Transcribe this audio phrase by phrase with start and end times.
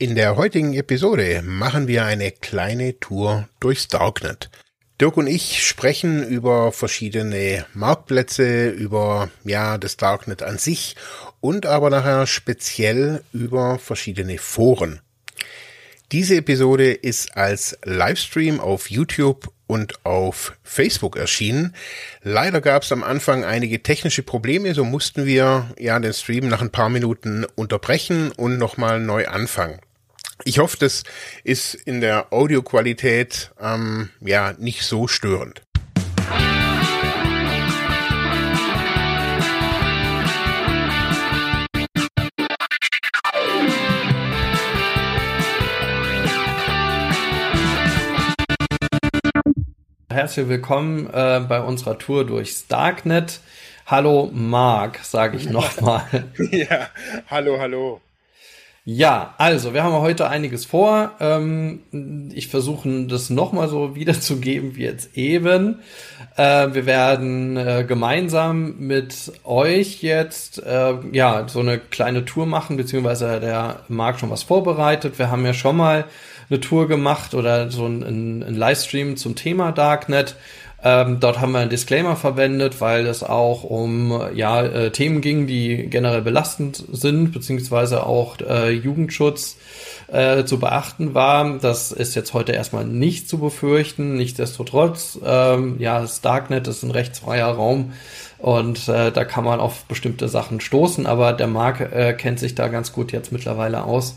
[0.00, 4.48] In der heutigen Episode machen wir eine kleine Tour durchs Darknet.
[5.00, 10.94] Dirk und ich sprechen über verschiedene Marktplätze, über ja das Darknet an sich
[11.40, 15.00] und aber nachher speziell über verschiedene Foren.
[16.12, 21.74] Diese Episode ist als Livestream auf YouTube und auf Facebook erschienen.
[22.22, 26.62] Leider gab es am Anfang einige technische Probleme, so mussten wir ja den Stream nach
[26.62, 29.80] ein paar Minuten unterbrechen und nochmal neu anfangen.
[30.44, 31.02] Ich hoffe, das
[31.42, 35.62] ist in der Audioqualität ähm, ja nicht so störend.
[50.10, 53.40] Herzlich willkommen äh, bei unserer Tour durchs Darknet.
[53.86, 56.04] Hallo Marc, sage ich nochmal.
[56.50, 56.88] ja,
[57.28, 58.00] hallo, hallo.
[58.90, 61.10] Ja, also wir haben heute einiges vor.
[61.20, 61.80] Ähm,
[62.32, 65.80] ich versuche das nochmal so wiederzugeben wie jetzt eben.
[66.38, 72.78] Äh, wir werden äh, gemeinsam mit euch jetzt äh, ja so eine kleine Tour machen,
[72.78, 75.18] beziehungsweise der Marc schon was vorbereitet.
[75.18, 76.06] Wir haben ja schon mal
[76.48, 78.02] eine Tour gemacht oder so ein,
[78.42, 80.34] ein Livestream zum Thema Darknet.
[80.82, 85.48] Ähm, dort haben wir einen Disclaimer verwendet, weil es auch um ja, äh, Themen ging,
[85.48, 89.56] die generell belastend sind, beziehungsweise auch äh, Jugendschutz
[90.06, 91.58] äh, zu beachten war.
[91.58, 94.16] Das ist jetzt heute erstmal nicht zu befürchten.
[94.16, 97.92] Nichtsdestotrotz, ähm, ja, das Darknet ist ein rechtsfreier Raum
[98.38, 102.54] und äh, da kann man auf bestimmte Sachen stoßen, aber der Marc äh, kennt sich
[102.54, 104.16] da ganz gut jetzt mittlerweile aus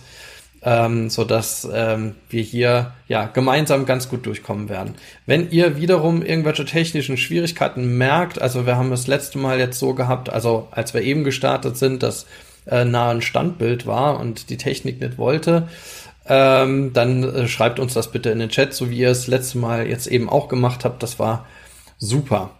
[0.63, 4.95] ähm, so dass ähm, wir hier ja gemeinsam ganz gut durchkommen werden.
[5.25, 9.93] Wenn ihr wiederum irgendwelche technischen Schwierigkeiten merkt, also wir haben das letzte Mal jetzt so
[9.93, 12.27] gehabt, also als wir eben gestartet sind, dass
[12.67, 15.67] äh, nah ein Standbild war und die Technik nicht wollte,
[16.27, 19.57] ähm, dann äh, schreibt uns das bitte in den Chat, so wie ihr es letzte
[19.57, 21.01] Mal jetzt eben auch gemacht habt.
[21.01, 21.45] Das war
[21.97, 22.51] super.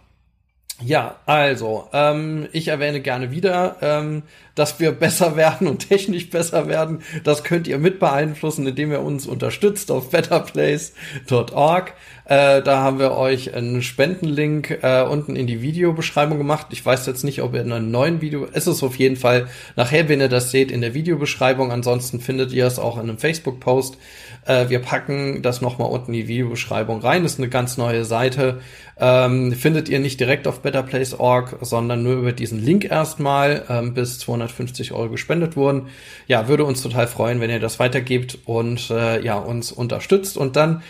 [0.84, 4.22] Ja, also, ähm, ich erwähne gerne wieder, ähm,
[4.54, 7.02] dass wir besser werden und technisch besser werden.
[7.24, 11.92] Das könnt ihr mit beeinflussen, indem ihr uns unterstützt auf betterplace.org.
[12.24, 16.68] Äh, da haben wir euch einen Spendenlink äh, unten in die Videobeschreibung gemacht.
[16.70, 19.48] Ich weiß jetzt nicht, ob ihr in einem neuen Video, es ist auf jeden Fall
[19.76, 21.70] nachher, wenn ihr das seht, in der Videobeschreibung.
[21.70, 23.98] Ansonsten findet ihr es auch in einem Facebook-Post.
[24.44, 27.22] Äh, wir packen das nochmal unten in die Videobeschreibung rein.
[27.22, 28.60] Das ist eine ganz neue Seite.
[28.98, 34.18] Ähm, findet ihr nicht direkt auf betterplace.org, sondern nur über diesen Link erstmal, ähm, bis
[34.20, 35.88] 250 Euro gespendet wurden.
[36.26, 40.36] Ja, würde uns total freuen, wenn ihr das weitergebt und äh, ja, uns unterstützt.
[40.36, 40.82] Und dann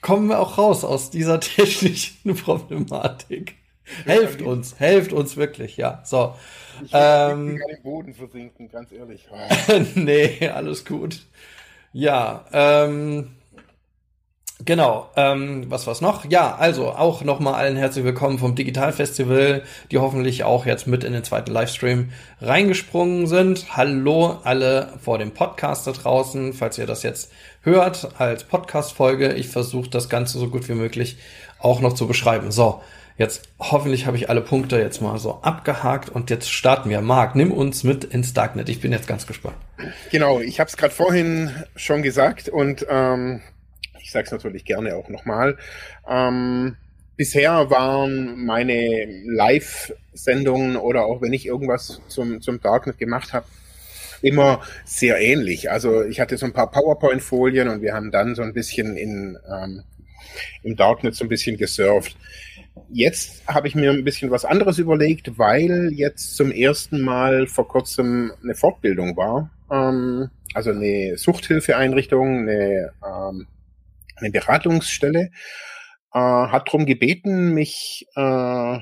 [0.00, 3.54] kommen wir auch raus aus dieser technischen Problematik.
[4.04, 6.02] Helft uns, helft uns wirklich, ja.
[6.04, 6.34] So.
[6.84, 9.26] Ich will ähm, im Boden versinken, ganz ehrlich.
[9.94, 11.20] nee, alles gut.
[11.98, 13.30] Ja, ähm,
[14.64, 16.26] Genau, ähm, was war's noch?
[16.28, 21.04] Ja, also auch nochmal allen herzlich willkommen vom Digital Festival, die hoffentlich auch jetzt mit
[21.04, 22.10] in den zweiten Livestream
[22.42, 23.76] reingesprungen sind.
[23.78, 29.32] Hallo alle vor dem Podcast da draußen, falls ihr das jetzt hört als Podcast-Folge.
[29.32, 31.16] Ich versuche das Ganze so gut wie möglich
[31.58, 32.50] auch noch zu beschreiben.
[32.50, 32.82] So,
[33.18, 37.00] jetzt hoffentlich habe ich alle Punkte jetzt mal so abgehakt und jetzt starten wir.
[37.00, 38.68] Marc, nimm uns mit ins Darknet.
[38.68, 39.56] Ich bin jetzt ganz gespannt.
[40.10, 43.42] Genau, ich habe es gerade vorhin schon gesagt und ähm,
[44.00, 45.56] ich sage es natürlich gerne auch nochmal.
[46.08, 46.76] Ähm,
[47.16, 53.46] bisher waren meine Live-Sendungen oder auch wenn ich irgendwas zum, zum Darknet gemacht habe,
[54.22, 55.70] immer sehr ähnlich.
[55.70, 59.38] Also ich hatte so ein paar PowerPoint-Folien und wir haben dann so ein bisschen in,
[59.50, 59.84] ähm,
[60.62, 62.16] im Darknet so ein bisschen gesurft.
[62.90, 67.66] Jetzt habe ich mir ein bisschen was anderes überlegt, weil jetzt zum ersten Mal vor
[67.68, 69.50] kurzem eine Fortbildung war.
[69.70, 73.46] Ähm, also eine Suchthilfeeinrichtung, eine ähm,
[74.16, 75.30] eine Beratungsstelle,
[76.12, 78.78] äh, hat darum gebeten, mich äh,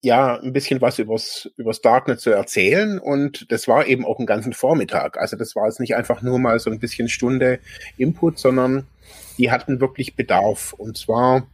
[0.00, 4.26] ja ein bisschen was übers, übers Darknet zu erzählen und das war eben auch einen
[4.26, 5.18] ganzen Vormittag.
[5.18, 7.58] Also das war jetzt nicht einfach nur mal so ein bisschen Stunde
[7.96, 8.86] Input, sondern
[9.38, 11.46] die hatten wirklich Bedarf und zwar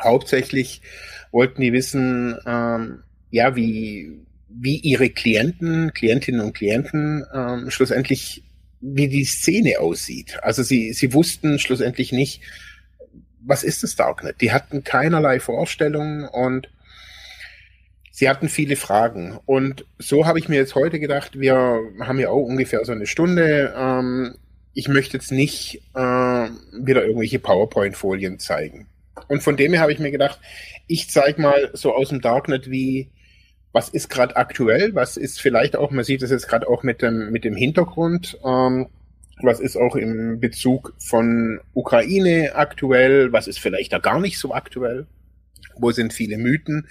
[0.00, 0.82] hauptsächlich
[1.30, 8.44] wollten die wissen, ähm, ja, wie, wie ihre Klienten, Klientinnen und Klienten ähm, schlussendlich
[8.80, 10.38] wie die Szene aussieht.
[10.42, 12.42] Also sie, sie wussten schlussendlich nicht,
[13.40, 14.40] was ist das Darknet?
[14.40, 16.68] Die hatten keinerlei Vorstellungen und
[18.10, 19.38] sie hatten viele Fragen.
[19.46, 23.06] Und so habe ich mir jetzt heute gedacht, wir haben ja auch ungefähr so eine
[23.06, 23.74] Stunde.
[23.76, 24.34] Ähm,
[24.74, 28.86] ich möchte jetzt nicht äh, wieder irgendwelche PowerPoint-Folien zeigen.
[29.28, 30.40] Und von dem her habe ich mir gedacht,
[30.86, 33.10] ich zeige mal so aus dem Darknet, wie
[33.72, 37.02] was ist gerade aktuell, was ist vielleicht auch, man sieht es jetzt gerade auch mit
[37.02, 38.86] dem, mit dem Hintergrund, ähm,
[39.42, 44.54] was ist auch im Bezug von Ukraine aktuell, was ist vielleicht da gar nicht so
[44.54, 45.06] aktuell,
[45.76, 46.86] wo sind viele Mythen.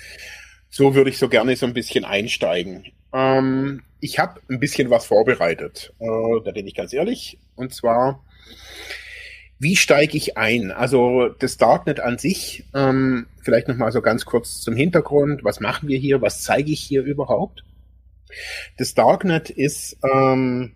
[0.70, 2.86] So würde ich so gerne so ein bisschen einsteigen.
[3.14, 7.40] Ähm, ich habe ein bisschen was vorbereitet, äh, da bin ich ganz ehrlich.
[7.56, 8.26] Und zwar,
[9.64, 10.72] wie steige ich ein?
[10.72, 15.44] Also das Darknet an sich, ähm, vielleicht nochmal so ganz kurz zum Hintergrund.
[15.44, 16.22] Was machen wir hier?
[16.22, 17.64] Was zeige ich hier überhaupt?
[18.78, 20.76] Das Darknet ist ähm,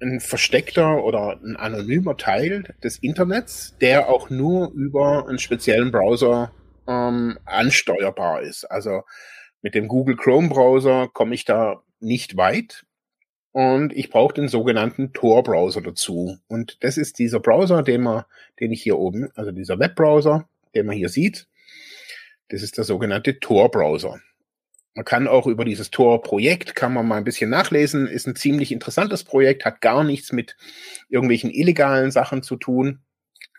[0.00, 6.52] ein versteckter oder ein anonymer Teil des Internets, der auch nur über einen speziellen Browser
[6.88, 8.64] ähm, ansteuerbar ist.
[8.64, 9.02] Also
[9.62, 12.84] mit dem Google Chrome Browser komme ich da nicht weit.
[13.52, 16.38] Und ich brauche den sogenannten Tor-Browser dazu.
[16.48, 18.24] Und das ist dieser Browser, den man,
[18.58, 21.46] den ich hier oben, also dieser Webbrowser, den man hier sieht.
[22.48, 24.20] Das ist der sogenannte Tor-Browser.
[24.94, 28.72] Man kann auch über dieses Tor-Projekt, kann man mal ein bisschen nachlesen, ist ein ziemlich
[28.72, 30.56] interessantes Projekt, hat gar nichts mit
[31.08, 33.00] irgendwelchen illegalen Sachen zu tun.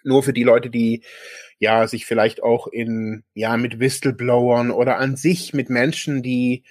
[0.03, 1.03] Nur für die Leute, die
[1.59, 6.63] ja sich vielleicht auch in, ja, mit Whistleblowern oder an sich mit Menschen, die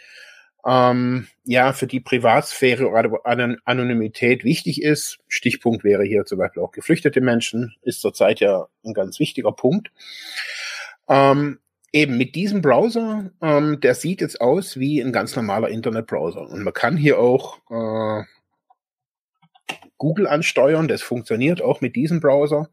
[0.67, 5.19] ähm, ja für die Privatsphäre oder Anonymität wichtig ist.
[5.29, 9.93] Stichpunkt wäre hier zum Beispiel auch geflüchtete Menschen, ist zurzeit ja ein ganz wichtiger Punkt.
[11.09, 11.59] Ähm,
[11.94, 16.49] Eben mit diesem Browser, ähm, der sieht jetzt aus wie ein ganz normaler Internetbrowser.
[16.49, 18.23] Und man kann hier auch äh,
[19.99, 22.70] Google ansteuern, das funktioniert auch mit diesem Browser.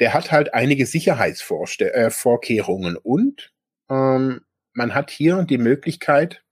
[0.00, 3.52] Der hat halt einige Sicherheitsvorkehrungen äh, und
[3.90, 4.40] ähm,
[4.72, 6.42] man hat hier die Möglichkeit,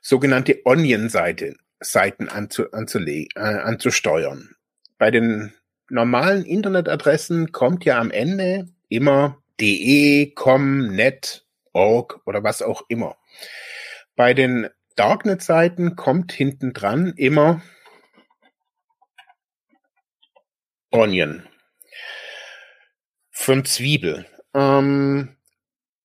[0.00, 4.54] sogenannte Onion-Seiten Seiten anzu, anzulegen, äh, anzusteuern.
[4.98, 5.52] Bei den
[5.88, 13.16] normalen Internetadressen kommt ja am Ende immer de, com, net, org oder was auch immer.
[14.16, 17.62] Bei den Darknet-Seiten kommt hinten dran immer
[20.90, 21.42] Onion.
[23.30, 24.26] Von Zwiebel.
[24.52, 25.36] Ähm,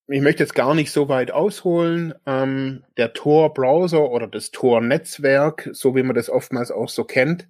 [0.08, 2.14] ich möchte jetzt gar nicht so weit ausholen.
[2.26, 7.48] Ähm, der Tor-Browser oder das Tor-Netzwerk, so wie man das oftmals auch so kennt,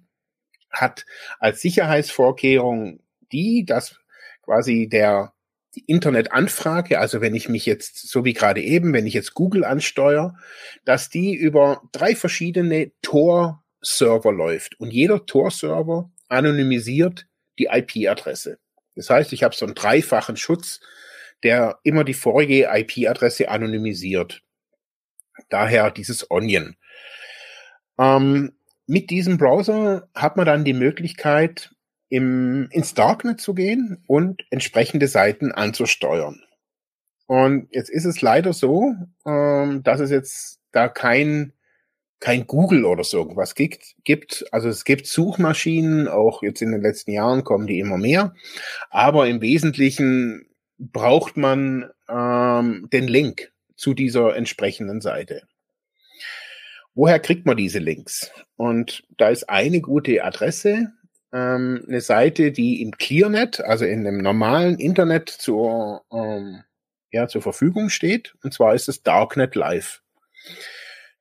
[0.70, 1.06] hat
[1.38, 3.00] als Sicherheitsvorkehrung
[3.32, 3.96] die, dass
[4.42, 5.32] quasi der
[5.74, 9.64] die Internetanfrage, also wenn ich mich jetzt, so wie gerade eben, wenn ich jetzt Google
[9.64, 10.34] ansteuere,
[10.84, 14.80] dass die über drei verschiedene Tor-Server läuft.
[14.80, 17.26] Und jeder Tor-Server anonymisiert
[17.58, 18.58] die IP-Adresse.
[18.96, 20.80] Das heißt, ich habe so einen dreifachen Schutz,
[21.42, 24.42] der immer die vorige IP-Adresse anonymisiert.
[25.48, 26.76] Daher dieses Onion.
[27.98, 28.52] Ähm,
[28.86, 31.70] mit diesem Browser hat man dann die Möglichkeit,
[32.08, 36.42] im, ins Darknet zu gehen und entsprechende Seiten anzusteuern.
[37.26, 38.94] Und jetzt ist es leider so,
[39.26, 41.52] ähm, dass es jetzt da kein,
[42.20, 44.46] kein Google oder so irgendwas gibt, gibt.
[44.50, 48.34] Also es gibt Suchmaschinen, auch jetzt in den letzten Jahren kommen die immer mehr.
[48.88, 50.47] Aber im Wesentlichen
[50.78, 55.42] braucht man ähm, den Link zu dieser entsprechenden Seite.
[56.94, 58.30] Woher kriegt man diese Links?
[58.56, 60.92] Und da ist eine gute Adresse,
[61.32, 66.64] ähm, eine Seite, die im ClearNet, also in dem normalen Internet zur, ähm,
[67.10, 68.34] ja, zur Verfügung steht.
[68.42, 70.02] Und zwar ist es Darknet Live.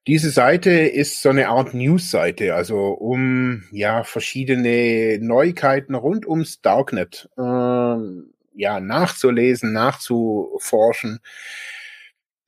[0.07, 7.30] Diese Seite ist so eine Art News-Seite, also um ja verschiedene Neuigkeiten rund ums Darknet
[7.38, 11.19] ähm, ja nachzulesen, nachzuforschen.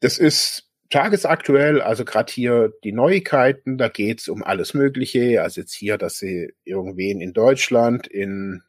[0.01, 5.41] Das ist tagesaktuell, also gerade hier die Neuigkeiten, da geht's um alles Mögliche.
[5.41, 8.63] Also jetzt hier, dass sie irgendwen in Deutschland, in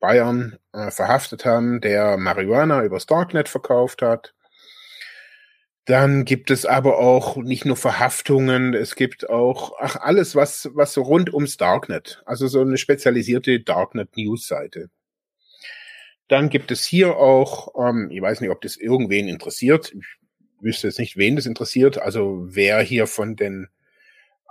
[0.00, 4.34] Bayern äh, verhaftet haben, der Marihuana übers Darknet verkauft hat.
[5.84, 10.92] Dann gibt es aber auch nicht nur Verhaftungen, es gibt auch ach, alles, was, was
[10.92, 14.90] so rund ums Darknet, also so eine spezialisierte Darknet-News-Seite.
[16.28, 20.06] Dann gibt es hier auch, ähm, ich weiß nicht, ob das irgendwen interessiert, ich
[20.60, 23.68] wüsste jetzt nicht, wen das interessiert, also wer hier von den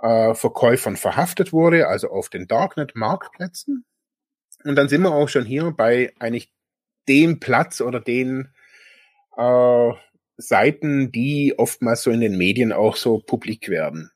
[0.00, 3.84] äh, Verkäufern verhaftet wurde, also auf den Darknet-Marktplätzen.
[4.64, 6.52] Und dann sind wir auch schon hier bei eigentlich
[7.08, 8.52] dem Platz oder den
[9.36, 9.90] äh,
[10.36, 14.10] Seiten, die oftmals so in den Medien auch so publik werden.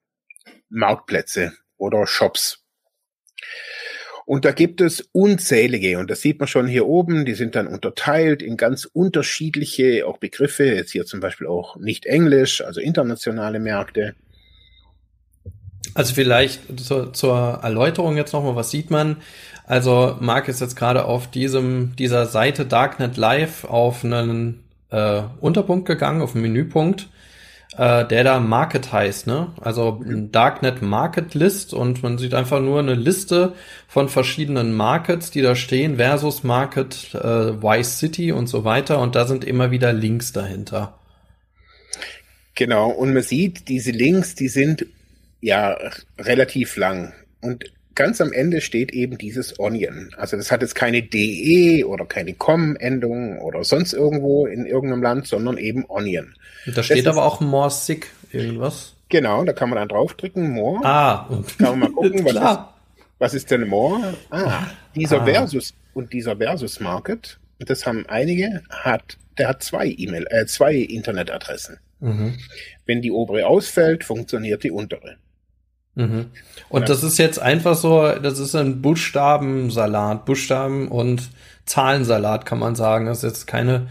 [0.69, 2.65] Marktplätze oder Shops.
[4.25, 7.67] Und da gibt es unzählige, und das sieht man schon hier oben, die sind dann
[7.67, 13.59] unterteilt in ganz unterschiedliche auch Begriffe, jetzt hier zum Beispiel auch nicht Englisch, also internationale
[13.59, 14.15] Märkte.
[15.95, 19.17] Also vielleicht zur, zur Erläuterung jetzt nochmal, was sieht man?
[19.67, 25.87] Also Marc ist jetzt gerade auf diesem, dieser Seite Darknet Live auf einen äh, Unterpunkt
[25.87, 27.09] gegangen, auf einen Menüpunkt.
[27.77, 29.53] Äh, der da Market heißt, ne?
[29.61, 33.55] Also ein Darknet Market List und man sieht einfach nur eine Liste
[33.89, 39.15] von verschiedenen Markets, die da stehen, versus Market äh, Vice City und so weiter und
[39.15, 40.99] da sind immer wieder Links dahinter.
[42.55, 44.87] Genau, und man sieht, diese Links, die sind
[45.41, 45.77] ja
[46.19, 47.15] relativ lang.
[47.41, 50.11] Und ganz am Ende steht eben dieses Onion.
[50.17, 55.27] Also das hat jetzt keine DE oder keine COM-Endung oder sonst irgendwo in irgendeinem Land,
[55.27, 56.35] sondern eben Onion.
[56.67, 58.95] Da steht das aber auch more sick irgendwas.
[59.09, 60.81] Genau, da kann man dann draufdrücken, more.
[60.85, 62.59] Ah, und kann man mal gucken, was ist,
[63.19, 64.15] was ist denn more?
[64.31, 65.25] Ah, dieser ah.
[65.25, 70.75] Versus und dieser Versus Market, das haben einige, hat, der hat zwei E-Mail, äh, zwei
[70.77, 71.79] Internetadressen.
[72.01, 72.39] Mhm.
[72.87, 75.17] Wenn die obere ausfällt, funktioniert die untere.
[75.95, 76.27] Mhm.
[76.69, 76.87] Und ja.
[76.87, 81.31] das ist jetzt einfach so, das ist ein Buchstabensalat, Buchstaben und
[81.67, 83.07] Zahlensalat kann man sagen.
[83.07, 83.89] Das ist jetzt keine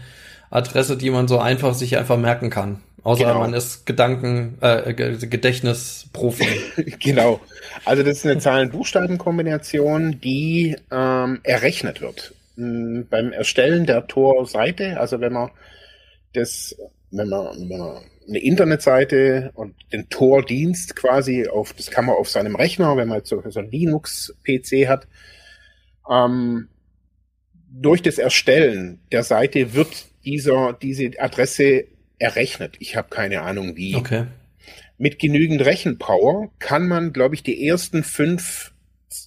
[0.50, 2.80] Adresse, die man so einfach sich einfach merken kann.
[3.04, 3.40] Außer genau.
[3.40, 6.46] man ist Gedanken, äh, Gedächtnisprofi.
[7.00, 7.40] genau.
[7.84, 12.34] Also das ist eine Zahlen-Buchstaben-Kombination, die ähm, errechnet wird.
[12.56, 15.50] Ähm, beim Erstellen der Tor-Seite, also wenn man
[16.34, 16.76] das,
[17.10, 22.28] wenn man, wenn man eine Internetseite und den Tor-Dienst quasi auf, das kann man auf
[22.28, 25.06] seinem Rechner, wenn man jetzt so, so ein Linux-PC hat,
[26.10, 26.68] ähm,
[27.70, 31.86] durch das Erstellen der Seite wird dieser, diese Adresse
[32.18, 32.76] errechnet.
[32.78, 33.96] Ich habe keine Ahnung wie.
[33.96, 34.26] Okay.
[34.98, 38.72] Mit genügend Rechenpower kann man, glaube ich, die ersten fünf,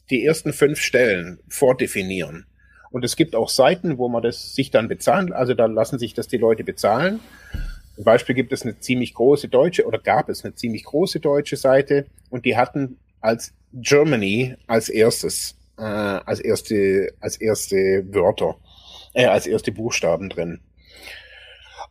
[0.09, 2.45] die ersten fünf Stellen vordefinieren.
[2.91, 6.13] Und es gibt auch Seiten, wo man das sich dann bezahlen, also da lassen sich
[6.13, 7.19] das die Leute bezahlen.
[7.95, 11.55] Zum Beispiel gibt es eine ziemlich große deutsche oder gab es eine ziemlich große deutsche
[11.55, 18.57] Seite und die hatten als Germany als erstes, äh, als erste, als erste Wörter,
[19.13, 20.59] äh, als erste Buchstaben drin.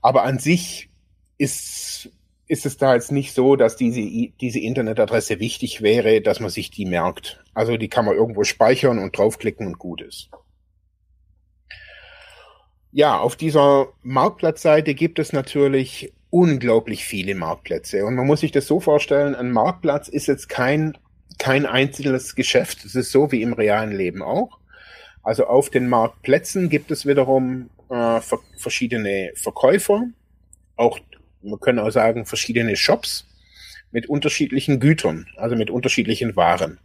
[0.02, 0.90] Aber an sich
[1.38, 2.10] ist,
[2.46, 4.02] ist es da jetzt nicht so, dass diese,
[4.40, 7.42] diese Internetadresse wichtig wäre, dass man sich die merkt.
[7.54, 10.28] Also die kann man irgendwo speichern und draufklicken und gut ist.
[12.96, 18.06] Ja, auf dieser Marktplatzseite gibt es natürlich unglaublich viele Marktplätze.
[18.06, 20.96] Und man muss sich das so vorstellen, ein Marktplatz ist jetzt kein,
[21.38, 22.84] kein einzelnes Geschäft.
[22.84, 24.60] Es ist so wie im realen Leben auch.
[25.24, 28.20] Also auf den Marktplätzen gibt es wiederum äh,
[28.56, 30.04] verschiedene Verkäufer,
[30.76, 31.00] auch,
[31.42, 33.26] man kann auch sagen, verschiedene Shops
[33.90, 36.78] mit unterschiedlichen Gütern, also mit unterschiedlichen Waren.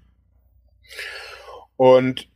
[1.78, 2.28] Und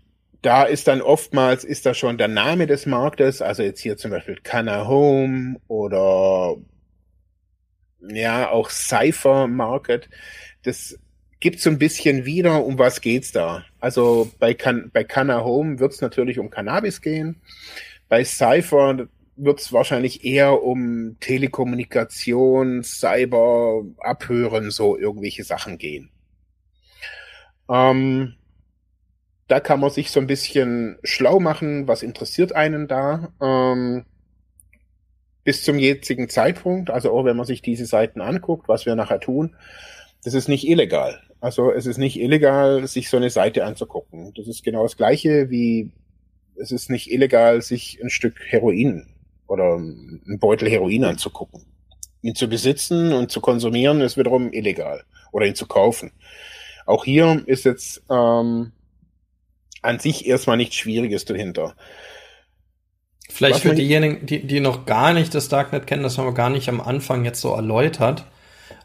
[0.44, 4.12] da ist dann oftmals, ist da schon der Name des Marktes, also jetzt hier zum
[4.12, 6.58] Beispiel Canna Home oder
[8.02, 10.10] ja, auch Cypher Market.
[10.64, 11.00] Das
[11.40, 13.64] gibt so ein bisschen wieder, um was geht's da.
[13.80, 17.42] Also bei, Can bei Canna Home wird es natürlich um Cannabis gehen.
[18.10, 19.08] Bei Cypher
[19.38, 26.10] wird es wahrscheinlich eher um Telekommunikation, Cyber, Abhören, so irgendwelche Sachen gehen.
[27.70, 28.36] Ähm,
[29.48, 33.34] da kann man sich so ein bisschen schlau machen, was interessiert einen da.
[33.42, 34.06] Ähm,
[35.44, 39.20] bis zum jetzigen Zeitpunkt, also auch wenn man sich diese Seiten anguckt, was wir nachher
[39.20, 39.56] tun,
[40.24, 41.22] das ist nicht illegal.
[41.42, 44.34] Also es ist nicht illegal, sich so eine Seite anzugucken.
[44.36, 45.92] Das ist genau das gleiche wie
[46.56, 49.08] es ist nicht illegal, sich ein Stück Heroin
[49.48, 51.66] oder ein Beutel Heroin anzugucken.
[52.22, 56.12] Ihn zu besitzen und zu konsumieren ist wiederum illegal oder ihn zu kaufen.
[56.86, 58.72] Auch hier ist jetzt ähm,
[59.84, 61.76] an sich erstmal nichts Schwieriges dahinter.
[63.30, 66.34] Vielleicht Was für diejenigen, die, die noch gar nicht das Darknet kennen, das haben wir
[66.34, 68.26] gar nicht am Anfang jetzt so erläutert.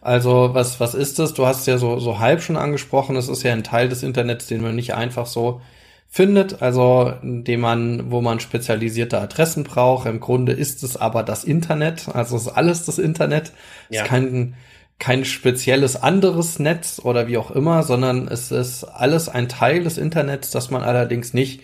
[0.01, 1.35] Also was, was ist das?
[1.35, 3.15] Du hast es ja so, so halb schon angesprochen.
[3.15, 5.61] Das ist ja ein Teil des Internets, den man nicht einfach so
[6.09, 10.07] findet, also dem man, wo man spezialisierte Adressen braucht.
[10.07, 13.53] Im Grunde ist es aber das Internet, also ist alles das Internet.
[13.91, 14.01] Ja.
[14.01, 14.55] Es ist kein,
[14.99, 19.97] kein spezielles anderes Netz oder wie auch immer, sondern es ist alles ein Teil des
[19.97, 21.61] Internets, das man allerdings nicht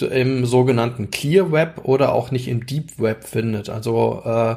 [0.00, 3.68] im sogenannten Clear Web oder auch nicht im Deep Web findet.
[3.68, 4.56] Also äh,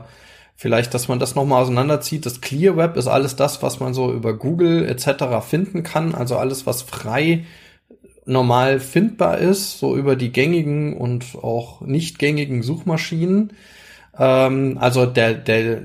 [0.55, 2.25] vielleicht, dass man das nochmal auseinanderzieht.
[2.27, 5.43] Das Clear Web ist alles das, was man so über Google etc.
[5.43, 6.13] finden kann.
[6.13, 7.45] Also alles, was frei
[8.25, 13.53] normal findbar ist, so über die gängigen und auch nicht gängigen Suchmaschinen.
[14.17, 15.81] Ähm, also der, der,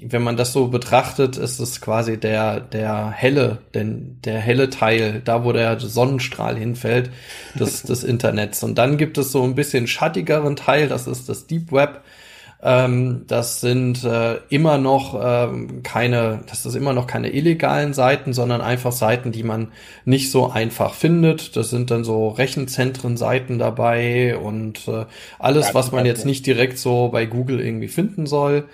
[0.00, 5.20] wenn man das so betrachtet, ist es quasi der, der helle, denn der helle Teil,
[5.24, 7.10] da wo der Sonnenstrahl hinfällt,
[7.58, 8.62] des, des Internets.
[8.62, 12.02] Und dann gibt es so ein bisschen schattigeren Teil, das ist das Deep Web.
[12.62, 18.32] Ähm, das sind äh, immer noch ähm, keine, das ist immer noch keine illegalen Seiten,
[18.32, 19.68] sondern einfach Seiten, die man
[20.04, 21.56] nicht so einfach findet.
[21.56, 25.04] Das sind dann so Rechenzentren-Seiten dabei und äh,
[25.38, 28.64] alles, was man jetzt nicht direkt so bei Google irgendwie finden soll.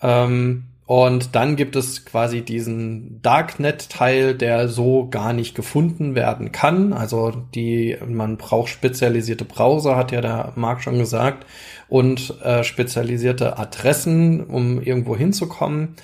[0.00, 6.94] Ähm, Und dann gibt es quasi diesen Darknet-Teil, der so gar nicht gefunden werden kann.
[6.94, 11.44] Also die, man braucht spezialisierte Browser, hat ja der Marc schon gesagt,
[11.90, 15.96] und äh, spezialisierte Adressen, um irgendwo hinzukommen.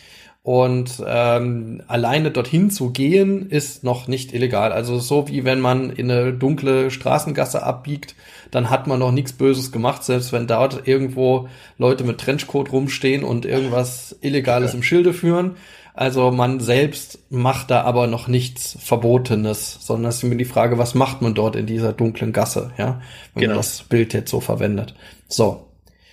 [0.42, 4.70] Und ähm, alleine dorthin zu gehen, ist noch nicht illegal.
[4.70, 8.14] Also so wie wenn man in eine dunkle Straßengasse abbiegt,
[8.54, 13.24] dann hat man noch nichts Böses gemacht, selbst wenn dort irgendwo Leute mit Trenchcoat rumstehen
[13.24, 14.76] und irgendwas Illegales ja.
[14.76, 15.56] im Schilde führen.
[15.92, 20.78] Also man selbst macht da aber noch nichts Verbotenes, sondern es ist mir die Frage,
[20.78, 23.00] was macht man dort in dieser dunklen Gasse, ja,
[23.34, 23.54] wenn genau.
[23.54, 24.94] man das Bild jetzt so verwendet.
[25.26, 25.66] So.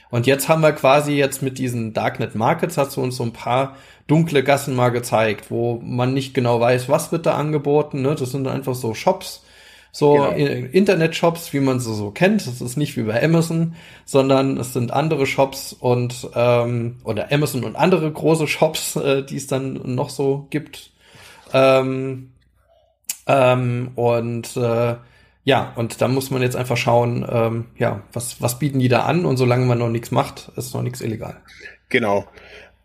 [0.09, 3.33] Und jetzt haben wir quasi jetzt mit diesen Darknet Markets hast du uns so ein
[3.33, 3.75] paar
[4.07, 8.01] dunkle Gassen mal gezeigt, wo man nicht genau weiß, was wird da angeboten.
[8.01, 8.15] Ne?
[8.15, 9.43] Das sind einfach so Shops,
[9.91, 10.31] so genau.
[10.31, 12.47] Internet-Shops, wie man sie so kennt.
[12.47, 17.63] Das ist nicht wie bei Amazon, sondern es sind andere Shops und ähm, oder Amazon
[17.63, 20.91] und andere große Shops, äh, die es dann noch so gibt.
[21.53, 22.31] Ähm,
[23.27, 24.95] ähm, und äh,
[25.43, 29.03] ja, und da muss man jetzt einfach schauen, ähm, ja, was, was bieten die da
[29.03, 31.37] an und solange man noch nichts macht, ist noch nichts illegal.
[31.89, 32.25] Genau.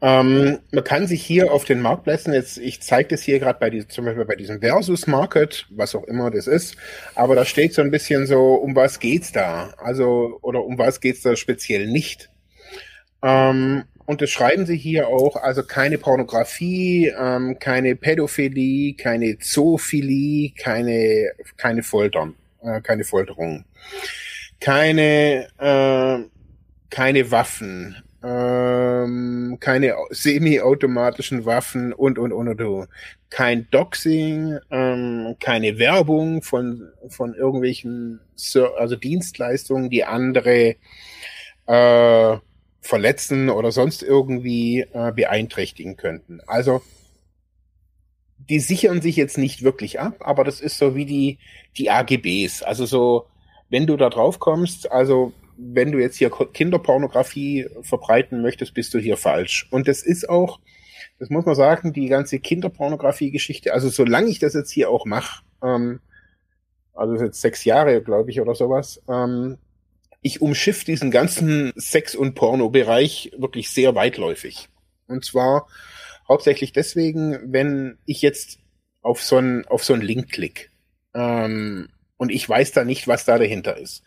[0.07, 3.71] Ähm, man kann sich hier auf den Marktplätzen, jetzt, ich zeige das hier gerade bei
[3.71, 6.77] diesem, zum Beispiel bei diesem Versus Market, was auch immer das ist,
[7.17, 9.75] aber da steht so ein bisschen so, um was geht's da?
[9.79, 12.31] Also, oder um was geht's da speziell nicht?
[13.21, 20.53] Ähm, und das schreiben sie hier auch, also keine Pornografie, ähm, keine Pädophilie, keine Zoophilie,
[20.57, 23.65] keine, keine Foltern, äh, keine Folterung,
[24.61, 26.19] keine, äh,
[26.91, 32.89] keine Waffen, ähm, keine semi-automatischen Waffen und, und, und, und.
[33.31, 38.21] Kein Doxing, ähm, keine Werbung von, von irgendwelchen
[38.79, 40.77] also Dienstleistungen, die andere
[41.67, 42.37] äh,
[42.81, 46.41] verletzen oder sonst irgendwie äh, beeinträchtigen könnten.
[46.47, 46.83] Also
[48.49, 51.39] die sichern sich jetzt nicht wirklich ab, aber das ist so wie die,
[51.77, 52.63] die AGBs.
[52.63, 53.27] Also so,
[53.69, 58.99] wenn du da drauf kommst, also wenn du jetzt hier Kinderpornografie verbreiten möchtest, bist du
[58.99, 59.69] hier falsch.
[59.71, 60.61] Und das ist auch,
[61.19, 65.43] das muss man sagen, die ganze Kinderpornografie-Geschichte, also solange ich das jetzt hier auch mache,
[65.63, 66.01] ähm,
[66.95, 69.59] also jetzt sechs Jahre, glaube ich, oder sowas, ähm,
[70.23, 74.69] ich umschiff diesen ganzen Sex- und Porno-Bereich wirklich sehr weitläufig.
[75.07, 75.69] Und zwar
[76.29, 78.59] hauptsächlich deswegen, wenn ich jetzt
[79.03, 80.71] auf so einen, so Link klick
[81.15, 84.03] ähm, und ich weiß da nicht, was da dahinter ist.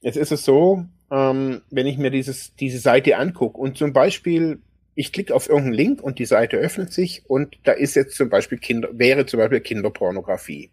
[0.00, 4.60] Jetzt ist es so, ähm, wenn ich mir dieses, diese Seite angucke und zum Beispiel
[4.98, 8.30] ich klicke auf irgendeinen Link und die Seite öffnet sich und da ist jetzt zum
[8.30, 10.72] Beispiel Kinder, wäre zum Beispiel Kinderpornografie.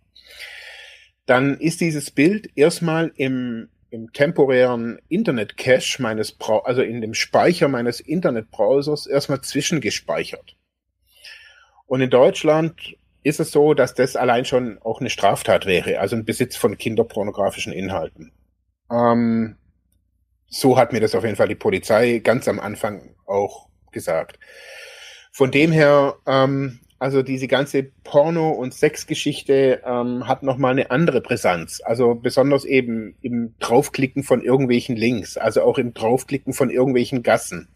[1.27, 7.99] Dann ist dieses Bild erstmal im, im temporären Internet-Cache meines, also in dem Speicher meines
[7.99, 10.55] Internetbrowsers erstmal zwischengespeichert.
[11.85, 16.15] Und in Deutschland ist es so, dass das allein schon auch eine Straftat wäre, also
[16.15, 18.31] ein Besitz von kinderpornografischen Inhalten.
[18.95, 19.55] Ähm,
[20.47, 24.39] so hat mir das auf jeden Fall die Polizei ganz am Anfang auch gesagt.
[25.31, 31.19] Von dem her, ähm, also diese ganze Porno- und Sexgeschichte ähm, hat nochmal eine andere
[31.19, 31.81] Brisanz.
[31.83, 37.67] Also besonders eben im Draufklicken von irgendwelchen Links, also auch im Draufklicken von irgendwelchen Gassen.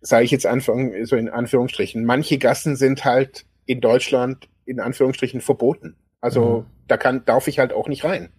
[0.00, 2.04] Sage ich jetzt Anfang, so in Anführungsstrichen.
[2.04, 5.96] Manche Gassen sind halt in Deutschland in Anführungsstrichen verboten.
[6.20, 6.66] Also mhm.
[6.88, 8.30] da kann, darf ich halt auch nicht rein.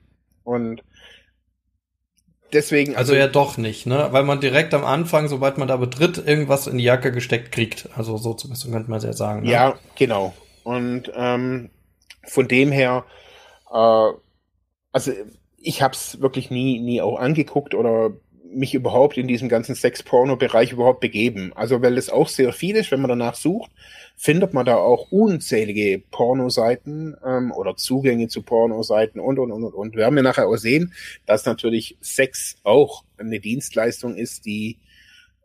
[0.44, 0.84] Und
[2.54, 2.96] deswegen.
[2.96, 4.08] Also, also ja doch nicht, ne?
[4.12, 7.90] Weil man direkt am Anfang, sobald man da betritt, irgendwas in die Jacke gesteckt kriegt.
[7.96, 9.44] Also so zumindest könnte man sehr sagen.
[9.44, 9.52] Ne?
[9.52, 10.34] Ja, genau.
[10.64, 11.70] Und ähm,
[12.26, 13.06] von dem her,
[13.72, 14.10] äh,
[14.92, 15.12] also
[15.58, 18.12] ich habe es wirklich nie, nie auch angeguckt oder
[18.56, 21.52] mich überhaupt in diesem ganzen Sex-Porno-Bereich überhaupt begeben.
[21.56, 23.72] Also weil es auch sehr viel ist, wenn man danach sucht,
[24.16, 29.74] findet man da auch unzählige Pornoseiten ähm, oder Zugänge zu Pornoseiten und, und, und, und.
[29.74, 30.94] Und wir haben ja nachher auch sehen,
[31.26, 34.80] dass natürlich Sex auch eine Dienstleistung ist, die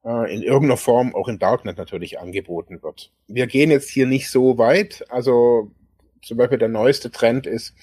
[0.05, 3.11] äh, in irgendeiner Form auch im Darknet natürlich angeboten wird.
[3.27, 5.71] Wir gehen jetzt hier nicht so weit, also
[6.23, 7.75] zum Beispiel der neueste Trend ist,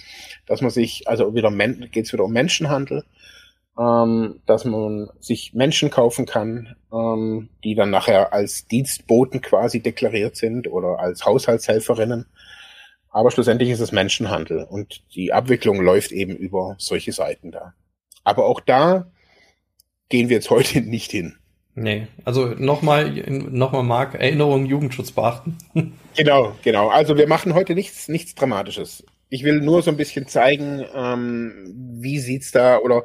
[0.46, 1.52] dass man sich, also wieder
[1.88, 3.04] geht es wieder um Menschenhandel,
[3.78, 10.36] ähm, dass man sich Menschen kaufen kann, ähm, die dann nachher als Dienstboten quasi deklariert
[10.38, 12.26] sind oder als Haushaltshelferinnen.
[13.10, 17.74] Aber schlussendlich ist es Menschenhandel und die Abwicklung läuft eben über solche Seiten da.
[18.24, 19.12] Aber auch da
[20.10, 21.36] gehen wir jetzt heute nicht hin.
[21.78, 25.58] Nee, also nochmal, nochmal Mark, Erinnerung, Jugendschutz beachten.
[26.16, 26.88] genau, genau.
[26.88, 29.06] Also wir machen heute nichts, nichts Dramatisches.
[29.28, 33.04] Ich will nur so ein bisschen zeigen, ähm, wie sieht's da oder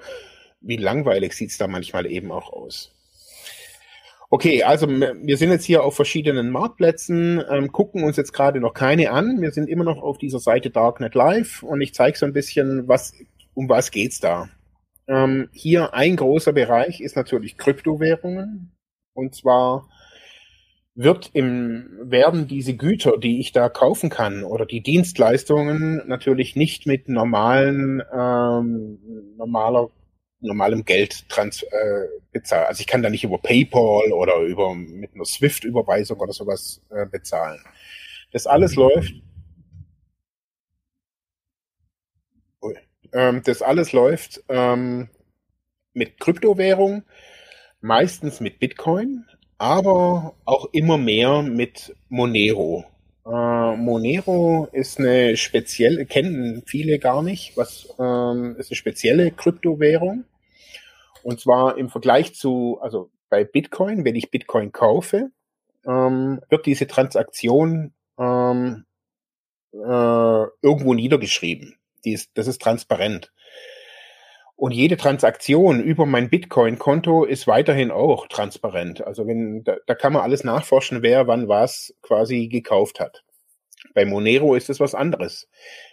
[0.60, 2.94] wie langweilig sieht's da manchmal eben auch aus.
[4.32, 8.74] Okay, also wir sind jetzt hier auf verschiedenen Marktplätzen, ähm, gucken uns jetzt gerade noch
[8.74, 9.40] keine an.
[9.40, 12.86] Wir sind immer noch auf dieser Seite Darknet Live und ich zeige so ein bisschen,
[12.86, 13.12] was,
[13.54, 14.48] um was geht's da.
[15.08, 18.70] Ähm, hier ein großer Bereich ist natürlich Kryptowährungen.
[19.14, 19.88] Und zwar
[20.94, 26.86] wird im, werden diese Güter, die ich da kaufen kann oder die Dienstleistungen natürlich nicht
[26.86, 29.00] mit normalen, ähm,
[29.36, 29.90] normaler
[30.40, 32.66] normalem Geld trans äh, bezahlen.
[32.66, 37.06] Also ich kann da nicht über PayPal oder über mit einer Swift-Überweisung oder sowas äh,
[37.06, 37.60] bezahlen.
[38.32, 39.14] Das alles läuft.
[43.12, 45.08] Ähm, das alles läuft ähm,
[45.94, 47.02] mit Kryptowährung,
[47.80, 49.24] meistens mit Bitcoin,
[49.58, 52.84] aber auch immer mehr mit Monero.
[53.26, 60.24] Äh, Monero ist eine spezielle, kennen viele gar nicht, was ähm, ist eine spezielle Kryptowährung.
[61.22, 65.30] Und zwar im Vergleich zu, also bei Bitcoin, wenn ich Bitcoin kaufe,
[65.86, 68.84] ähm, wird diese Transaktion ähm,
[69.72, 69.78] äh,
[70.62, 71.76] irgendwo niedergeschrieben.
[72.04, 73.32] Die ist, das ist transparent.
[74.56, 79.06] Und jede Transaktion über mein Bitcoin-Konto ist weiterhin auch transparent.
[79.06, 83.24] Also wenn, da, da kann man alles nachforschen, wer wann was quasi gekauft hat.
[83.94, 85.48] Bei Monero ist es was anderes.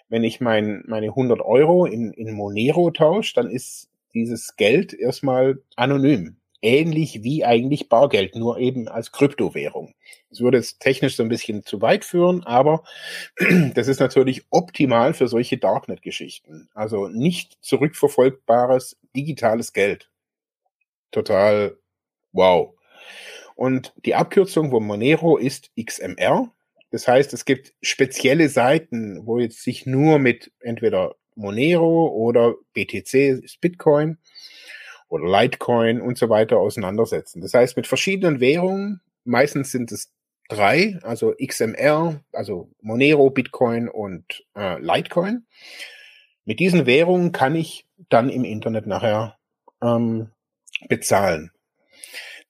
[0.10, 5.62] Wenn ich mein, meine 100 Euro in, in Monero tausche, dann ist dieses Geld erstmal
[5.76, 6.38] anonym.
[6.62, 9.94] Ähnlich wie eigentlich Bargeld, nur eben als Kryptowährung.
[10.30, 12.84] Das würde jetzt technisch so ein bisschen zu weit führen, aber
[13.76, 16.70] das ist natürlich optimal für solche Darknet-Geschichten.
[16.74, 20.10] Also nicht zurückverfolgbares digitales Geld.
[21.12, 21.78] Total
[22.32, 22.74] wow.
[23.56, 26.52] Und die Abkürzung von Monero ist XMR.
[26.92, 33.44] Das heißt, es gibt spezielle Seiten, wo jetzt sich nur mit entweder Monero oder BTC
[33.44, 34.18] ist Bitcoin
[35.08, 37.42] oder Litecoin und so weiter auseinandersetzen.
[37.42, 40.12] Das heißt, mit verschiedenen Währungen, meistens sind es
[40.50, 45.46] drei, also XMR, also Monero, Bitcoin und äh, Litecoin.
[46.46, 49.38] Mit diesen Währungen kann ich dann im Internet nachher
[49.82, 50.30] ähm,
[50.88, 51.52] bezahlen.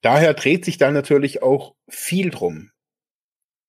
[0.02, 2.72] Daher dreht sich da natürlich auch viel drum.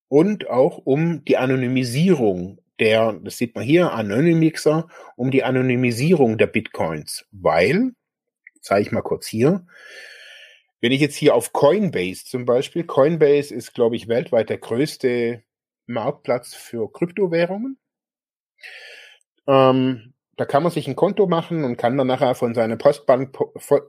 [0.09, 6.47] Und auch um die Anonymisierung der, das sieht man hier, Anonymixer, um die Anonymisierung der
[6.47, 7.93] Bitcoins, weil,
[8.61, 9.67] zeige ich mal kurz hier,
[10.81, 15.43] wenn ich jetzt hier auf Coinbase zum Beispiel, Coinbase ist, glaube ich, weltweit der größte
[15.87, 17.79] Marktplatz für Kryptowährungen.
[19.49, 23.37] Ähm, da kann man sich ein Konto machen und kann dann nachher von seinem Postbank,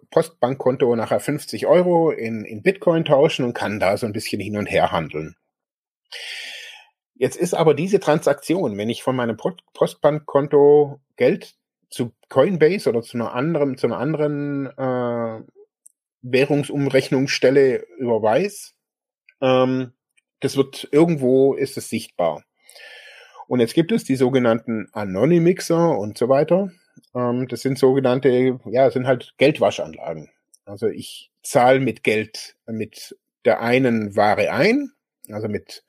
[0.10, 4.58] Postbankkonto nachher 50 Euro in, in Bitcoin tauschen und kann da so ein bisschen hin
[4.58, 5.36] und her handeln.
[7.19, 11.53] Jetzt ist aber diese Transaktion, wenn ich von meinem Postbankkonto Geld
[11.89, 15.41] zu Coinbase oder zu einer anderen, zu einer anderen äh,
[16.21, 18.71] Währungsumrechnungsstelle überweise,
[19.41, 19.91] ähm,
[20.39, 22.45] das wird irgendwo ist es sichtbar.
[23.49, 26.71] Und jetzt gibt es die sogenannten Anonymixer und so weiter.
[27.13, 30.29] Ähm, das sind sogenannte, ja, sind halt Geldwaschanlagen.
[30.63, 34.93] Also ich zahle mit Geld mit der einen Ware ein,
[35.29, 35.84] also mit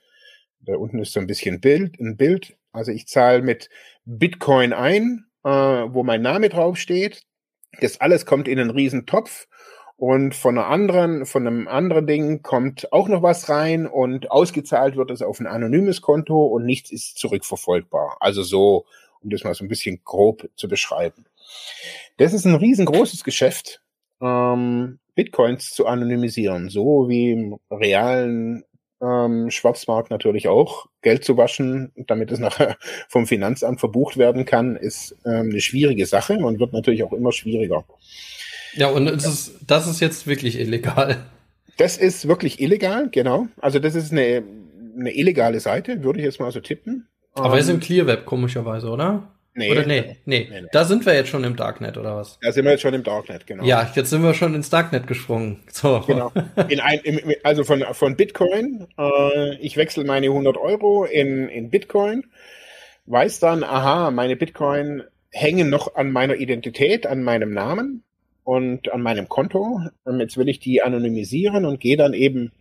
[0.61, 2.57] da unten ist so ein bisschen Bild, ein Bild.
[2.73, 3.68] Also ich zahle mit
[4.05, 7.23] Bitcoin ein, äh, wo mein Name draufsteht.
[7.81, 9.46] Das alles kommt in einen riesen Topf
[10.01, 14.96] und von einer anderen, von einem anderen Ding kommt auch noch was rein und ausgezahlt
[14.96, 18.16] wird es auf ein anonymes Konto und nichts ist zurückverfolgbar.
[18.18, 18.87] Also so,
[19.20, 21.27] um das mal so ein bisschen grob zu beschreiben.
[22.16, 23.83] Das ist ein riesengroßes Geschäft,
[24.23, 28.64] ähm, Bitcoins zu anonymisieren, so wie im realen
[29.02, 30.86] ähm, Schwarzmarkt natürlich auch.
[31.02, 32.76] Geld zu waschen, damit es nachher
[33.08, 37.32] vom Finanzamt verbucht werden kann, ist ähm, eine schwierige Sache und wird natürlich auch immer
[37.32, 37.84] schwieriger.
[38.74, 41.26] Ja, und es ist, das ist jetzt wirklich illegal.
[41.76, 43.48] Das ist wirklich illegal, genau.
[43.60, 44.42] Also das ist eine,
[44.98, 47.08] eine illegale Seite, würde ich jetzt mal so tippen.
[47.34, 49.30] Aber ähm, ist im Clearweb komischerweise, oder?
[49.61, 49.70] Nee.
[49.70, 50.68] Oder nee, nee, nee, nee.
[50.73, 52.38] Da sind wir jetzt schon im Darknet, oder was?
[52.40, 53.62] Da sind wir jetzt schon im Darknet, genau.
[53.62, 55.61] Ja, jetzt sind wir schon ins Darknet gesprungen.
[55.70, 56.03] So.
[56.07, 56.33] Genau.
[56.68, 61.68] In ein, im, also von, von Bitcoin, äh, ich wechsle meine 100 Euro in, in
[61.68, 62.25] Bitcoin,
[63.05, 68.03] weiß dann, aha, meine Bitcoin hängen noch an meiner Identität, an meinem Namen
[68.44, 69.83] und an meinem Konto.
[70.05, 72.53] Und jetzt will ich die anonymisieren und gehe dann eben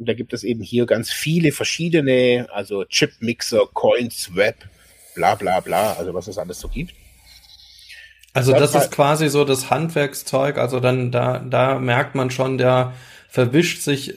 [0.00, 4.56] und da gibt es eben hier ganz viele verschiedene, also Chipmixer, CoinsWeb,
[5.20, 6.94] bla bla bla, also was es alles so gibt.
[8.32, 12.58] Also das, das ist quasi so das Handwerkszeug, also dann da, da merkt man schon,
[12.58, 12.92] der
[13.28, 14.14] verwischt sich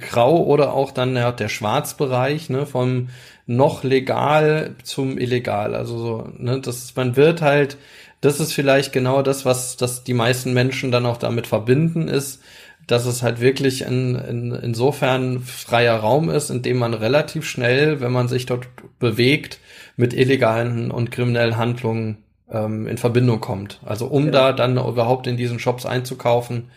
[0.00, 3.08] grau oder auch dann der, der Schwarzbereich, ne, vom
[3.46, 5.74] noch legal zum illegal.
[5.74, 7.76] Also so, ne, das, man wird halt,
[8.20, 12.40] das ist vielleicht genau das, was das die meisten Menschen dann auch damit verbinden, ist,
[12.86, 18.00] dass es halt wirklich in, in, insofern freier Raum ist, in dem man relativ schnell,
[18.00, 18.66] wenn man sich dort
[18.98, 19.58] bewegt,
[19.96, 23.80] mit illegalen und kriminellen Handlungen ähm, in Verbindung kommt.
[23.84, 24.30] Also um ja.
[24.30, 26.70] da dann überhaupt in diesen Shops einzukaufen,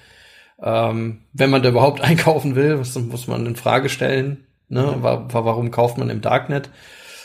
[0.62, 4.46] ähm, wenn man da überhaupt einkaufen will, was muss man in Frage stellen.
[4.70, 4.96] Ne?
[4.98, 5.04] Mhm.
[5.04, 6.70] Warum kauft man im Darknet?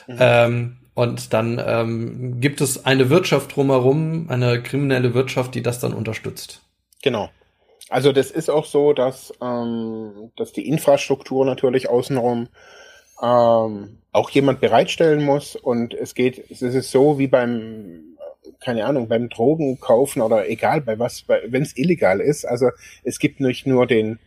[0.07, 0.17] Mhm.
[0.19, 5.95] Ähm, und dann ähm, gibt es eine Wirtschaft drumherum, eine kriminelle Wirtschaft, die das dann
[5.95, 6.61] unterstützt.
[7.03, 7.31] Genau.
[7.89, 12.49] Also das ist auch so, dass, ähm, dass die Infrastruktur natürlich außenrum
[13.23, 15.57] ähm, auch jemand bereitstellen muss.
[15.57, 18.17] Und es geht, es ist so wie beim,
[18.61, 22.45] keine Ahnung, beim Drogenkaufen oder egal bei was, wenn es illegal ist.
[22.45, 22.71] Also
[23.03, 24.19] es gibt nicht nur den,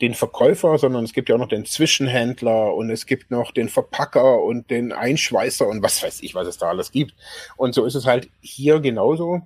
[0.00, 3.68] den Verkäufer, sondern es gibt ja auch noch den Zwischenhändler und es gibt noch den
[3.68, 7.14] Verpacker und den Einschweißer und was weiß ich, was es da alles gibt.
[7.56, 9.42] Und so ist es halt hier genauso.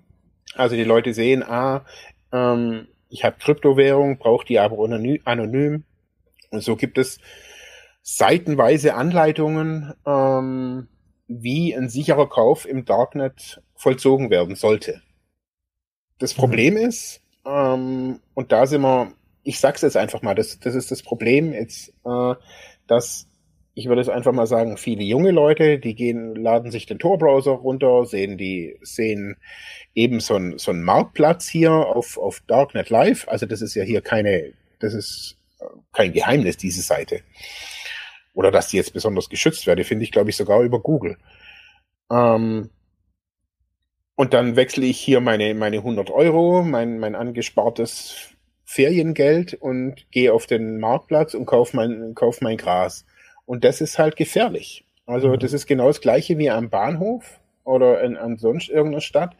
[0.54, 1.84] Also die Leute sehen, ah,
[2.32, 4.82] ähm, ich habe Kryptowährung, brauche die aber
[5.24, 5.84] anonym.
[6.50, 7.18] Und so gibt es
[8.08, 10.86] seitenweise Anleitungen, ähm,
[11.26, 15.02] wie ein sicherer Kauf im Darknet vollzogen werden sollte.
[16.18, 16.40] Das mhm.
[16.40, 19.12] Problem ist, ähm, und da sind wir
[19.46, 22.34] ich sag's jetzt einfach mal, das, das ist das Problem jetzt, äh,
[22.88, 23.28] dass
[23.74, 27.52] ich würde es einfach mal sagen, viele junge Leute, die gehen, laden sich den Tor-Browser
[27.52, 29.36] runter, sehen die, sehen
[29.94, 33.28] eben so ein so Marktplatz hier auf, auf Darknet Live.
[33.28, 35.36] Also das ist ja hier keine, das ist
[35.92, 37.20] kein Geheimnis, diese Seite.
[38.36, 41.16] Oder dass die jetzt besonders geschützt werde, finde ich, glaube ich, sogar über Google.
[42.12, 42.68] Ähm,
[44.14, 48.28] und dann wechsle ich hier meine, meine 100 Euro, mein, mein angespartes
[48.66, 53.06] Feriengeld und gehe auf den Marktplatz und kauf mein, kauf mein Gras.
[53.46, 54.84] Und das ist halt gefährlich.
[55.06, 55.38] Also mhm.
[55.38, 59.34] das ist genau das gleiche wie am Bahnhof oder in, an sonst irgendeiner Stadt,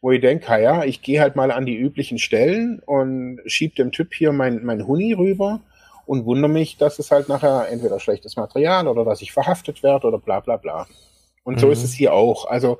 [0.00, 3.90] wo ich denke, ja, ich gehe halt mal an die üblichen Stellen und schieb dem
[3.90, 5.62] Typ hier mein, mein Huni rüber
[6.06, 10.06] und wundere mich, dass es halt nachher entweder schlechtes Material oder dass ich verhaftet werde
[10.06, 10.86] oder bla bla bla.
[11.44, 11.60] Und mhm.
[11.60, 12.46] so ist es hier auch.
[12.46, 12.78] Also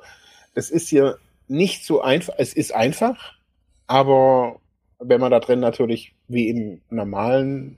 [0.53, 3.33] es ist hier nicht so einfach, es ist einfach,
[3.85, 4.59] aber
[4.99, 7.77] wenn man da drin natürlich wie im normalen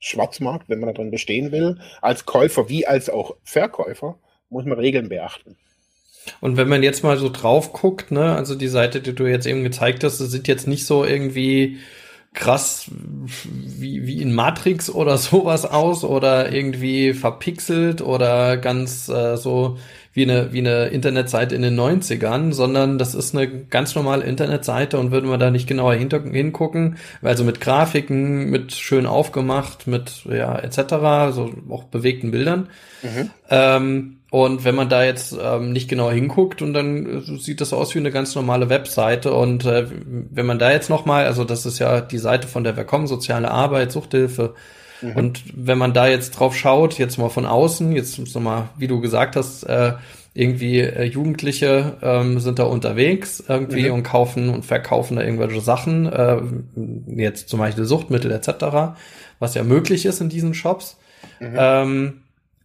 [0.00, 4.78] Schwarzmarkt, wenn man da drin bestehen will, als Käufer wie als auch Verkäufer, muss man
[4.78, 5.56] Regeln beachten.
[6.40, 9.46] Und wenn man jetzt mal so drauf guckt, ne, also die Seite, die du jetzt
[9.46, 11.78] eben gezeigt hast, das sieht jetzt nicht so irgendwie
[12.34, 19.78] krass wie, wie in Matrix oder sowas aus oder irgendwie verpixelt oder ganz äh, so
[20.12, 24.98] wie eine, wie eine Internetseite in den 90ern, sondern das ist eine ganz normale Internetseite
[24.98, 30.58] und würden wir da nicht genauer hingucken, also mit Grafiken, mit schön aufgemacht, mit, ja,
[30.58, 32.68] etc., so auch bewegten Bildern.
[33.02, 33.30] Mhm.
[33.50, 37.72] Ähm, und wenn man da jetzt ähm, nicht genau hinguckt und dann äh, sieht das
[37.72, 41.44] aus wie eine ganz normale Webseite und äh, wenn man da jetzt noch mal, also
[41.44, 44.54] das ist ja die Seite von der wir kommen, soziale Arbeit, Suchthilfe,
[45.02, 45.16] Mhm.
[45.16, 49.00] Und wenn man da jetzt drauf schaut, jetzt mal von außen, jetzt nochmal, wie du
[49.00, 49.94] gesagt hast, äh,
[50.32, 53.94] irgendwie äh, Jugendliche ähm, sind da unterwegs irgendwie mhm.
[53.94, 56.40] und kaufen und verkaufen da irgendwelche Sachen, äh,
[57.16, 58.94] jetzt zum Beispiel Suchtmittel etc.,
[59.38, 60.98] was ja möglich ist in diesen Shops.
[61.40, 61.56] Mhm.
[61.56, 62.12] Ähm,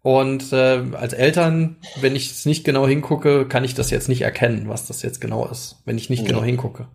[0.04, 4.22] und äh, als Eltern, wenn ich es nicht genau hingucke, kann ich das jetzt nicht
[4.22, 6.28] erkennen, was das jetzt genau ist, wenn ich nicht mhm.
[6.28, 6.88] genau hingucke.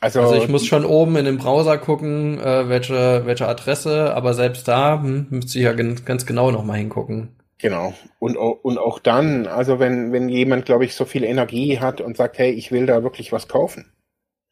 [0.00, 4.34] Also, also ich muss schon oben in dem Browser gucken, äh, welche, welche Adresse, aber
[4.34, 7.36] selbst da hm, müsste ich ja ganz genau nochmal hingucken.
[7.58, 7.94] Genau.
[8.18, 12.16] Und, und auch dann, also wenn, wenn jemand, glaube ich, so viel Energie hat und
[12.16, 13.92] sagt, hey, ich will da wirklich was kaufen.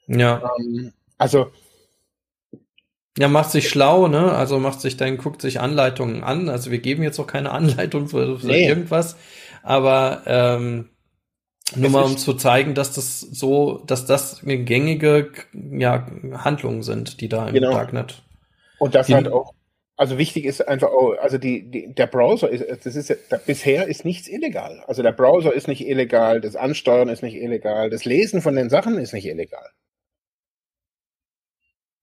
[0.07, 0.51] Ja.
[0.59, 1.51] Ähm, also.
[3.19, 4.33] Ja, macht sich schlau, ne?
[4.33, 6.49] Also macht sich dann, guckt sich Anleitungen an.
[6.49, 8.67] Also wir geben jetzt auch keine Anleitung für, für nee.
[8.67, 9.17] irgendwas.
[9.63, 10.89] Aber ähm,
[11.77, 17.21] nur mal um zu zeigen, dass das so, dass das eine gängige ja, Handlungen sind,
[17.21, 17.73] die da im genau.
[17.73, 18.23] Darknet.
[18.79, 19.55] Und das halt auch,
[19.97, 23.87] also wichtig ist einfach auch, also die, die, der Browser ist, das ist da, bisher
[23.87, 24.83] ist nichts illegal.
[24.87, 28.71] Also der Browser ist nicht illegal, das Ansteuern ist nicht illegal, das Lesen von den
[28.71, 29.71] Sachen ist nicht illegal.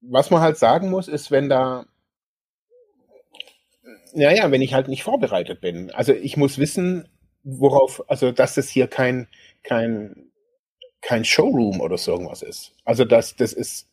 [0.02, 1.86] Was man halt sagen muss, ist, wenn da,
[4.14, 5.92] naja, wenn ich halt nicht vorbereitet bin.
[5.92, 7.08] Also ich muss wissen,
[7.44, 9.28] worauf, also dass das hier kein,
[9.63, 10.32] kein,
[11.02, 12.74] kein Showroom oder so irgendwas ist.
[12.86, 13.88] Also das, das ist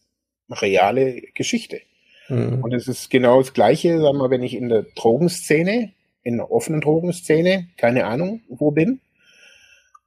[0.50, 1.81] reale Geschichte.
[2.28, 2.62] Mhm.
[2.62, 6.50] Und es ist genau das Gleiche, sagen wir, wenn ich in der Drogenszene, in der
[6.50, 9.00] offenen Drogenszene, keine Ahnung, wo bin,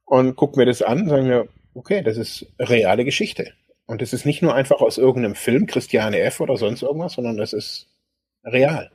[0.04, 3.52] und guck mir das an, sagen wir, okay, das ist reale Geschichte.
[3.86, 6.40] Und das ist nicht nur einfach aus irgendeinem Film, Christiane F.
[6.40, 7.88] oder sonst irgendwas, sondern das ist
[8.44, 8.90] real.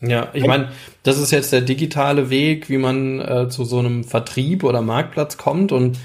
[0.00, 0.70] Ja, ich meine,
[1.02, 5.36] das ist jetzt der digitale Weg, wie man äh, zu so einem Vertrieb oder Marktplatz
[5.36, 5.72] kommt.
[5.72, 5.98] Und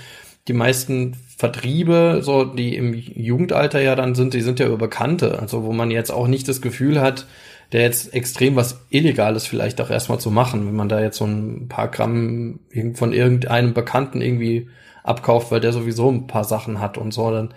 [0.48, 5.40] die meisten Vertriebe, so die im Jugendalter ja dann sind, die sind ja über Bekannte,
[5.40, 7.28] also wo man jetzt auch nicht das Gefühl hat,
[7.72, 11.26] der jetzt extrem was Illegales vielleicht auch erstmal zu machen, wenn man da jetzt so
[11.26, 12.60] ein paar Gramm
[12.96, 14.70] von irgendeinem Bekannten irgendwie
[15.04, 17.54] abkauft, weil der sowieso ein paar Sachen hat und so, dann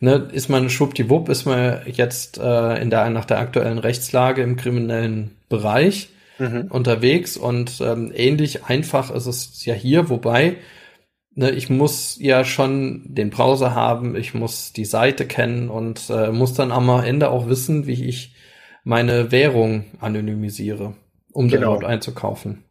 [0.00, 4.56] ne, ist man schwuppdiwupp, ist man jetzt äh, in der, nach der aktuellen Rechtslage im
[4.56, 6.08] kriminellen Bereich
[6.38, 6.68] mhm.
[6.70, 10.56] unterwegs und ähm, ähnlich einfach ist es ja hier, wobei
[11.34, 16.30] ne, ich muss ja schon den Browser haben, ich muss die Seite kennen und äh,
[16.30, 18.34] muss dann am Ende auch wissen, wie ich
[18.82, 20.94] meine Währung anonymisiere,
[21.32, 21.62] um genau.
[21.62, 22.64] überhaupt einzukaufen.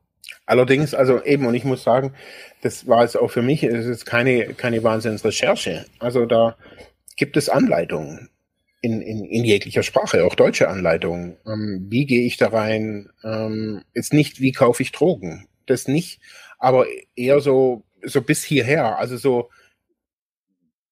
[0.46, 2.14] Allerdings, also eben, und ich muss sagen,
[2.64, 5.86] das war jetzt auch für mich, es ist keine, keine Wahnsinnsrecherche.
[6.00, 6.56] Also da
[7.18, 8.30] gibt es Anleitungen
[8.82, 11.38] in, in, in jeglicher Sprache, auch deutsche Anleitungen.
[11.46, 13.10] Ähm, wie gehe ich da rein?
[13.24, 15.48] Ähm, jetzt nicht, wie kaufe ich Drogen?
[15.66, 16.22] Das nicht,
[16.58, 18.98] aber eher so, so bis hierher.
[18.98, 19.50] Also so,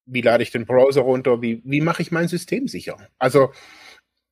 [0.05, 1.41] wie lade ich den Browser runter?
[1.41, 2.97] Wie, wie mache ich mein System sicher?
[3.17, 3.51] Also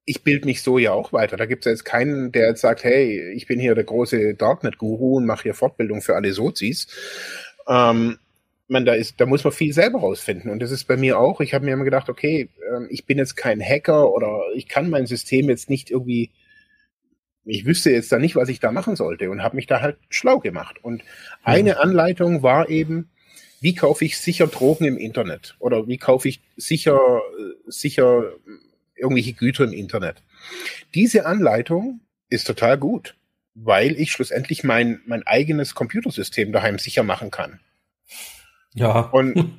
[0.06, 1.36] ich bilde mich so ja auch weiter.
[1.36, 5.18] Da gibt es jetzt keinen, der jetzt sagt, hey, ich bin hier der große Darknet-Guru
[5.18, 6.88] und mache hier Fortbildung für alle Sozis.
[7.68, 8.20] Ähm,
[8.68, 10.52] man, da ist, da muss man viel selber rausfinden.
[10.52, 11.42] Und das ist bei mir auch.
[11.42, 14.90] Ich habe mir immer gedacht, okay, ähm, ich bin jetzt kein Hacker oder ich kann
[14.90, 16.32] mein System jetzt nicht irgendwie,
[17.46, 19.98] ich wüsste jetzt da nicht, was ich da machen sollte und habe mich da halt
[20.10, 20.84] schlau gemacht.
[20.84, 21.04] Und
[21.44, 23.10] eine Anleitung war eben,
[23.62, 27.22] wie kaufe ich sicher Drogen im Internet oder wie kaufe ich sicher,
[27.68, 28.34] sicher
[28.96, 30.24] irgendwelche Güter im Internet.
[30.94, 33.16] Diese Anleitung ist total gut,
[33.54, 37.60] weil ich schlussendlich mein, mein eigenes Computersystem daheim sicher machen kann.
[38.76, 39.00] Ja.
[39.00, 39.58] Und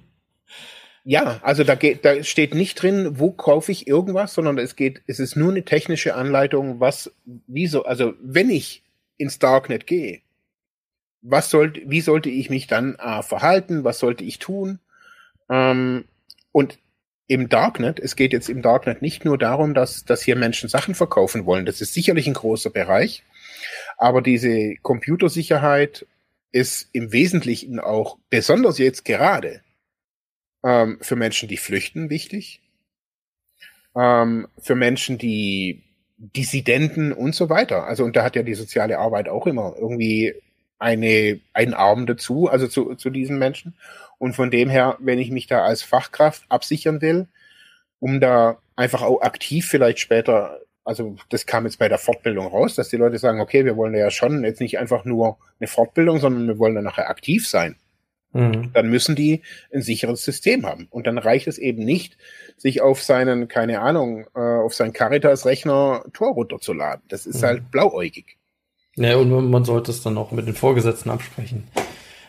[1.04, 5.02] ja, also da geht, da steht nicht drin, wo kaufe ich irgendwas, sondern es geht,
[5.06, 7.12] es ist nur eine technische Anleitung, was,
[7.46, 8.84] wieso, also wenn ich
[9.16, 10.20] ins Darknet gehe,
[11.22, 14.78] was sollte, wie sollte ich mich dann äh, verhalten, was sollte ich tun?
[15.50, 16.04] Ähm,
[16.52, 16.78] und
[17.28, 20.94] im Darknet, es geht jetzt im Darknet nicht nur darum, dass, dass hier Menschen Sachen
[20.94, 21.66] verkaufen wollen.
[21.66, 23.24] Das ist sicherlich ein großer Bereich.
[23.98, 26.06] Aber diese Computersicherheit
[26.52, 29.62] ist im Wesentlichen auch, besonders jetzt gerade,
[30.64, 32.60] ähm, für Menschen, die flüchten, wichtig.
[33.94, 35.84] Ähm, für Menschen, die
[36.18, 37.84] Dissidenten und so weiter.
[37.84, 40.34] Also, und da hat ja die soziale Arbeit auch immer irgendwie
[40.78, 43.74] eine, einen Arm dazu, also zu, zu diesen Menschen.
[44.18, 47.28] Und von dem her, wenn ich mich da als Fachkraft absichern will,
[48.00, 52.76] um da einfach auch aktiv vielleicht später, also das kam jetzt bei der Fortbildung raus,
[52.76, 56.20] dass die Leute sagen, okay, wir wollen ja schon jetzt nicht einfach nur eine Fortbildung,
[56.20, 57.76] sondern wir wollen dann nachher aktiv sein.
[58.32, 58.70] Mhm.
[58.72, 59.42] Dann müssen die
[59.74, 60.86] ein sicheres System haben.
[60.90, 62.16] Und dann reicht es eben nicht,
[62.56, 67.02] sich auf seinen, keine Ahnung, äh, auf seinen Caritas-Rechner Tor runterzuladen.
[67.08, 67.46] Das ist mhm.
[67.46, 68.36] halt blauäugig.
[68.94, 71.64] Ja, und man sollte es dann auch mit den Vorgesetzten absprechen.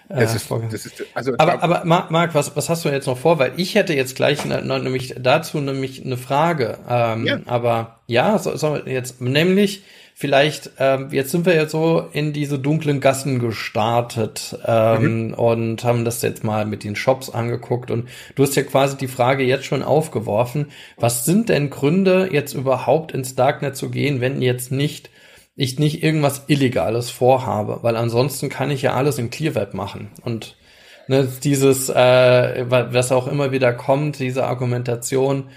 [0.10, 3.40] Das ist, das ist, also aber, aber Marc, was, was hast du jetzt noch vor?
[3.40, 6.78] Weil ich hätte jetzt gleich ne, nämlich dazu nämlich eine Frage.
[6.90, 7.40] Ähm, ja.
[7.46, 9.84] Aber ja, so, so jetzt nämlich
[10.20, 15.34] vielleicht, ähm, jetzt sind wir ja so in diese dunklen Gassen gestartet ähm, mhm.
[15.34, 19.08] und haben das jetzt mal mit den Shops angeguckt und du hast ja quasi die
[19.08, 20.68] Frage jetzt schon aufgeworfen.
[20.96, 25.12] Was sind denn Gründe, jetzt überhaupt ins Darknet zu gehen, wenn jetzt nicht
[25.58, 30.12] ich nicht irgendwas Illegales vorhabe, weil ansonsten kann ich ja alles in ClearWeb machen.
[30.24, 30.56] Und
[31.08, 35.50] ne, dieses, äh, was auch immer wieder kommt, diese Argumentation,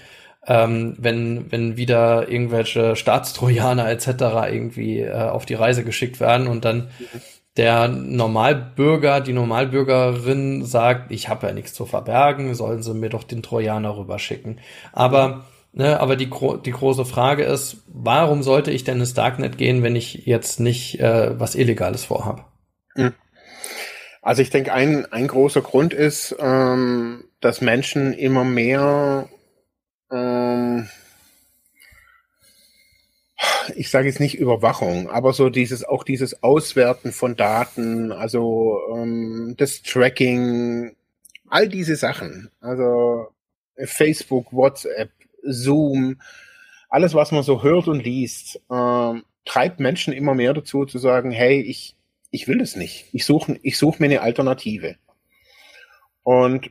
[0.47, 4.07] ähm, wenn, wenn wieder irgendwelche Staatstrojaner etc.
[4.51, 6.89] irgendwie äh, auf die Reise geschickt werden und dann
[7.57, 13.23] der Normalbürger, die Normalbürgerin sagt, ich habe ja nichts zu verbergen, sollen sie mir doch
[13.23, 14.59] den Trojaner rüberschicken.
[14.93, 16.29] Aber Ne, aber die,
[16.65, 20.99] die große Frage ist, warum sollte ich denn ins Darknet gehen, wenn ich jetzt nicht
[20.99, 22.43] äh, was Illegales vorhabe?
[22.95, 23.13] Hm.
[24.21, 29.29] Also ich denke, ein, ein großer Grund ist, ähm, dass Menschen immer mehr,
[30.11, 30.89] ähm,
[33.75, 39.55] ich sage jetzt nicht Überwachung, aber so dieses auch dieses Auswerten von Daten, also ähm,
[39.57, 40.95] das Tracking,
[41.47, 43.29] all diese Sachen, also
[43.77, 45.09] Facebook, WhatsApp,
[45.43, 46.21] Zoom,
[46.89, 49.13] alles, was man so hört und liest, äh,
[49.45, 51.95] treibt Menschen immer mehr dazu zu sagen, hey, ich,
[52.29, 53.05] ich will das nicht.
[53.13, 54.95] Ich suche ich such mir eine Alternative.
[56.23, 56.69] Und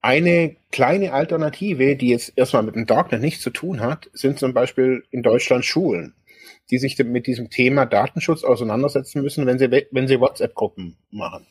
[0.00, 4.52] eine kleine Alternative, die jetzt erstmal mit dem Darknet nichts zu tun hat, sind zum
[4.52, 6.14] Beispiel in Deutschland Schulen,
[6.70, 11.46] die sich mit diesem Thema Datenschutz auseinandersetzen müssen, wenn sie, wenn sie WhatsApp-Gruppen machen.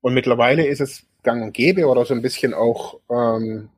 [0.00, 3.70] Und mittlerweile ist es gang und gäbe oder so ein bisschen auch ähm,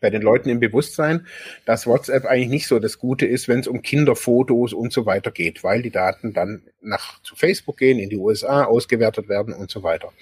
[0.00, 1.26] bei den Leuten im Bewusstsein,
[1.64, 5.30] dass WhatsApp eigentlich nicht so das Gute ist, wenn es um Kinderfotos und so weiter
[5.30, 9.70] geht, weil die Daten dann nach zu Facebook gehen, in die USA ausgewertet werden und
[9.70, 10.12] so weiter.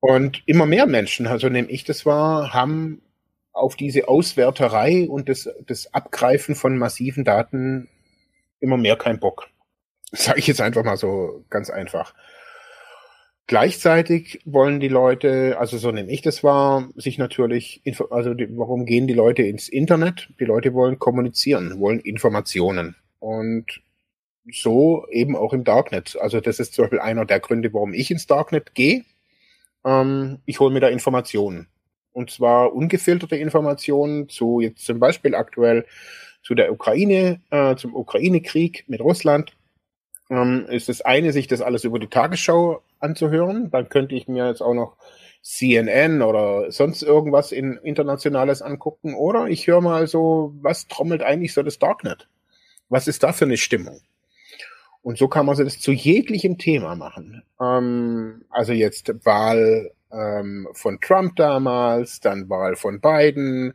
[0.00, 3.00] Und immer mehr Menschen, also nehme ich das wahr, haben
[3.54, 7.88] auf diese Auswerterei und das, das Abgreifen von massiven Daten
[8.60, 9.48] immer mehr keinen Bock.
[10.12, 12.14] Sage ich jetzt einfach mal so ganz einfach.
[13.46, 18.86] Gleichzeitig wollen die Leute, also so nehme ich das wahr, sich natürlich, also die, warum
[18.86, 20.30] gehen die Leute ins Internet?
[20.40, 22.96] Die Leute wollen kommunizieren, wollen Informationen.
[23.18, 23.82] Und
[24.50, 26.16] so eben auch im Darknet.
[26.20, 29.04] Also das ist zum Beispiel einer der Gründe, warum ich ins Darknet gehe.
[29.84, 31.68] Ähm, ich hole mir da Informationen.
[32.12, 35.84] Und zwar ungefilterte Informationen zu jetzt zum Beispiel aktuell
[36.42, 39.52] zu der Ukraine, äh, zum Ukraine-Krieg mit Russland.
[40.30, 43.70] Ähm, ist das eine, sich das alles über die Tagesschau anzuhören.
[43.70, 44.96] Dann könnte ich mir jetzt auch noch
[45.42, 49.14] CNN oder sonst irgendwas in internationales angucken.
[49.14, 52.28] Oder ich höre mal so, was trommelt eigentlich so das Darknet?
[52.88, 54.00] Was ist da für eine Stimmung?
[55.02, 57.42] Und so kann man das zu jeglichem Thema machen.
[57.60, 63.74] Ähm, also jetzt Wahl ähm, von Trump damals, dann Wahl von Biden.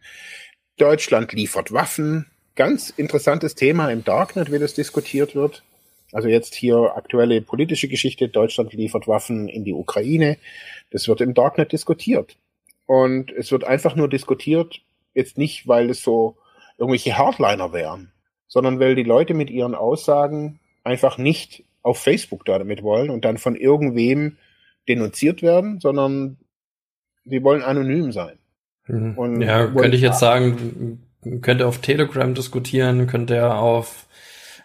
[0.78, 2.26] Deutschland liefert Waffen.
[2.56, 5.64] Ganz interessantes Thema im Darknet, wie das diskutiert wird.
[6.12, 10.38] Also jetzt hier aktuelle politische Geschichte, Deutschland liefert Waffen in die Ukraine.
[10.91, 12.38] Das wird im Darknet diskutiert.
[12.86, 14.82] Und es wird einfach nur diskutiert,
[15.14, 16.38] jetzt nicht, weil es so
[16.78, 18.12] irgendwelche Hardliner wären,
[18.47, 23.38] sondern weil die Leute mit ihren Aussagen einfach nicht auf Facebook damit wollen und dann
[23.38, 24.38] von irgendwem
[24.88, 26.38] denunziert werden, sondern
[27.26, 28.38] die wollen anonym sein.
[28.88, 29.41] Mhm.
[29.41, 31.03] ja, könnte ich jetzt sagen,
[31.41, 34.07] könnte auf Telegram diskutieren, könnte auf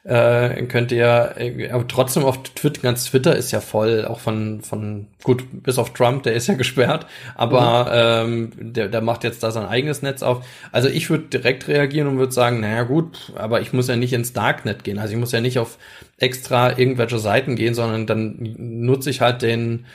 [0.05, 4.61] äh, könnt ihr, äh, aber trotzdem auf Twitter, ganz Twitter ist ja voll, auch von,
[4.61, 8.53] von, gut, bis auf Trump, der ist ja gesperrt, aber mhm.
[8.61, 10.45] ähm, der, der macht jetzt da sein eigenes Netz auf.
[10.73, 14.13] Also ich würde direkt reagieren und würde sagen, naja gut, aber ich muss ja nicht
[14.13, 15.79] ins Darknet gehen, also ich muss ja nicht auf
[16.19, 19.87] extra irgendwelche Seiten gehen, sondern dann nutze ich halt den,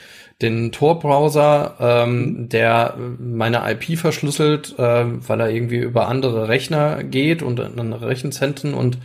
[0.42, 2.48] den Tor-Browser, ähm, mhm.
[2.48, 8.74] der meine IP verschlüsselt, äh, weil er irgendwie über andere Rechner geht und andere Rechenzentren
[8.74, 8.98] und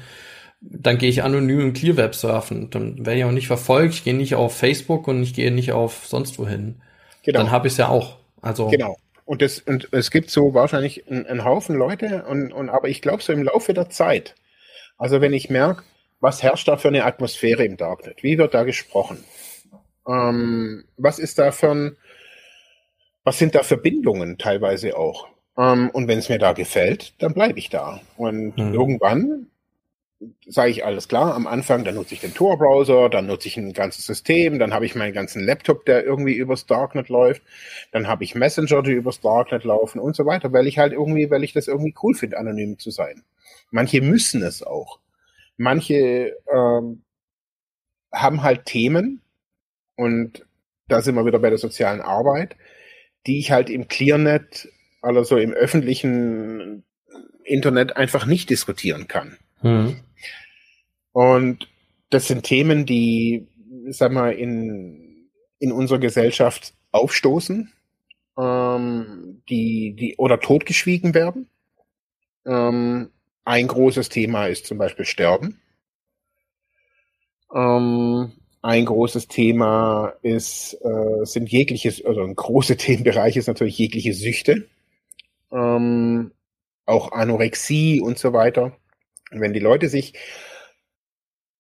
[0.70, 2.70] dann gehe ich anonym im Clearweb surfen.
[2.70, 5.72] Dann werde ich auch nicht verfolgt, ich gehe nicht auf Facebook und ich gehe nicht
[5.72, 6.82] auf sonst wohin.
[7.24, 7.40] Genau.
[7.40, 8.18] Dann habe ich es ja auch.
[8.42, 8.98] Also genau.
[9.26, 13.02] Und, das, und es gibt so wahrscheinlich einen, einen Haufen Leute, und, und aber ich
[13.02, 14.36] glaube so im Laufe der Zeit,
[14.98, 15.84] also wenn ich merke,
[16.20, 18.24] was herrscht da für eine Atmosphäre im Darknet?
[18.24, 19.24] Wie wird da gesprochen?
[20.08, 21.98] Ähm, was ist da für ein,
[23.24, 25.28] was sind da Verbindungen teilweise auch?
[25.58, 28.02] Ähm, und wenn es mir da gefällt, dann bleibe ich da.
[28.18, 28.74] Und hm.
[28.74, 29.48] irgendwann
[30.48, 33.74] sage ich alles klar, am Anfang, dann nutze ich den Tor-Browser, dann nutze ich ein
[33.74, 37.42] ganzes System, dann habe ich meinen ganzen Laptop, der irgendwie übers Darknet läuft,
[37.92, 41.30] dann habe ich Messenger, die übers Darknet laufen und so weiter, weil ich halt irgendwie,
[41.30, 43.24] weil ich das irgendwie cool finde, anonym zu sein.
[43.72, 45.00] Manche müssen es auch.
[45.58, 47.04] Manche ähm,
[48.12, 49.22] haben halt Themen
[49.96, 50.46] und
[50.88, 52.56] da sind wir wieder bei der sozialen Arbeit,
[53.26, 54.70] die ich halt im Clearnet,
[55.02, 56.84] also im öffentlichen
[57.44, 59.38] Internet einfach nicht diskutieren kann.
[59.66, 59.96] Mhm.
[61.12, 61.68] Und
[62.12, 63.48] das sind Themen, die,
[63.88, 67.74] sag mal, in, in unserer Gesellschaft aufstoßen,
[68.38, 71.50] ähm, die, die, oder totgeschwiegen werden.
[72.46, 73.10] Ähm,
[73.44, 75.60] ein großes Thema ist zum Beispiel Sterben.
[77.54, 84.14] Ähm, ein großes Thema ist, äh, sind jegliches, also ein großer Themenbereich ist natürlich jegliche
[84.14, 84.68] Süchte,
[85.52, 86.32] ähm,
[86.86, 88.78] auch Anorexie und so weiter.
[89.36, 90.14] Und wenn die Leute sich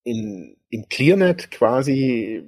[0.03, 2.43] in, im Clearnet quasi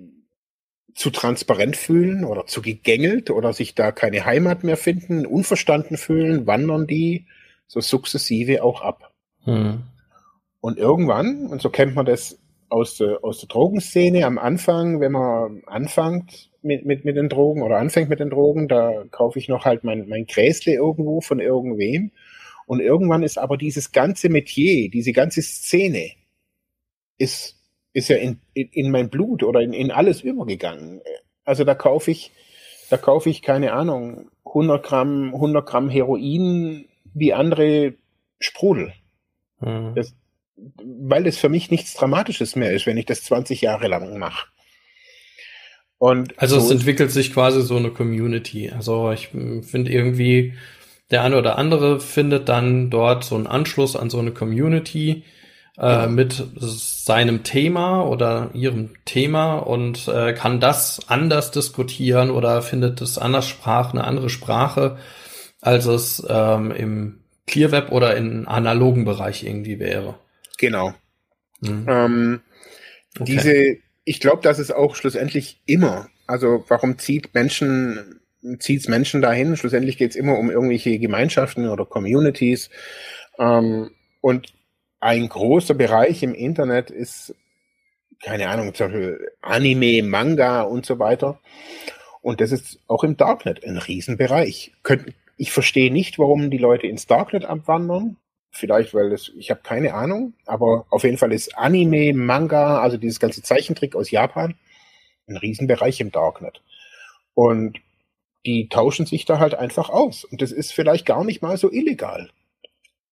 [0.95, 6.47] zu transparent fühlen oder zu gegängelt oder sich da keine Heimat mehr finden, unverstanden fühlen,
[6.47, 7.27] wandern die
[7.67, 9.13] so sukzessive auch ab.
[9.43, 9.83] Hm.
[10.61, 15.11] Und irgendwann, und so kennt man das aus der, aus der Drogenszene am Anfang, wenn
[15.11, 19.49] man anfängt mit, mit, mit den Drogen oder anfängt mit den Drogen, da kaufe ich
[19.49, 22.11] noch halt mein, mein Gräsle irgendwo von irgendwem
[22.67, 26.11] und irgendwann ist aber dieses ganze Metier, diese ganze Szene,
[27.17, 27.55] ist,
[27.93, 31.01] ist ja in, in, in mein Blut oder in, in alles übergegangen.
[31.45, 32.31] Also da kaufe ich,
[32.89, 37.93] da kaufe ich, keine Ahnung, 100 Gramm, 100 Gramm Heroin wie andere
[38.39, 38.93] Sprudel.
[39.61, 39.93] Mhm.
[39.95, 40.13] Das,
[40.83, 44.47] weil das für mich nichts Dramatisches mehr ist, wenn ich das 20 Jahre lang mache.
[45.99, 48.69] Und also so es entwickelt sich quasi so eine Community.
[48.69, 50.53] Also ich finde irgendwie,
[51.11, 55.23] der eine oder andere findet dann dort so einen Anschluss an so eine Community
[55.77, 63.01] äh, mit seinem Thema oder ihrem Thema und äh, kann das anders diskutieren oder findet
[63.01, 64.97] es anders Sprache, eine andere Sprache,
[65.61, 70.15] als es ähm, im Clearweb oder im analogen Bereich irgendwie wäre.
[70.57, 70.93] Genau.
[71.61, 71.85] Mhm.
[71.87, 72.41] Ähm,
[73.19, 73.31] okay.
[73.31, 78.16] Diese, ich glaube, dass es auch schlussendlich immer, also warum zieht Menschen
[78.59, 79.57] zieht's Menschen dahin.
[79.57, 82.69] Schlussendlich geht's immer um irgendwelche Gemeinschaften oder Communities.
[83.39, 83.91] Ähm,
[84.21, 84.53] und
[84.99, 87.35] ein großer Bereich im Internet ist,
[88.23, 91.39] keine Ahnung, zum Beispiel Anime, Manga und so weiter.
[92.21, 94.73] Und das ist auch im Darknet ein Riesenbereich.
[95.37, 98.17] Ich verstehe nicht, warum die Leute ins Darknet abwandern.
[98.51, 102.97] Vielleicht, weil das, ich habe keine Ahnung, aber auf jeden Fall ist Anime, Manga, also
[102.97, 104.55] dieses ganze Zeichentrick aus Japan,
[105.27, 106.61] ein Riesenbereich im Darknet.
[107.35, 107.79] Und
[108.45, 110.23] die tauschen sich da halt einfach aus.
[110.23, 112.29] Und das ist vielleicht gar nicht mal so illegal.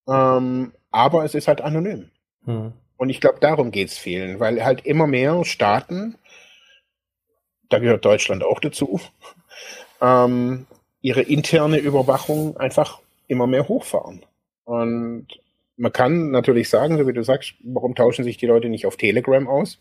[0.07, 2.11] Ähm, aber es ist halt anonym.
[2.45, 2.73] Hm.
[2.97, 6.15] Und ich glaube, darum geht's vielen, weil halt immer mehr Staaten,
[7.69, 9.01] da gehört Deutschland auch dazu,
[10.01, 10.67] ähm,
[11.01, 14.25] ihre interne Überwachung einfach immer mehr hochfahren.
[14.63, 15.27] Und
[15.77, 18.97] man kann natürlich sagen, so wie du sagst, warum tauschen sich die Leute nicht auf
[18.97, 19.79] Telegram aus?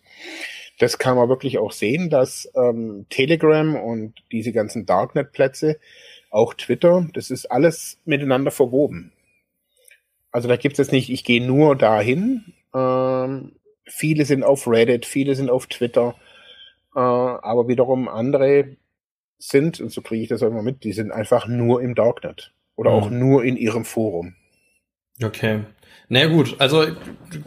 [0.78, 5.78] Das kann man wirklich auch sehen, dass ähm, Telegram und diese ganzen Darknet-Plätze,
[6.30, 9.12] auch Twitter, das ist alles miteinander verwoben.
[10.32, 12.52] Also da gibt es jetzt nicht, ich gehe nur dahin.
[12.74, 13.52] Ähm,
[13.86, 16.16] viele sind auf Reddit, viele sind auf Twitter,
[16.96, 18.76] äh, aber wiederum andere
[19.38, 22.52] sind, und so kriege ich das auch immer mit, die sind einfach nur im Darknet
[22.74, 22.96] oder mhm.
[22.96, 24.34] auch nur in ihrem Forum.
[25.22, 25.60] Okay.
[26.08, 26.84] Na naja, gut, also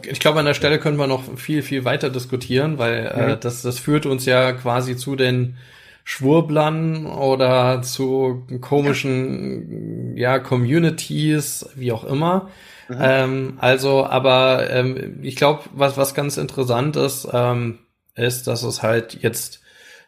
[0.02, 3.30] ich glaube, an der Stelle können wir noch viel, viel weiter diskutieren, weil mhm.
[3.30, 5.56] äh, das, das führt uns ja quasi zu den
[6.04, 12.48] Schwurblern oder zu komischen ja, Communities, wie auch immer.
[12.88, 12.96] Mhm.
[12.98, 17.80] Ähm, also, aber ähm, ich glaube, was, was ganz interessant ist, ähm,
[18.14, 19.60] ist, dass es halt jetzt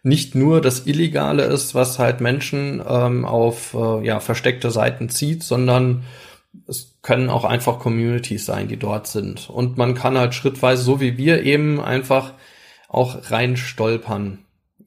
[0.03, 5.43] nicht nur das Illegale ist, was halt Menschen ähm, auf äh, ja, versteckte Seiten zieht,
[5.43, 6.05] sondern
[6.67, 9.51] es können auch einfach Communities sein, die dort sind.
[9.51, 12.35] Und man kann halt schrittweise, so wie wir eben, einfach
[12.89, 14.39] auch rein stolpern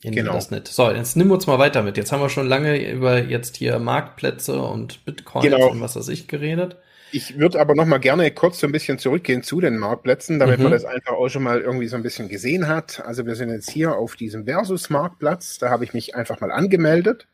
[0.01, 0.33] in genau.
[0.33, 0.75] das Netz.
[0.75, 1.97] So, jetzt nimm uns mal weiter mit.
[1.97, 5.69] Jetzt haben wir schon lange über jetzt hier Marktplätze und Bitcoins genau.
[5.69, 6.77] und was weiß ich geredet.
[7.13, 10.57] Ich würde aber noch mal gerne kurz so ein bisschen zurückgehen zu den Marktplätzen, damit
[10.57, 10.63] mhm.
[10.63, 13.05] man das einfach auch schon mal irgendwie so ein bisschen gesehen hat.
[13.05, 15.59] Also wir sind jetzt hier auf diesem Versus-Marktplatz.
[15.59, 17.27] Da habe ich mich einfach mal angemeldet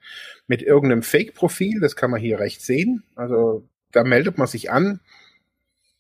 [0.48, 1.80] mit irgendeinem Fake-Profil.
[1.80, 3.04] Das kann man hier rechts sehen.
[3.16, 5.00] Also da meldet man sich an.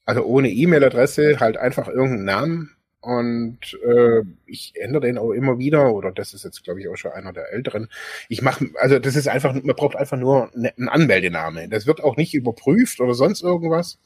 [0.06, 5.94] Also ohne E-Mail-Adresse, halt einfach irgendeinen Namen und äh, ich ändere den auch immer wieder,
[5.94, 7.88] oder das ist jetzt, glaube ich, auch schon einer der älteren.
[8.28, 11.70] Ich mache, also das ist einfach, man braucht einfach nur ne, einen Anmeldename.
[11.70, 14.00] Das wird auch nicht überprüft oder sonst irgendwas.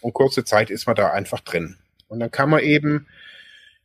[0.00, 1.76] Und kurze Zeit ist man da einfach drin.
[2.06, 3.08] Und dann kann man eben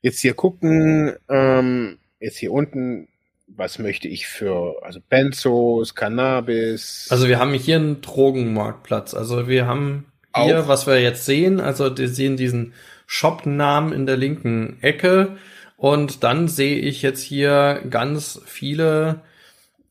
[0.02, 3.08] jetzt hier gucken, ähm, jetzt hier unten,
[3.48, 7.08] was möchte ich für, also Benzos, Cannabis.
[7.10, 9.14] Also wir haben hier einen Drogenmarktplatz.
[9.14, 10.68] Also wir haben hier, auch.
[10.68, 12.74] was wir jetzt sehen, also wir sehen diesen
[13.06, 15.38] Shop-Namen in der linken Ecke.
[15.78, 19.22] Und dann sehe ich jetzt hier ganz viele,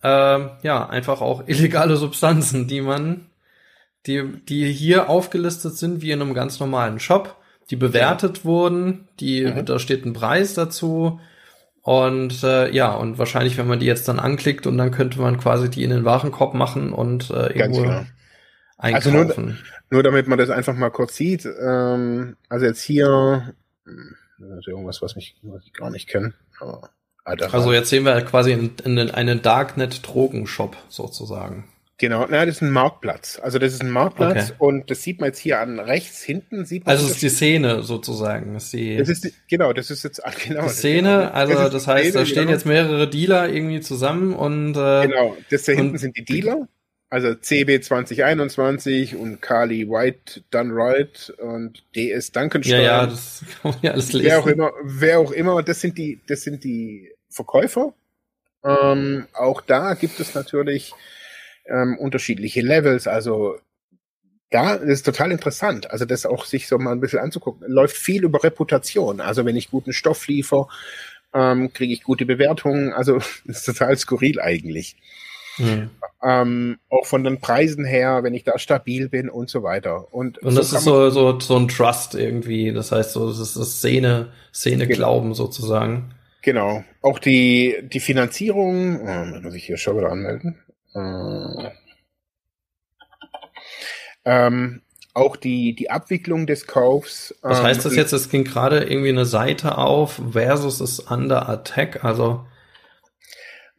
[0.02, 3.26] äh, ja, einfach auch illegale Substanzen, die man,
[4.06, 7.36] die, die hier aufgelistet sind, wie in einem ganz normalen Shop,
[7.70, 8.44] die bewertet ja.
[8.44, 9.64] wurden, die, mhm.
[9.64, 11.20] da steht ein Preis dazu.
[11.82, 15.38] Und äh, ja, und wahrscheinlich, wenn man die jetzt dann anklickt und dann könnte man
[15.38, 18.06] quasi die in den Warenkorb machen und äh, irgendwo genau.
[18.78, 19.16] einkaufen.
[19.16, 19.56] Also nur,
[19.90, 21.44] nur damit man das einfach mal kurz sieht.
[21.44, 23.54] Ähm, also jetzt hier,
[24.58, 26.34] ist irgendwas, was, mich, was ich gar nicht kenne.
[27.24, 31.68] Also jetzt sehen wir quasi in, in einen Darknet-Drogenshop sozusagen.
[32.02, 33.38] Genau, na, das ist ein Marktplatz.
[33.40, 34.54] Also das ist ein Marktplatz okay.
[34.58, 36.64] und das sieht man jetzt hier an rechts hinten.
[36.64, 38.54] Sieht man also es ist die Szene sozusagen.
[38.54, 40.64] Das ist, die, das ist die, genau, das ist jetzt genau.
[40.64, 42.50] Die Szene, also das, das heißt, Szene, da stehen genau.
[42.50, 46.66] jetzt mehrere Dealer irgendwie zusammen und äh, genau, das da hinten sind die Dealer
[47.08, 52.80] also CB 2021 und Carly White Done Right und DS Duncanstein.
[52.80, 54.26] Ja, ja, das kann man ja alles lesen.
[54.26, 57.94] Wer auch immer, wer auch immer, das sind die, das sind die Verkäufer.
[58.64, 60.94] Ähm, auch da gibt es natürlich
[61.66, 63.06] ähm, unterschiedliche Levels.
[63.06, 63.58] Also
[64.50, 65.90] da ist total interessant.
[65.90, 67.66] Also das auch sich so mal ein bisschen anzugucken.
[67.68, 69.20] Läuft viel über Reputation.
[69.20, 70.68] Also wenn ich guten Stoff liefere,
[71.34, 72.92] ähm, kriege ich gute Bewertungen.
[72.92, 74.96] Also ist total skurril eigentlich.
[75.58, 75.90] Mhm.
[76.22, 80.12] Ähm, auch von den Preisen her, wenn ich da stabil bin und so weiter.
[80.12, 82.72] Und, und das so ist so, so, so ein Trust irgendwie.
[82.72, 85.32] Das heißt, so, das ist das Szene, Szene genau.
[85.34, 86.14] Sozusagen.
[86.42, 86.84] Genau.
[87.02, 90.61] Auch die, die Finanzierung, oh, muss ich hier schon wieder anmelden.
[90.94, 91.70] Äh,
[94.24, 94.82] ähm,
[95.14, 97.34] auch die, die Abwicklung des Kaufs.
[97.42, 98.12] Was ähm, heißt das jetzt?
[98.12, 102.46] Es ging gerade irgendwie eine Seite auf versus ist under attack, also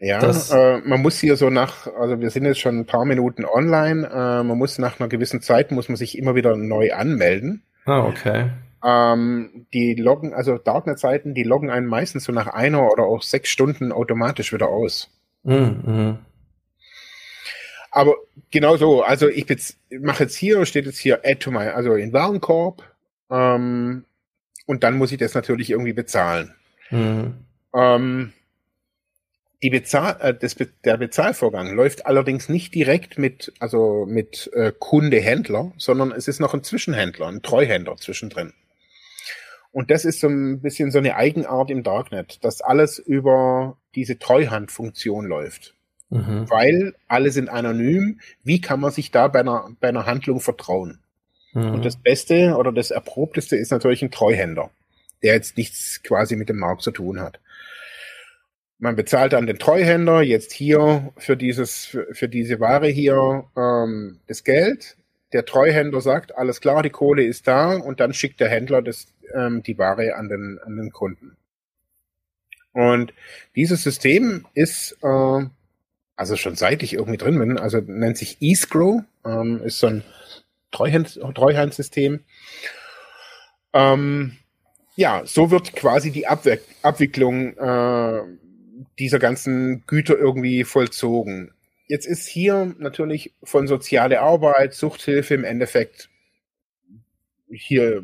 [0.04, 3.46] ja, äh, man muss hier so nach, also wir sind jetzt schon ein paar Minuten
[3.46, 7.64] online, äh, man muss nach einer gewissen Zeit, muss man sich immer wieder neu anmelden.
[7.86, 8.50] Ah, okay.
[8.84, 13.50] Ähm, die loggen, also Darknet-Seiten, die loggen einen meistens so nach einer oder auch sechs
[13.50, 15.10] Stunden automatisch wieder aus.
[15.44, 16.18] Mhm.
[17.96, 18.16] Aber
[18.50, 19.46] genau so, also ich
[20.00, 22.82] mache jetzt hier, steht jetzt hier Add to my, also in Warenkorb.
[23.30, 24.06] Ähm,
[24.66, 26.56] und dann muss ich das natürlich irgendwie bezahlen.
[26.90, 27.36] Mhm.
[27.76, 28.34] Ähm,
[29.62, 35.72] die Bezahl, äh, das, der Bezahlvorgang läuft allerdings nicht direkt mit, also mit äh, Kunde-Händler,
[35.78, 38.54] sondern es ist noch ein Zwischenhändler, ein Treuhänder zwischendrin.
[39.72, 44.18] Und das ist so ein bisschen so eine Eigenart im Darknet, dass alles über diese
[44.18, 45.76] Treuhandfunktion läuft.
[46.14, 46.50] Mhm.
[46.50, 48.20] Weil alle sind anonym.
[48.44, 51.00] Wie kann man sich da bei einer, bei einer Handlung vertrauen?
[51.54, 51.72] Mhm.
[51.72, 54.70] Und das Beste oder das Erprobteste ist natürlich ein Treuhänder,
[55.24, 57.40] der jetzt nichts quasi mit dem Markt zu tun hat.
[58.78, 64.20] Man bezahlt dann den Treuhänder jetzt hier für dieses, für, für diese Ware hier ähm,
[64.28, 64.98] das Geld.
[65.32, 69.08] Der Treuhänder sagt, alles klar, die Kohle ist da und dann schickt der Händler das,
[69.34, 71.38] ähm, die Ware an den, an den Kunden.
[72.74, 73.14] Und
[73.56, 75.46] dieses System ist äh,
[76.16, 80.04] also schon seit ich irgendwie drin bin, also nennt sich Escrow, ähm, ist so ein
[80.72, 82.22] Treuhand, Treuhandsystem.
[83.74, 84.38] Ähm,
[84.96, 88.22] ja, so wird quasi die Abwe Abwicklung äh,
[89.00, 91.52] dieser ganzen Güter irgendwie vollzogen.
[91.88, 96.10] Jetzt ist hier natürlich von soziale Arbeit, Suchthilfe im Endeffekt
[97.52, 98.04] hier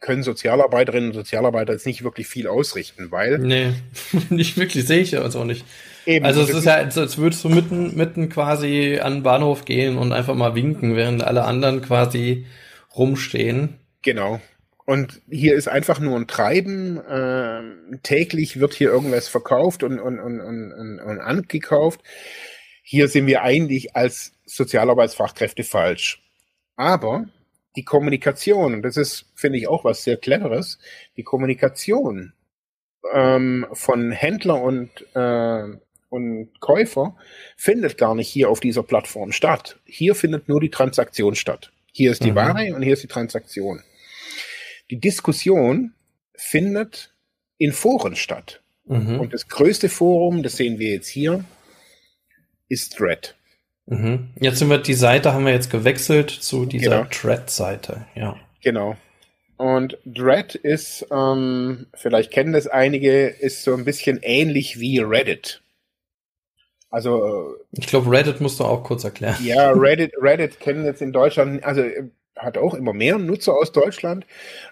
[0.00, 3.38] können Sozialarbeiterinnen und Sozialarbeiter jetzt nicht wirklich viel ausrichten, weil.
[3.38, 3.72] Nee,
[4.30, 5.64] nicht wirklich, sehe ich ja uns auch nicht.
[6.06, 9.98] Eben, also es ist ja, als würdest du mitten, mitten quasi an den Bahnhof gehen
[9.98, 12.46] und einfach mal winken, während alle anderen quasi
[12.96, 13.78] rumstehen.
[14.02, 14.40] Genau.
[14.86, 16.96] Und hier ist einfach nur ein Treiben.
[16.96, 22.00] Äh, täglich wird hier irgendwas verkauft und, und, und, und, und angekauft.
[22.82, 26.22] Hier sind wir eigentlich als Sozialarbeitsfachkräfte falsch.
[26.76, 27.26] Aber
[27.76, 30.78] die Kommunikation, und das ist, finde ich, auch was sehr Cleveres,
[31.16, 32.32] die Kommunikation
[33.12, 35.64] ähm, von Händler und, äh,
[36.08, 37.16] und Käufer
[37.56, 39.78] findet gar nicht hier auf dieser Plattform statt.
[39.84, 41.70] Hier findet nur die Transaktion statt.
[41.92, 42.36] Hier ist die mhm.
[42.36, 43.82] Ware und hier ist die Transaktion.
[44.90, 45.94] Die Diskussion
[46.34, 47.12] findet
[47.58, 48.62] in Foren statt.
[48.86, 49.20] Mhm.
[49.20, 51.44] Und das größte Forum, das sehen wir jetzt hier,
[52.68, 53.34] ist Thread.
[53.88, 54.28] Mhm.
[54.38, 57.08] Jetzt sind wir, die Seite haben wir jetzt gewechselt zu dieser genau.
[57.10, 58.36] Thread-Seite, ja.
[58.62, 58.96] Genau.
[59.56, 65.62] Und Thread ist, ähm, vielleicht kennen das einige, ist so ein bisschen ähnlich wie Reddit.
[66.90, 67.56] Also.
[67.72, 69.36] Ich glaube, Reddit musst du auch kurz erklären.
[69.42, 71.82] Ja, Reddit, Reddit kennen jetzt in Deutschland, also
[72.36, 74.26] hat auch immer mehr Nutzer aus Deutschland.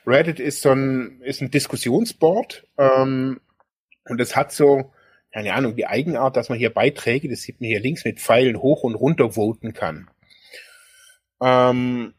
[0.07, 3.41] Reddit ist so ein, ist ein Diskussionsboard, ähm,
[4.09, 4.93] und es hat so,
[5.37, 8.57] keine Ahnung, die Eigenart, dass man hier Beiträge, das sieht man hier links mit Pfeilen
[8.57, 10.09] hoch und runter voten kann.
[11.43, 12.14] Ähm,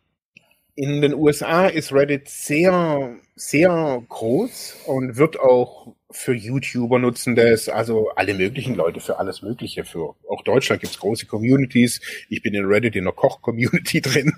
[0.76, 7.70] in den USA ist Reddit sehr, sehr groß und wird auch für YouTuber nutzen das,
[7.70, 9.84] also alle möglichen Leute für alles Mögliche.
[9.84, 12.00] Für auch Deutschland gibt's große Communities.
[12.30, 14.34] Ich bin in Reddit in der Koch-Community drin.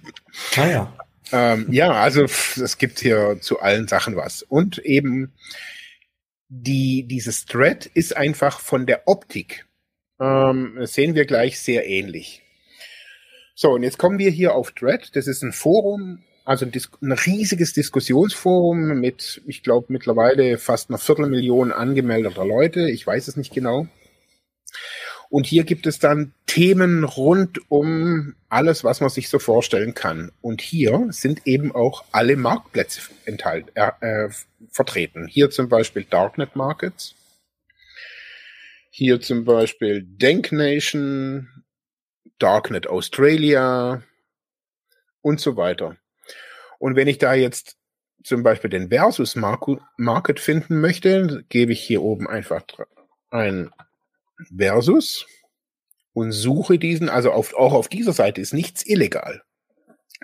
[0.55, 0.93] Ah ja.
[1.33, 4.41] ähm, ja, also es gibt hier zu allen Sachen was.
[4.41, 5.33] Und eben
[6.49, 9.67] die, dieses Thread ist einfach von der Optik,
[10.19, 12.41] ähm, sehen wir gleich sehr ähnlich.
[13.55, 15.15] So, und jetzt kommen wir hier auf Thread.
[15.15, 16.71] Das ist ein Forum, also ein,
[17.01, 22.89] ein riesiges Diskussionsforum mit, ich glaube, mittlerweile fast einer Viertelmillion angemeldeter Leute.
[22.89, 23.87] Ich weiß es nicht genau.
[25.29, 30.31] Und hier gibt es dann Themen rund um alles, was man sich so vorstellen kann.
[30.41, 34.29] Und hier sind eben auch alle Marktplätze enthalt, äh, äh,
[34.71, 35.27] vertreten.
[35.27, 37.13] Hier zum Beispiel Darknet Markets.
[38.89, 41.47] Hier zum Beispiel Denk Nation,
[42.39, 44.01] Darknet Australia
[45.21, 45.95] und so weiter.
[46.79, 47.77] Und wenn ich da jetzt
[48.23, 52.63] zum Beispiel den Versus Market finden möchte, gebe ich hier oben einfach
[53.29, 53.71] ein
[54.55, 55.27] Versus
[56.13, 57.09] und suche diesen.
[57.09, 59.43] Also auf, auch auf dieser Seite ist nichts illegal.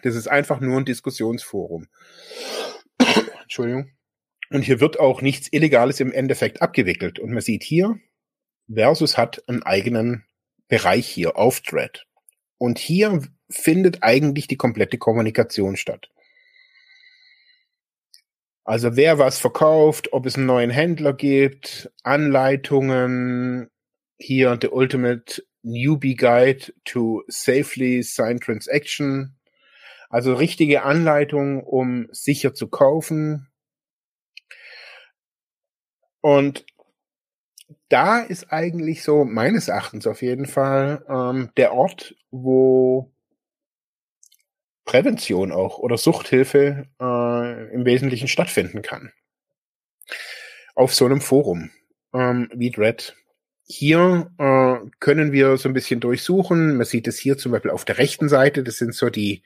[0.04, 1.88] Das ist einfach nur ein Diskussionsforum.
[3.42, 3.92] Entschuldigung.
[4.50, 7.20] Und hier wird auch nichts Illegales im Endeffekt abgewickelt.
[7.20, 8.00] Und man sieht hier,
[8.72, 10.26] Versus hat einen eigenen
[10.68, 12.06] Bereich hier auf Thread.
[12.58, 16.10] Und hier findet eigentlich die komplette Kommunikation statt.
[18.64, 23.70] Also wer was verkauft, ob es einen neuen Händler gibt, Anleitungen,
[24.18, 29.36] hier The Ultimate Newbie Guide to Safely Sign Transaction.
[30.10, 33.48] Also richtige Anleitung, um sicher zu kaufen.
[36.22, 36.66] Und
[37.90, 43.12] da ist eigentlich so meines Erachtens auf jeden Fall ähm, der Ort, wo
[44.86, 49.12] Prävention auch oder Suchthilfe äh, im Wesentlichen stattfinden kann.
[50.76, 51.72] Auf so einem Forum
[52.14, 53.16] ähm, wie Dread.
[53.68, 56.78] Hier äh, können wir so ein bisschen durchsuchen.
[56.78, 58.64] Man sieht es hier zum Beispiel auf der rechten Seite.
[58.64, 59.44] Das sind so die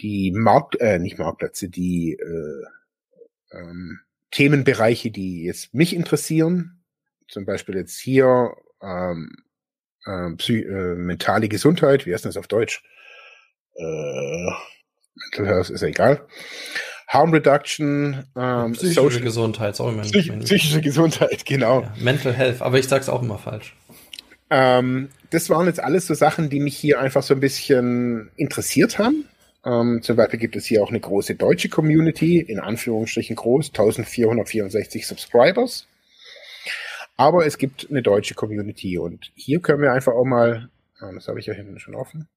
[0.00, 4.00] die Markt, äh, nicht Marktplätze, die äh, ähm,
[4.30, 6.82] Themenbereiche, die jetzt mich interessieren.
[7.28, 9.30] Zum Beispiel jetzt hier ähm,
[10.04, 12.06] äh, Psy äh, mentale Gesundheit.
[12.06, 12.82] Wie heißt das auf Deutsch?
[13.74, 14.50] Äh,
[15.14, 16.26] Mental Health ist ja egal.
[17.08, 21.82] Harm Reduction, ähm, psychische Social, Gesundheit, sorry, mein, Psych psychische Gesundheit, genau.
[21.82, 23.74] Ja, Mental Health, aber ich sag's auch immer falsch.
[24.50, 28.98] Ähm, das waren jetzt alles so Sachen, die mich hier einfach so ein bisschen interessiert
[28.98, 29.26] haben.
[29.64, 35.06] Ähm, zum Beispiel gibt es hier auch eine große deutsche Community, in Anführungsstrichen groß, 1464
[35.06, 35.86] Subscribers.
[37.16, 41.28] Aber es gibt eine deutsche Community und hier können wir einfach auch mal, ah, das
[41.28, 42.28] habe ich ja hinten schon offen.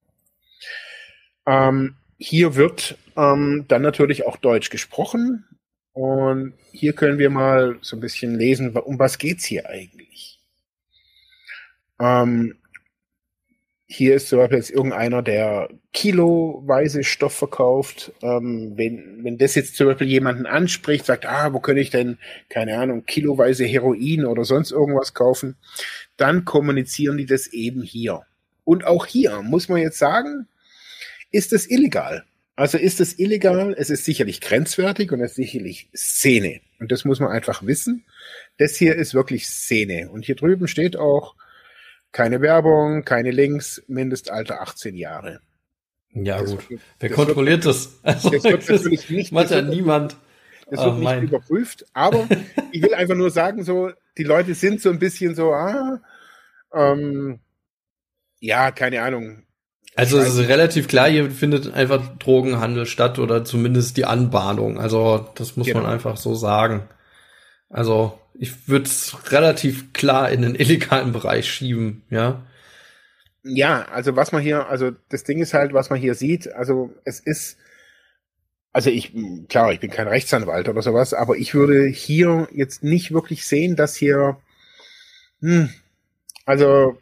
[1.45, 5.45] Ähm, hier wird ähm, dann natürlich auch Deutsch gesprochen.
[5.93, 10.39] Und hier können wir mal so ein bisschen lesen, um was geht's hier eigentlich.
[11.99, 12.55] Ähm,
[13.89, 18.11] hier ist zum Beispiel jetzt irgendeiner, der kiloweise Stoff verkauft.
[18.21, 22.19] Ähm, wenn, wenn das jetzt zum Beispiel jemanden anspricht, sagt, ah, wo könnte ich denn,
[22.49, 25.55] keine Ahnung, kiloweise Heroin oder sonst irgendwas kaufen,
[26.17, 28.23] dann kommunizieren die das eben hier.
[28.65, 30.47] Und auch hier muss man jetzt sagen,
[31.31, 32.25] ist es illegal.
[32.55, 36.61] Also ist es illegal, es ist sicherlich grenzwertig und es ist sicherlich Szene.
[36.79, 38.05] Und das muss man einfach wissen.
[38.57, 40.09] Das hier ist wirklich Szene.
[40.09, 41.35] Und hier drüben steht auch
[42.11, 45.41] keine Werbung, keine Links, Mindestalter 18 Jahre.
[46.13, 46.69] Ja, das gut.
[46.69, 47.99] Wird, Wer das kontrolliert wird, das?
[48.01, 49.31] Also, das wird natürlich nicht.
[49.31, 50.17] Macht ja niemand.
[50.69, 51.23] Das wird oh, nicht mein.
[51.23, 51.85] überprüft.
[51.93, 52.27] Aber
[52.71, 56.01] ich will einfach nur sagen, so, die Leute sind so ein bisschen so, ah,
[56.73, 57.39] ähm,
[58.39, 59.43] ja, keine Ahnung.
[59.97, 64.79] Also es ist relativ klar, hier findet einfach Drogenhandel statt oder zumindest die Anbahnung.
[64.79, 65.81] Also das muss genau.
[65.81, 66.87] man einfach so sagen.
[67.67, 72.45] Also ich würde es relativ klar in den illegalen Bereich schieben, ja.
[73.41, 76.93] Ja, also was man hier, also das Ding ist halt, was man hier sieht, also
[77.03, 77.57] es ist,
[78.73, 79.13] also ich,
[79.49, 83.75] klar, ich bin kein Rechtsanwalt oder sowas, aber ich würde hier jetzt nicht wirklich sehen,
[83.75, 84.37] dass hier,
[85.41, 85.71] hm,
[86.45, 86.99] also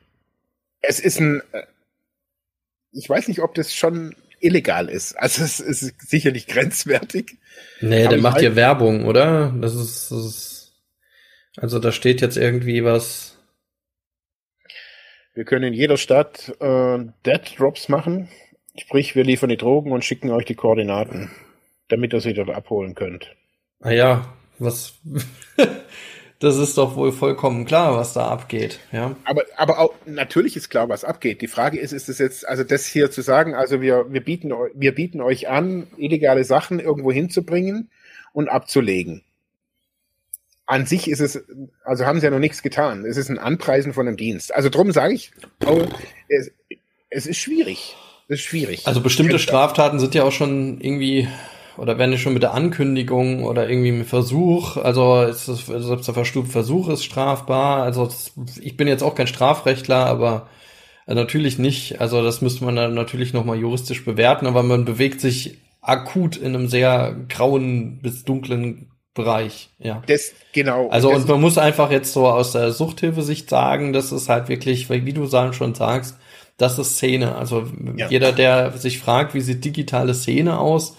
[0.80, 1.42] es ist ein,
[2.96, 5.14] ich weiß nicht, ob das schon illegal ist.
[5.14, 7.38] Also es ist sicherlich grenzwertig.
[7.82, 9.54] Nee, der macht ja Werbung, oder?
[9.60, 10.74] Das ist, das ist,
[11.58, 13.38] also da steht jetzt irgendwie was.
[15.34, 18.30] Wir können in jeder Stadt äh, Dead Drops machen.
[18.78, 21.32] Sprich, wir liefern die Drogen und schicken euch die Koordinaten,
[21.90, 23.36] damit ihr sie dort abholen könnt.
[23.82, 25.00] Ah ja, was
[26.40, 29.16] das ist doch wohl vollkommen klar, was da abgeht, ja.
[29.24, 31.42] Aber, aber auch, natürlich ist klar, was abgeht.
[31.42, 34.54] Die Frage ist, ist es jetzt, also das hier zu sagen, also wir, wir bieten,
[34.74, 37.90] wir bieten euch an, illegale Sachen irgendwo hinzubringen
[38.34, 39.24] und abzulegen.
[40.66, 41.44] An sich ist es,
[41.84, 43.06] also haben sie ja noch nichts getan.
[43.06, 44.54] Es ist ein Anpreisen von einem Dienst.
[44.54, 45.32] Also drum sage ich,
[46.28, 46.52] es,
[47.10, 47.96] es ist schwierig.
[48.28, 48.88] Es ist schwierig.
[48.88, 51.28] Also bestimmte Straftaten sind ja auch schon irgendwie
[51.78, 56.08] oder werden die schon mit der Ankündigung oder irgendwie mit Versuch, also ist das, selbst
[56.08, 57.84] der verstufte Versuch ist strafbar.
[57.84, 60.48] Also das, ich bin jetzt auch kein Strafrechtler, aber
[61.08, 62.02] äh, natürlich nicht.
[62.02, 66.56] Also das müsste man dann natürlich nochmal juristisch bewerten, aber man bewegt sich akut in
[66.56, 70.04] einem sehr grauen bis dunklen Bereich, ja.
[70.08, 70.90] Das, genau.
[70.90, 74.90] Also und man muss einfach jetzt so aus der Suchthilfe-Sicht sagen, das ist halt wirklich,
[74.90, 76.18] wie du schon sagst,
[76.58, 77.36] das ist Szene.
[77.36, 77.66] Also
[77.96, 78.10] ja.
[78.10, 80.98] jeder, der sich fragt, wie sieht digitale Szene aus,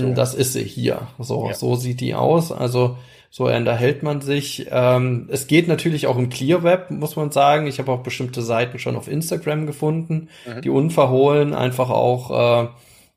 [0.00, 0.14] so.
[0.14, 1.08] Das ist sie hier.
[1.18, 1.54] So, ja.
[1.54, 2.52] so sieht die aus.
[2.52, 2.96] Also
[3.30, 4.66] so unterhält man sich.
[4.70, 7.66] Ähm, es geht natürlich auch im Clear Web, muss man sagen.
[7.66, 10.62] Ich habe auch bestimmte Seiten schon auf Instagram gefunden, mhm.
[10.62, 12.68] die unverhohlen einfach auch äh,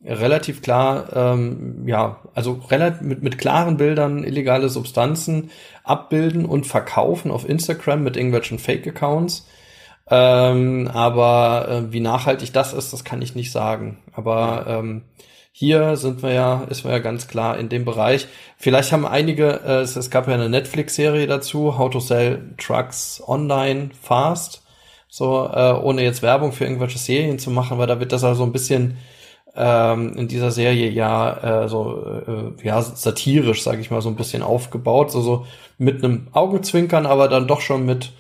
[0.05, 5.51] relativ klar, ähm, ja, also relativ mit, mit klaren Bildern illegale Substanzen
[5.83, 9.47] abbilden und verkaufen auf Instagram mit irgendwelchen Fake-Accounts.
[10.11, 13.99] Ähm, aber äh, wie nachhaltig das ist, das kann ich nicht sagen.
[14.13, 15.03] Aber ähm,
[15.59, 18.27] hier sind wir ja, ist wir ja ganz klar in dem Bereich.
[18.55, 23.21] Vielleicht haben einige, äh, es, es gab ja eine Netflix-Serie dazu, How to Sell Trucks
[23.27, 24.63] Online Fast.
[25.09, 28.43] So, äh, ohne jetzt Werbung für irgendwelche Serien zu machen, weil da wird das also
[28.43, 28.99] ein bisschen
[29.53, 34.15] ähm, in dieser Serie ja äh, so äh, ja satirisch, sage ich mal, so ein
[34.15, 35.45] bisschen aufgebaut, so, so
[35.77, 38.13] mit einem Augenzwinkern, aber dann doch schon mit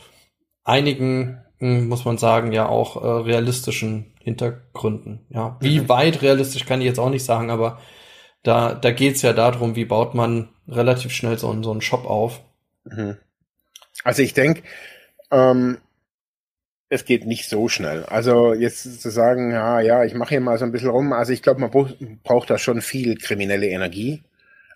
[0.65, 5.25] einigen muss man sagen, ja auch äh, realistischen Hintergründen.
[5.29, 5.89] Ja, wie mhm.
[5.89, 7.79] weit realistisch kann ich jetzt auch nicht sagen, aber
[8.43, 12.05] da, da geht's ja darum, wie baut man relativ schnell so, einen so einen Shop
[12.05, 12.41] auf.
[12.85, 13.17] Mhm.
[14.03, 14.63] Also ich denke,
[15.31, 15.77] ähm,
[16.89, 18.05] es geht nicht so schnell.
[18.05, 21.13] Also jetzt zu sagen, ja, ja, ich mache hier mal so ein bisschen rum.
[21.13, 24.23] Also ich glaube, man braucht, braucht da schon viel kriminelle Energie.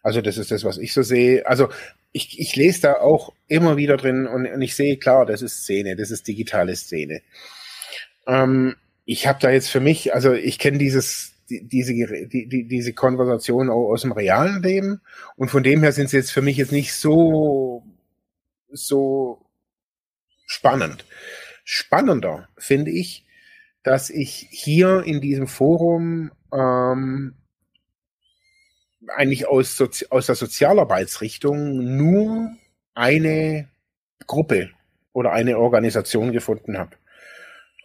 [0.03, 1.47] Also das ist das, was ich so sehe.
[1.47, 1.69] Also
[2.11, 5.63] ich, ich lese da auch immer wieder drin und, und ich sehe, klar, das ist
[5.63, 7.21] Szene, das ist digitale Szene.
[8.27, 8.75] Ähm,
[9.05, 12.93] ich habe da jetzt für mich, also ich kenne dieses, die, diese, die, die, diese
[12.93, 15.01] Konversation aus dem realen Leben
[15.35, 17.83] und von dem her sind sie jetzt für mich jetzt nicht so,
[18.71, 19.45] so
[20.45, 21.05] spannend.
[21.65, 23.25] Spannender finde ich,
[23.83, 27.35] dass ich hier in diesem Forum ähm,
[29.07, 32.51] eigentlich aus, Sozi aus der Sozialarbeitsrichtung nur
[32.93, 33.67] eine
[34.27, 34.69] Gruppe
[35.11, 36.95] oder eine Organisation gefunden habe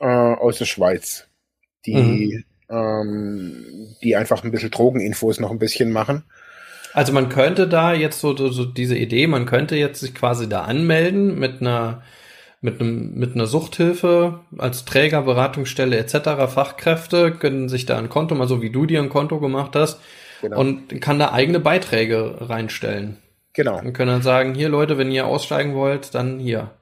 [0.00, 1.26] äh, aus der Schweiz,
[1.86, 2.44] die, mhm.
[2.70, 6.24] ähm, die einfach ein bisschen Drogeninfos noch ein bisschen machen.
[6.94, 10.62] Also man könnte da jetzt so, so diese Idee, man könnte jetzt sich quasi da
[10.62, 12.02] anmelden mit einer
[12.60, 16.52] mit einem mit einer Suchthilfe als Träger, Beratungsstelle etc.
[16.52, 20.00] Fachkräfte können sich da ein Konto, mal so wie du dir ein Konto gemacht hast,
[20.42, 20.58] genau.
[20.58, 23.18] und kann da eigene Beiträge reinstellen.
[23.52, 23.78] Genau.
[23.78, 26.72] Und können dann sagen, hier Leute, wenn ihr aussteigen wollt, dann hier.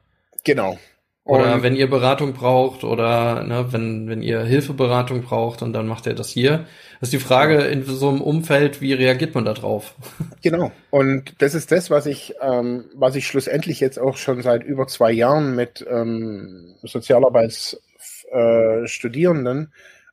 [0.45, 0.79] Genau.
[1.27, 6.07] Oder wenn ihr Beratung braucht oder ne, wenn, wenn ihr Hilfeberatung braucht und dann macht
[6.07, 6.67] er das hier.
[7.01, 9.97] Das ist die Frage in so einem Umfeld, wie reagiert man da drauf?
[10.43, 10.71] Genau.
[10.91, 14.87] Und das ist das, was ich, ähm, was ich schlussendlich jetzt auch schon seit über
[14.87, 19.73] zwei Jahren mit ähm, Sozialarbeitsstudierenden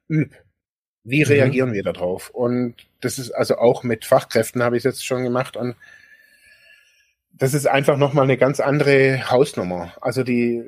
[0.09, 0.32] äh, üb.
[1.03, 1.28] Wie mhm.
[1.28, 1.74] reagieren mhm.
[1.74, 2.32] wir darauf?
[2.32, 5.76] Und das ist also auch mit Fachkräften habe ich jetzt schon gemacht und
[7.34, 9.93] das ist einfach nochmal eine ganz andere Hausnummer.
[10.01, 10.64] Also die,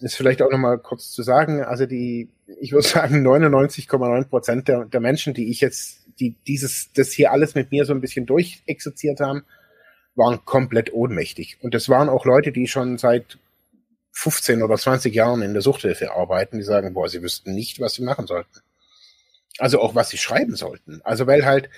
[0.00, 2.28] das vielleicht auch nochmal kurz zu sagen, also die,
[2.60, 7.32] ich würde sagen, 99,9 Prozent der, der Menschen, die ich jetzt, die dieses, das hier
[7.32, 9.44] alles mit mir so ein bisschen durchexerziert haben,
[10.14, 11.58] waren komplett ohnmächtig.
[11.62, 13.38] Und das waren auch Leute, die schon seit
[14.12, 17.94] 15 oder 20 Jahren in der Suchthilfe arbeiten, die sagen, boah, sie wüssten nicht, was
[17.94, 18.60] sie machen sollten.
[19.58, 21.00] Also auch, was sie schreiben sollten.
[21.04, 21.68] Also weil halt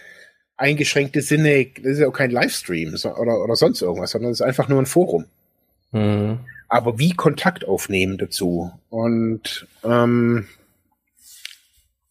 [0.56, 4.46] eingeschränkte Sinne, das ist ja auch kein Livestream oder, oder sonst irgendwas, sondern es ist
[4.46, 5.26] einfach nur ein Forum.
[5.92, 8.70] Mhm aber wie Kontakt aufnehmen dazu?
[8.90, 10.46] Und ähm,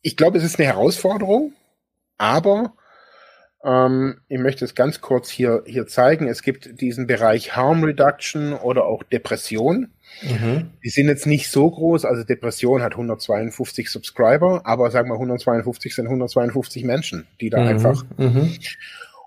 [0.01, 1.53] ich glaube, es ist eine Herausforderung,
[2.17, 2.73] aber
[3.63, 6.27] ähm, ich möchte es ganz kurz hier, hier zeigen.
[6.27, 9.91] Es gibt diesen Bereich Harm Reduction oder auch Depression.
[10.21, 10.71] Mhm.
[10.83, 15.93] Die sind jetzt nicht so groß, also Depression hat 152 Subscriber, aber sagen wir 152
[15.93, 17.67] sind 152 Menschen, die da mhm.
[17.67, 18.05] einfach.
[18.17, 18.55] Mhm.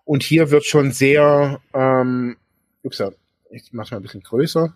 [0.04, 2.36] Und hier wird schon sehr, ähm,
[2.82, 3.02] ups,
[3.50, 4.74] ich mache mal ein bisschen größer.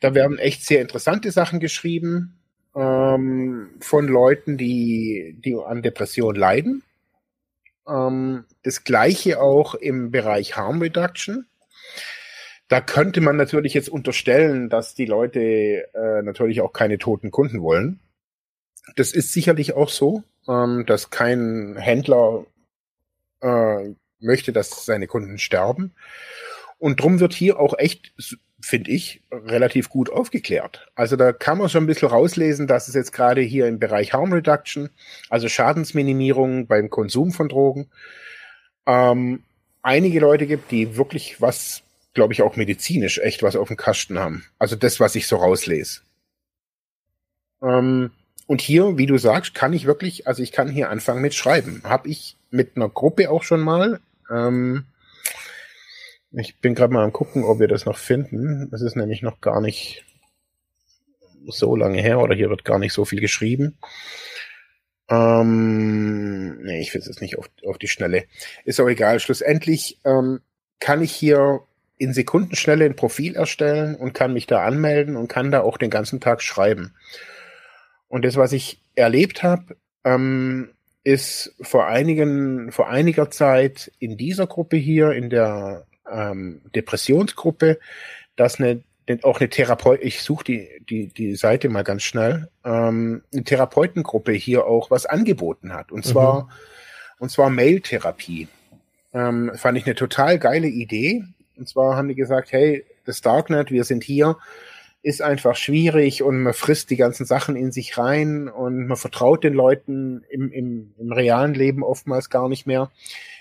[0.00, 2.38] Da werden echt sehr interessante Sachen geschrieben
[2.74, 6.82] ähm, von Leuten, die, die an Depression leiden.
[7.88, 11.46] Ähm, das gleiche auch im Bereich Harm Reduction.
[12.68, 15.40] Da könnte man natürlich jetzt unterstellen, dass die Leute
[15.94, 18.00] äh, natürlich auch keine toten Kunden wollen.
[18.96, 22.44] Das ist sicherlich auch so, ähm, dass kein Händler
[23.40, 25.94] äh, möchte, dass seine Kunden sterben.
[26.78, 28.12] Und drum wird hier auch echt,
[28.60, 30.88] finde ich, relativ gut aufgeklärt.
[30.94, 34.12] Also da kann man schon ein bisschen rauslesen, dass es jetzt gerade hier im Bereich
[34.12, 34.90] Harm Reduction,
[35.30, 37.88] also Schadensminimierung beim Konsum von Drogen,
[38.86, 39.42] ähm,
[39.82, 41.82] einige Leute gibt, die wirklich was,
[42.14, 44.44] glaube ich, auch medizinisch echt was auf dem Kasten haben.
[44.58, 46.00] Also das, was ich so rauslese.
[47.62, 48.10] Ähm,
[48.46, 51.82] und hier, wie du sagst, kann ich wirklich, also ich kann hier anfangen mit Schreiben.
[51.84, 54.00] Habe ich mit einer Gruppe auch schon mal.
[54.30, 54.84] Ähm,
[56.36, 58.70] ich bin gerade mal am gucken, ob wir das noch finden.
[58.72, 60.04] Es ist nämlich noch gar nicht
[61.46, 63.78] so lange her oder hier wird gar nicht so viel geschrieben.
[65.08, 68.24] Ähm, nee, ich finde es nicht auf, auf die Schnelle.
[68.64, 69.20] Ist auch egal.
[69.20, 70.40] Schlussendlich ähm,
[70.80, 71.60] kann ich hier
[71.96, 75.90] in Sekundenschnelle ein Profil erstellen und kann mich da anmelden und kann da auch den
[75.90, 76.94] ganzen Tag schreiben.
[78.08, 80.70] Und das, was ich erlebt habe, ähm,
[81.02, 87.78] ist vor einigen, vor einiger Zeit in dieser Gruppe hier, in der ähm, Depressionsgruppe,
[88.36, 88.82] dass eine
[89.22, 94.32] auch eine Therapeut, ich suche die, die, die Seite mal ganz schnell, ähm, eine Therapeutengruppe
[94.32, 95.92] hier auch was angeboten hat.
[95.92, 96.48] Und zwar, mhm.
[97.20, 98.48] und zwar Mail-Therapie.
[99.14, 101.24] Ähm, fand ich eine total geile Idee.
[101.56, 104.36] Und zwar haben die gesagt, hey, das Darknet, wir sind hier,
[105.02, 109.44] ist einfach schwierig und man frisst die ganzen Sachen in sich rein und man vertraut
[109.44, 112.90] den Leuten im, im, im realen Leben oftmals gar nicht mehr.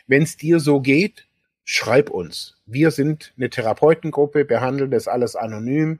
[0.05, 1.25] Wenn es dir so geht,
[1.65, 2.55] schreib uns.
[2.65, 5.99] Wir sind eine Therapeutengruppe, behandeln das alles anonym.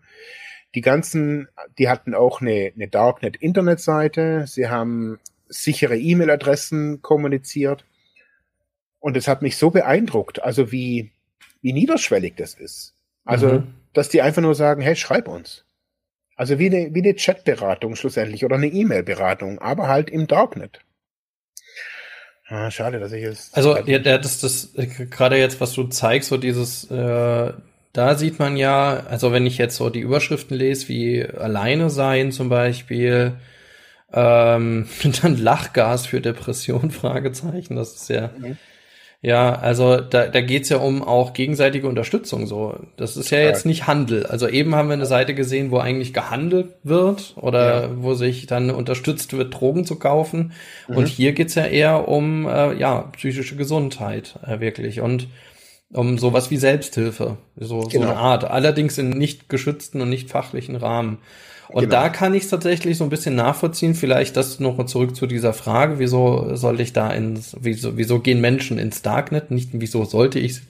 [0.76, 4.46] Die ganzen, die hatten auch eine, eine Darknet-Internetseite.
[4.48, 7.84] Sie haben sichere E-Mail-Adressen kommuniziert.
[9.00, 11.12] Und es hat mich so beeindruckt, also wie,
[11.62, 12.96] wie niederschwellig das ist.
[13.24, 13.74] Also, mhm.
[13.94, 15.66] dass die einfach nur sagen, hey, schreib uns.
[16.36, 20.82] Also wie eine, wie eine Chat-Beratung schlussendlich oder eine E-Mail-Beratung, aber halt im Darknet.
[22.48, 23.54] Ah, schade, dass ich es.
[23.54, 24.74] Also, ja, das, das,
[25.10, 27.54] gerade jetzt, was du zeigst, so dieses, äh,
[27.92, 32.32] da sieht man ja, also wenn ich jetzt so die Überschriften lese, wie alleine sein
[32.32, 33.34] zum Beispiel,
[34.14, 34.88] ähm,
[35.22, 38.58] dann Lachgas für Depression, Fragezeichen, das ist ja, mhm.
[39.26, 42.76] Ja, also da, da geht's ja um auch gegenseitige Unterstützung so.
[42.96, 44.28] Das ist ja jetzt nicht Handel.
[44.28, 47.90] Also eben haben wir eine Seite gesehen, wo eigentlich gehandelt wird oder ja.
[47.98, 50.52] wo sich dann unterstützt wird, Drogen zu kaufen.
[50.88, 50.98] Mhm.
[50.98, 55.28] Und hier geht's ja eher um äh, ja psychische Gesundheit äh, wirklich und
[55.92, 57.90] um sowas wie Selbsthilfe, so, genau.
[57.90, 58.44] so eine Art.
[58.44, 61.18] Allerdings in nicht geschützten und nicht fachlichen Rahmen.
[61.70, 61.96] Und genau.
[61.96, 63.96] da kann ich es tatsächlich so ein bisschen nachvollziehen.
[63.96, 68.20] Vielleicht das noch mal zurück zu dieser Frage, wieso soll ich da ins, wieso, wieso
[68.20, 69.52] gehen Menschen ins Darknet?
[69.52, 70.62] Nicht wieso sollte ich,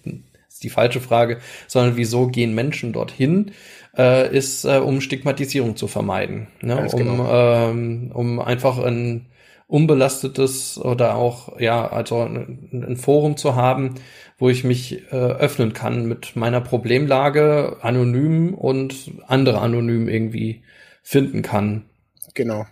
[0.48, 3.52] ist die falsche Frage, sondern wieso gehen Menschen dorthin?
[3.98, 6.48] Äh, ist, äh, um Stigmatisierung zu vermeiden.
[6.62, 6.88] Ne?
[6.92, 7.70] Um, genau.
[7.70, 9.28] ähm, um einfach ein
[9.68, 13.96] unbelastetes oder auch, ja, also ein, ein Forum zu haben,
[14.38, 20.62] wo ich mich äh, öffnen kann mit meiner Problemlage anonym und andere anonym irgendwie
[21.06, 21.86] finden kann.
[22.34, 22.66] Genau.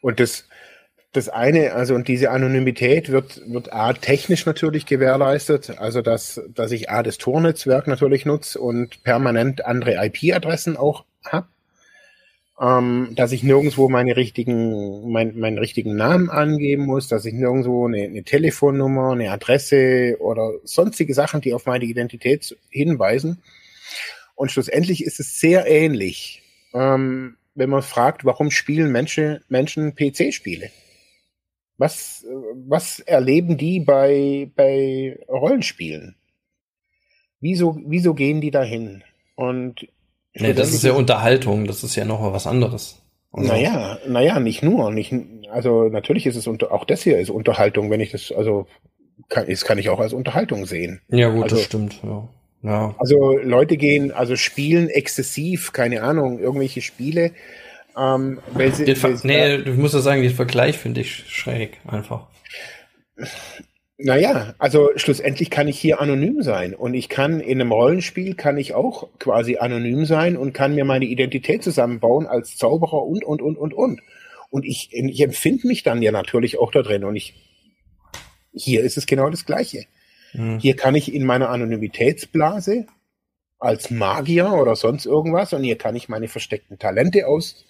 [0.00, 0.48] Und das,
[1.12, 6.72] das eine, also und diese Anonymität wird, wird A technisch natürlich gewährleistet, also dass, dass
[6.72, 11.46] ich A das Tornetzwerk natürlich nutze und permanent andere IP-Adressen auch habe.
[12.60, 17.86] Ähm, dass ich nirgendwo meine richtigen, mein, meinen richtigen Namen angeben muss, dass ich nirgendwo
[17.86, 23.42] eine, eine Telefonnummer, eine Adresse oder sonstige Sachen, die auf meine Identität hinweisen.
[24.34, 26.42] Und schlussendlich ist es sehr ähnlich.
[26.74, 30.70] Ähm, wenn man fragt, warum spielen Menschen, Menschen PC-Spiele?
[31.76, 36.14] Was, was erleben die bei, bei Rollenspielen?
[37.40, 39.02] Wieso, wieso gehen die dahin?
[39.34, 39.88] Und
[40.34, 43.02] nee, das ist ja Unterhaltung, das ist ja noch was anderes.
[43.32, 43.52] Also.
[43.52, 44.90] Naja, naja, nicht nur.
[44.92, 45.12] Nicht,
[45.50, 48.66] also natürlich ist es unter, auch das hier ist Unterhaltung, wenn ich das, also
[49.28, 51.00] kann, das kann ich auch als Unterhaltung sehen.
[51.08, 52.28] Ja, gut, also, das stimmt, ja.
[52.62, 52.94] Ja.
[52.98, 57.32] Also Leute gehen, also spielen exzessiv, keine Ahnung, irgendwelche Spiele.
[57.96, 62.26] Ähm, weil sie, weil nee, du musst ja sagen, den Vergleich finde ich schräg, einfach.
[64.00, 68.56] Naja, also schlussendlich kann ich hier anonym sein und ich kann in einem Rollenspiel kann
[68.56, 73.42] ich auch quasi anonym sein und kann mir meine Identität zusammenbauen als Zauberer und, und,
[73.42, 74.00] und, und, und.
[74.50, 77.34] Und ich, ich empfinde mich dann ja natürlich auch da drin und ich,
[78.54, 79.86] hier ist es genau das Gleiche.
[80.32, 80.58] Mhm.
[80.58, 82.86] Hier kann ich in meiner Anonymitätsblase
[83.58, 87.64] als Magier oder sonst irgendwas und hier kann ich meine versteckten Talente aus,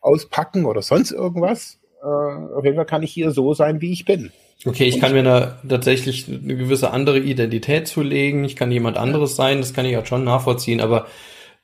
[0.00, 1.78] auspacken oder sonst irgendwas.
[2.02, 4.30] Äh, auf jeden Fall kann ich hier so sein, wie ich bin.
[4.64, 8.44] Okay, ich kann mir da tatsächlich eine gewisse andere Identität zulegen.
[8.44, 11.06] Ich kann jemand anderes sein, das kann ich auch schon nachvollziehen, aber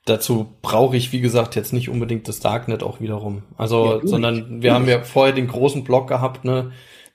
[0.05, 3.43] dazu brauche ich, wie gesagt, jetzt nicht unbedingt das Darknet auch wiederum.
[3.57, 6.71] Also, ja, sondern wir haben ja vorher den großen Block gehabt, ne?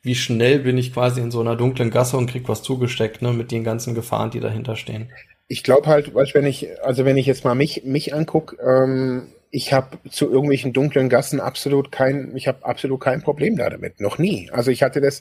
[0.08, 3.34] Wie schnell bin ich quasi in so einer dunklen Gasse und krieg was zugesteckt, ne,
[3.34, 5.12] mit den ganzen Gefahren, die dahinter stehen.
[5.48, 9.26] Ich glaube halt, weißt, wenn ich, also wenn ich jetzt mal mich, mich anguck, ähm,
[9.50, 14.00] ich habe zu irgendwelchen dunklen Gassen absolut kein, ich habe absolut kein Problem da damit,
[14.00, 14.48] noch nie.
[14.50, 15.20] Also ich hatte das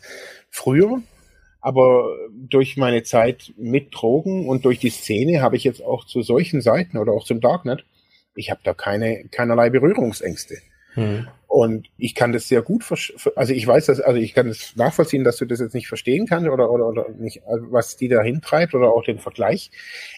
[0.49, 1.01] früher,
[1.59, 6.21] aber durch meine Zeit mit Drogen und durch die Szene habe ich jetzt auch zu
[6.21, 7.83] solchen Seiten oder auch zum Darknet,
[8.35, 10.55] ich habe da keine keinerlei Berührungsängste.
[10.93, 11.27] Hm.
[11.47, 12.83] Und ich kann das sehr gut,
[13.35, 15.87] also ich weiß das, also ich kann es das nachvollziehen, dass du das jetzt nicht
[15.87, 19.71] verstehen kannst oder, oder, oder nicht, also was die da hintreibt oder auch den Vergleich.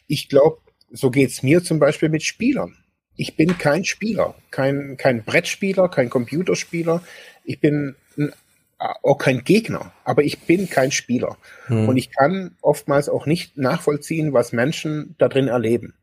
[0.07, 0.57] Ich glaube,
[0.91, 2.77] so geht's mir zum Beispiel mit Spielern.
[3.15, 7.03] Ich bin kein Spieler, kein, kein Brettspieler, kein Computerspieler.
[7.43, 8.33] Ich bin ein,
[8.79, 11.37] auch kein Gegner, aber ich bin kein Spieler.
[11.67, 11.89] Hm.
[11.89, 15.93] Und ich kann oftmals auch nicht nachvollziehen, was Menschen da drin erleben.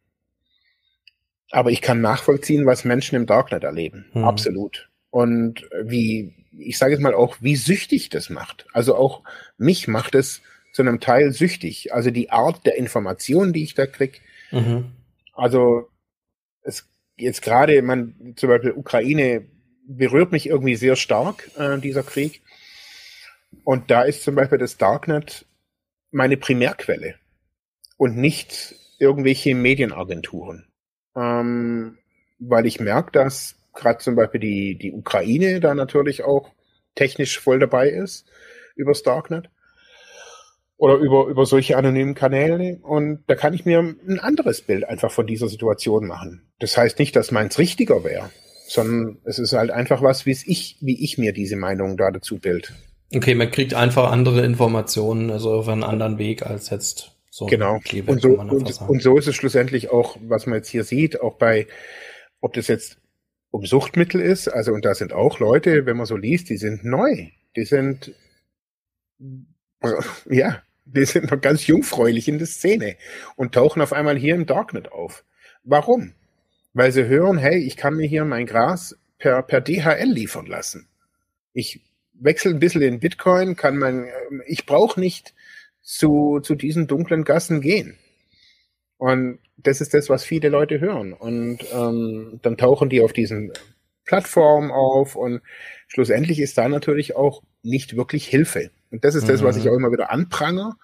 [1.51, 4.07] Aber ich kann nachvollziehen, was Menschen im Darknet erleben.
[4.13, 4.25] Hm.
[4.25, 4.89] Absolut.
[5.17, 8.67] Und wie, ich sage jetzt mal auch, wie süchtig das macht.
[8.75, 9.23] Also auch
[9.57, 10.43] mich macht es
[10.73, 11.95] zu einem Teil süchtig.
[11.95, 14.21] Also die Art der Information, die ich da krieg.
[14.51, 14.93] Mhm.
[15.33, 15.89] Also
[16.63, 16.87] es
[17.17, 19.47] jetzt gerade, man zum Beispiel Ukraine
[19.87, 22.43] berührt mich irgendwie sehr stark, äh, dieser Krieg.
[23.65, 25.47] Und da ist zum Beispiel das Darknet
[26.11, 27.15] meine Primärquelle
[27.97, 30.67] und nicht irgendwelche Medienagenturen
[31.17, 31.99] ähm,
[32.39, 36.51] weil ich merke, dass gerade zum Beispiel die, die Ukraine da natürlich auch
[36.95, 38.27] technisch voll dabei ist
[38.75, 39.51] über Darknet
[40.77, 45.11] oder über, über solche anonymen Kanäle und da kann ich mir ein anderes Bild einfach
[45.11, 46.51] von dieser Situation machen.
[46.59, 48.31] Das heißt nicht, dass meins richtiger wäre,
[48.67, 52.39] sondern es ist halt einfach was, wie ich, wie ich mir diese Meinung da dazu
[52.39, 52.75] bild.
[53.15, 57.81] Okay, man kriegt einfach andere Informationen, also auf einen anderen Weg als jetzt so genau.
[58.07, 61.37] Und so, und, und so ist es schlussendlich auch, was man jetzt hier sieht, auch
[61.37, 61.67] bei,
[62.41, 62.99] ob das jetzt
[63.57, 66.85] um Suchtmittel ist, also und da sind auch Leute, wenn man so liest, die sind
[66.85, 67.29] neu.
[67.57, 68.15] Die sind
[70.31, 72.97] Ja, die sind noch ganz jungfräulich in der Szene
[73.37, 75.25] und tauchen auf einmal hier im Darknet auf.
[75.65, 76.13] Warum?
[76.75, 80.89] Weil sie hören, hey, ich kann mir hier mein Gras per, per DHL liefern lassen.
[81.53, 81.81] Ich
[82.13, 84.07] wechsle ein bisschen in Bitcoin, kann man,
[84.47, 85.35] ich brauche nicht
[85.83, 87.97] zu, zu diesen dunklen Gassen gehen.
[88.99, 91.13] Und das ist das, was viele Leute hören.
[91.13, 93.53] Und ähm, dann tauchen die auf diesen
[94.05, 95.41] Plattformen auf und
[95.89, 98.71] schlussendlich ist da natürlich auch nicht wirklich Hilfe.
[98.91, 99.29] Und das ist mhm.
[99.29, 99.71] das, was ich mhm.
[99.71, 100.75] auch immer wieder anprangere,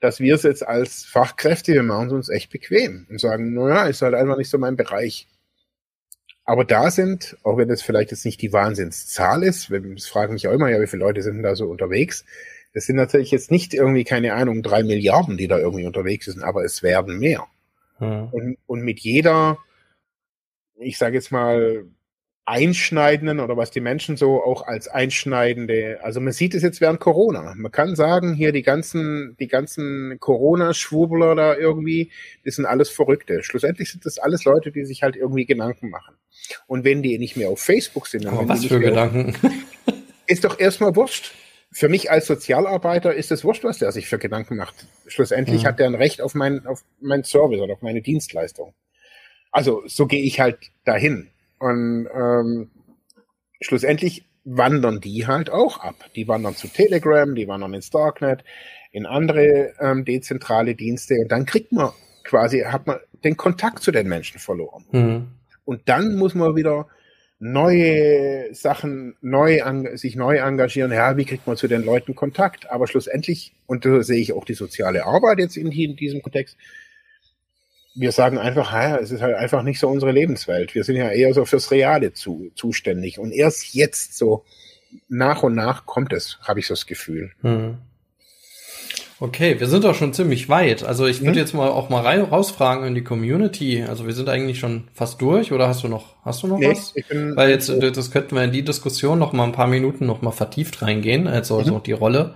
[0.00, 3.86] dass wir es jetzt als Fachkräfte, wir machen es uns echt bequem und sagen, naja,
[3.86, 5.28] ist halt einfach nicht so mein Bereich.
[6.46, 10.46] Aber da sind, auch wenn das vielleicht jetzt nicht die Wahnsinnszahl ist, das fragen mich
[10.46, 12.24] auch immer, ja, wie viele Leute sind da so unterwegs?
[12.74, 16.42] Das sind natürlich jetzt nicht irgendwie, keine Ahnung, drei Milliarden, die da irgendwie unterwegs sind,
[16.42, 17.46] aber es werden mehr.
[17.98, 18.28] Mhm.
[18.32, 19.58] Und, und mit jeder,
[20.76, 21.84] ich sage jetzt mal,
[22.46, 27.00] einschneidenden oder was die Menschen so auch als einschneidende, also man sieht es jetzt während
[27.00, 27.54] Corona.
[27.56, 32.10] Man kann sagen, hier die ganzen, die ganzen Corona-Schwurbler da irgendwie,
[32.44, 33.42] das sind alles Verrückte.
[33.42, 36.16] Schlussendlich sind das alles Leute, die sich halt irgendwie Gedanken machen.
[36.66, 39.34] Und wenn die nicht mehr auf Facebook sind, dann was für Gedanken?
[39.42, 39.94] Auf,
[40.26, 41.32] ist doch erstmal wurscht.
[41.74, 44.86] Für mich als Sozialarbeiter ist es wurscht, was der sich für Gedanken macht.
[45.08, 45.66] Schlussendlich mhm.
[45.66, 48.74] hat er ein Recht auf meinen auf mein Service oder auf meine Dienstleistung.
[49.50, 51.30] Also so gehe ich halt dahin.
[51.58, 52.70] Und ähm,
[53.60, 55.96] schlussendlich wandern die halt auch ab.
[56.14, 58.44] Die wandern zu Telegram, die wandern ins Darknet,
[58.92, 61.90] in andere ähm, dezentrale Dienste und dann kriegt man
[62.22, 64.84] quasi, hat man den Kontakt zu den Menschen verloren.
[64.92, 65.26] Mhm.
[65.64, 66.86] Und dann muss man wieder
[67.38, 69.60] neue Sachen, neu
[69.96, 70.92] sich neu engagieren.
[70.92, 72.70] Ja, wie kriegt man zu den Leuten Kontakt?
[72.70, 76.56] Aber schlussendlich, und da sehe ich auch die soziale Arbeit jetzt in, in diesem Kontext,
[77.94, 80.74] wir sagen einfach, ja, es ist halt einfach nicht so unsere Lebenswelt.
[80.74, 83.18] Wir sind ja eher so fürs Reale zu, zuständig.
[83.18, 84.44] Und erst jetzt so
[85.08, 87.32] nach und nach kommt es, habe ich so das Gefühl.
[87.42, 87.78] Hm.
[89.20, 90.82] Okay, wir sind doch schon ziemlich weit.
[90.82, 91.38] Also ich würde hm?
[91.38, 93.84] jetzt mal auch mal rein, rausfragen in die Community.
[93.88, 96.70] Also wir sind eigentlich schon fast durch oder hast du noch, hast du noch nee,
[96.70, 96.94] was?
[97.08, 100.20] Bin, Weil jetzt, das könnten wir in die Diskussion noch mal ein paar Minuten noch
[100.20, 101.64] mal vertieft reingehen, also mhm.
[101.64, 102.34] so die Rolle.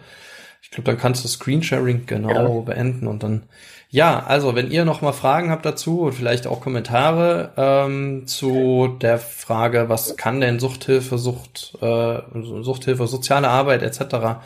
[0.63, 2.61] Ich glaube, dann kannst du Screensharing genau ja.
[2.61, 3.45] beenden und dann
[3.91, 8.99] ja, also wenn ihr noch mal Fragen habt dazu und vielleicht auch Kommentare ähm, zu
[9.01, 14.41] der Frage, was kann denn Suchthilfe, Sucht, äh, Suchthilfe, soziale Arbeit etc.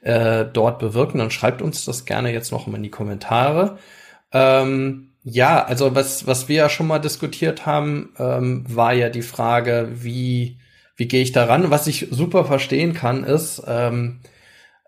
[0.00, 3.78] Äh, dort bewirken, dann schreibt uns das gerne jetzt noch mal in die Kommentare.
[4.32, 9.22] Ähm, ja, also was was wir ja schon mal diskutiert haben, ähm, war ja die
[9.22, 10.58] Frage, wie
[10.96, 11.70] wie gehe ich daran?
[11.70, 14.20] Was ich super verstehen kann, ist ähm,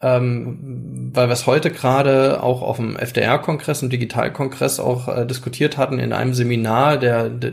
[0.02, 5.76] ähm, weil wir es heute gerade auch auf dem FDR-Kongress, im Digitalkongress auch äh, diskutiert
[5.76, 7.52] hatten in einem Seminar, der, der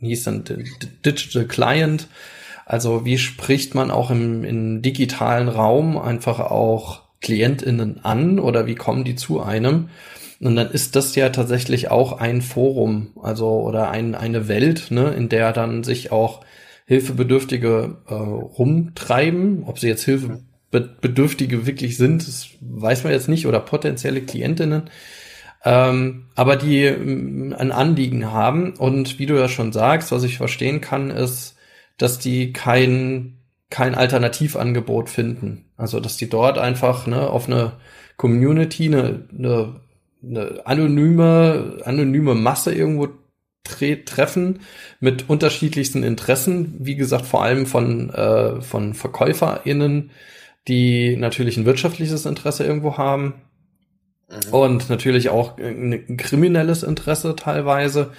[0.00, 0.44] hieß dann
[1.04, 2.08] Digital Client.
[2.66, 8.74] Also wie spricht man auch im, im digitalen Raum einfach auch KlientInnen an oder wie
[8.74, 9.88] kommen die zu einem?
[10.40, 15.14] Und dann ist das ja tatsächlich auch ein Forum, also oder ein, eine Welt, ne,
[15.14, 16.44] in der dann sich auch
[16.86, 20.40] Hilfebedürftige äh, rumtreiben, ob sie jetzt Hilfe
[20.70, 24.90] Bedürftige wirklich sind, das weiß man jetzt nicht, oder potenzielle Klientinnen,
[25.64, 28.74] ähm, aber die ähm, ein Anliegen haben.
[28.74, 31.55] Und wie du ja schon sagst, was ich verstehen kann, ist,
[31.98, 33.38] dass die kein,
[33.70, 35.66] kein Alternativangebot finden.
[35.76, 37.72] Also, dass die dort einfach ne, auf eine
[38.16, 39.80] Community, eine, eine,
[40.22, 43.08] eine anonyme, anonyme Masse irgendwo
[43.64, 44.60] tre treffen
[45.00, 50.10] mit unterschiedlichsten Interessen, wie gesagt, vor allem von, äh, von VerkäuferInnen,
[50.68, 53.34] die natürlich ein wirtschaftliches Interesse irgendwo haben
[54.28, 54.54] mhm.
[54.54, 58.12] und natürlich auch ein kriminelles Interesse teilweise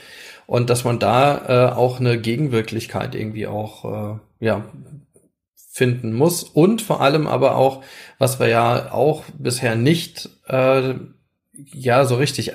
[0.48, 4.65] und dass man da äh, auch eine Gegenwirklichkeit irgendwie auch äh, ja
[5.53, 6.44] finden muss.
[6.44, 7.84] Und vor allem aber auch,
[8.18, 10.95] was wir ja auch bisher nicht äh,
[11.53, 12.53] ja so richtig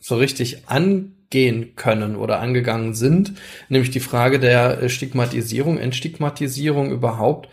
[0.00, 3.32] so richtig angehen können oder angegangen sind,
[3.68, 7.48] nämlich die Frage der Stigmatisierung, Entstigmatisierung überhaupt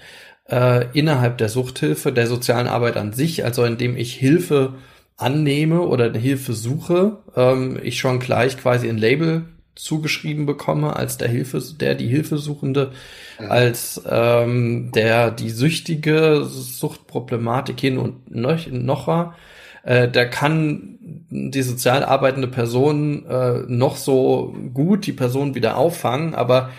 [0.49, 4.73] äh, innerhalb der Suchthilfe, der sozialen Arbeit an sich, also indem ich Hilfe
[5.17, 9.45] annehme oder Hilfe suche, ähm, ich schon gleich quasi ein Label
[9.75, 12.91] zugeschrieben bekomme als der Hilfe, der die Hilfesuchende,
[13.39, 13.51] mhm.
[13.51, 19.35] als ähm, der die süchtige Suchtproblematik hin und noch, nocher.
[19.83, 20.97] Äh, der kann
[21.29, 26.71] die sozial arbeitende Person äh, noch so gut die Person wieder auffangen, aber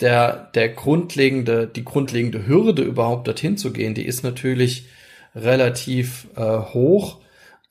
[0.00, 4.88] der, der grundlegende, die grundlegende Hürde überhaupt dorthin zu gehen, die ist natürlich
[5.34, 7.18] relativ äh, hoch.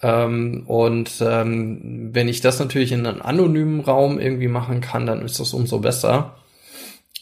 [0.03, 5.21] Ähm, und ähm, wenn ich das natürlich in einem anonymen Raum irgendwie machen kann, dann
[5.21, 6.35] ist das umso besser,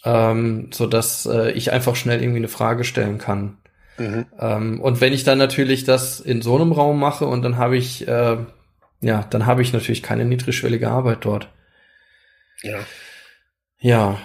[0.03, 3.57] ähm, so dass äh, ich einfach schnell irgendwie eine Frage stellen kann.
[3.99, 4.25] Mhm.
[4.39, 7.77] Ähm, und wenn ich dann natürlich das in so einem Raum mache und dann habe
[7.77, 8.37] ich, äh,
[9.01, 11.49] ja, dann habe ich natürlich keine niedrigschwellige Arbeit dort.
[12.63, 12.79] Ja.
[13.79, 14.17] Ja.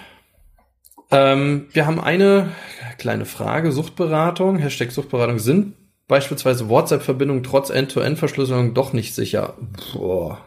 [1.11, 2.49] Ähm, wir haben eine
[2.97, 3.71] kleine Frage.
[3.71, 5.37] Suchtberatung, Hashtag Suchtberatung.
[5.37, 5.75] Sind
[6.07, 9.57] beispielsweise WhatsApp-Verbindungen trotz End-to-End-Verschlüsselung doch nicht sicher?
[9.93, 10.39] Boah.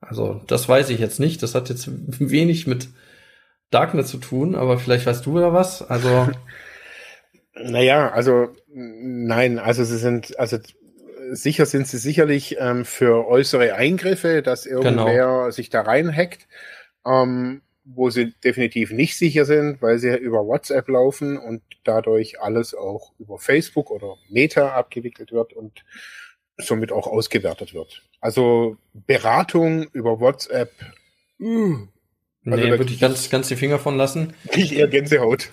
[0.00, 1.42] Also, das weiß ich jetzt nicht.
[1.42, 2.88] Das hat jetzt wenig mit
[3.70, 5.82] Darknet zu tun, aber vielleicht weißt du da was.
[5.82, 6.28] Also.
[7.58, 10.58] Naja, also nein, also sie sind, also
[11.32, 15.50] sicher sind sie sicherlich ähm, für äußere Eingriffe, dass irgendwer genau.
[15.50, 16.46] sich da reinhackt.
[17.06, 22.74] Ähm, wo sie definitiv nicht sicher sind, weil sie über WhatsApp laufen und dadurch alles
[22.74, 25.84] auch über Facebook oder Meta abgewickelt wird und
[26.58, 28.02] somit auch ausgewertet wird.
[28.20, 30.72] Also Beratung über WhatsApp.
[31.38, 31.86] Uh,
[32.44, 34.34] also nee, würde ich ganz, ganz die Finger von lassen.
[34.52, 35.48] Ich eher Gänsehaut.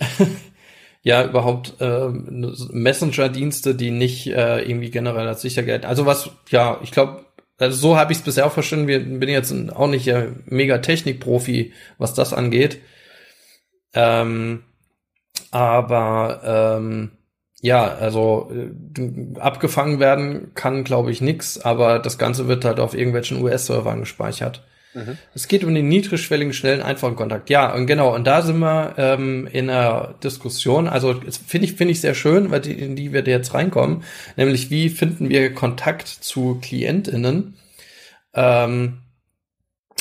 [1.02, 5.86] ja, überhaupt äh, Messenger-Dienste, die nicht äh, irgendwie generell als sicher gelten.
[5.86, 7.24] Also was, ja, ich glaube,
[7.58, 8.88] also so habe ich es bisher auch verstanden.
[8.88, 12.80] Wir bin jetzt auch nicht äh, mega Technikprofi, was das angeht.
[13.94, 14.64] Ähm,
[15.50, 16.40] aber
[16.78, 17.12] ähm,
[17.60, 22.94] ja, also äh, abgefangen werden kann, glaube ich, nix, aber das Ganze wird halt auf
[22.94, 24.66] irgendwelchen US-Servern gespeichert.
[24.94, 25.18] Mhm.
[25.34, 27.50] Es geht um den niedrigschwelligen, schnellen, einfachen Kontakt.
[27.50, 30.88] Ja, und genau, und da sind wir ähm, in einer Diskussion.
[30.88, 31.14] Also
[31.46, 34.04] finde ich, finde ich sehr schön, weil die, in die wir jetzt reinkommen,
[34.36, 37.56] nämlich wie finden wir Kontakt zu KlientInnen
[38.34, 38.98] ähm,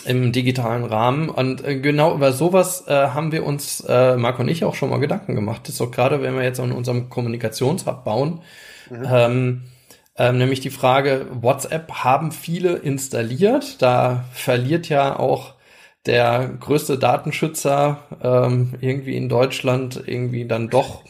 [0.05, 1.29] im digitalen Rahmen.
[1.29, 4.89] Und äh, genau über sowas äh, haben wir uns, äh, Marc und ich, auch schon
[4.89, 5.61] mal Gedanken gemacht.
[5.63, 8.41] Das ist doch gerade, wenn wir jetzt an unserem Kommunikationshub bauen.
[8.89, 9.07] Mhm.
[9.09, 9.61] Ähm,
[10.15, 13.81] ähm, nämlich die Frage, WhatsApp haben viele installiert.
[13.81, 15.55] Da verliert ja auch
[16.05, 21.03] der größte Datenschützer ähm, irgendwie in Deutschland irgendwie dann doch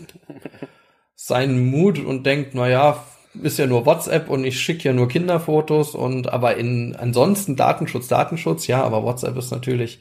[1.15, 3.03] seinen Mut und denkt, na ja,
[3.41, 8.07] ist ja nur WhatsApp und ich schicke ja nur Kinderfotos und aber in ansonsten Datenschutz,
[8.07, 9.99] Datenschutz, ja, aber WhatsApp ist natürlich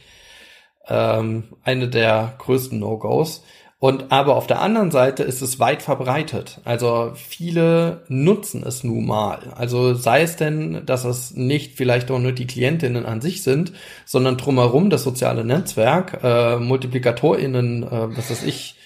[0.88, 3.44] ähm, eine der größten No-Gos.
[3.82, 6.60] Und aber auf der anderen Seite ist es weit verbreitet.
[6.62, 9.52] Also viele nutzen es nun mal.
[9.56, 13.72] Also sei es denn, dass es nicht vielleicht auch nur die Klientinnen an sich sind,
[14.04, 18.76] sondern drumherum das soziale Netzwerk, äh, MultiplikatorInnen, äh, was weiß ich,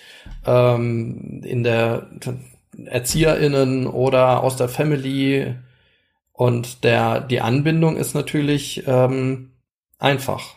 [0.47, 2.07] ähm, in der
[2.83, 5.57] ErzieherInnen oder aus der Family.
[6.33, 9.51] Und der, die Anbindung ist natürlich ähm,
[9.99, 10.55] einfach.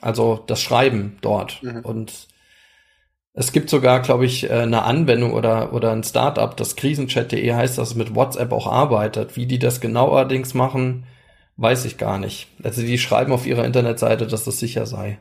[0.00, 1.62] Also das Schreiben dort.
[1.62, 1.80] Mhm.
[1.80, 2.31] Und
[3.34, 7.78] es gibt sogar, glaube ich, äh, eine Anwendung oder, oder ein Startup, das krisenchat.de heißt,
[7.78, 9.36] das mit WhatsApp auch arbeitet.
[9.36, 11.04] Wie die das genau allerdings machen,
[11.56, 12.48] weiß ich gar nicht.
[12.62, 15.18] Also die schreiben auf ihrer Internetseite, dass das sicher sei.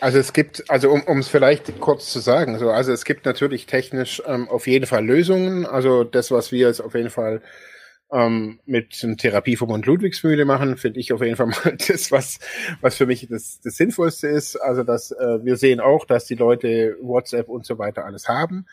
[0.00, 3.66] Also es gibt, also um es vielleicht kurz zu sagen, so, also es gibt natürlich
[3.66, 5.64] technisch ähm, auf jeden Fall Lösungen.
[5.64, 7.40] Also das, was wir jetzt auf jeden Fall
[8.12, 12.38] ähm, mit dem Therapieverbund Ludwigsmühle machen, finde ich auf jeden Fall mal das, was,
[12.80, 14.56] was für mich das, das Sinnvollste ist.
[14.56, 18.66] Also dass äh, wir sehen auch, dass die Leute WhatsApp und so weiter alles haben.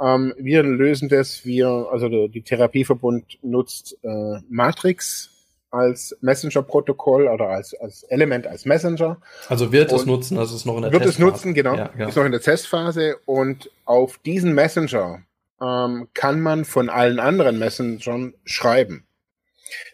[0.00, 5.30] Ähm, wir lösen das, wir, also der, die Therapieverbund nutzt äh, Matrix
[5.70, 9.16] als Messenger-Protokoll oder als, als Element, als Messenger.
[9.48, 11.24] Also wird es nutzen, also ist noch in der wird Testphase.
[11.24, 12.08] Wird es nutzen, genau, ja, genau.
[12.10, 15.22] Ist noch in der Testphase und auf diesen Messenger
[15.62, 19.06] ähm, kann man von allen anderen Messengern schreiben.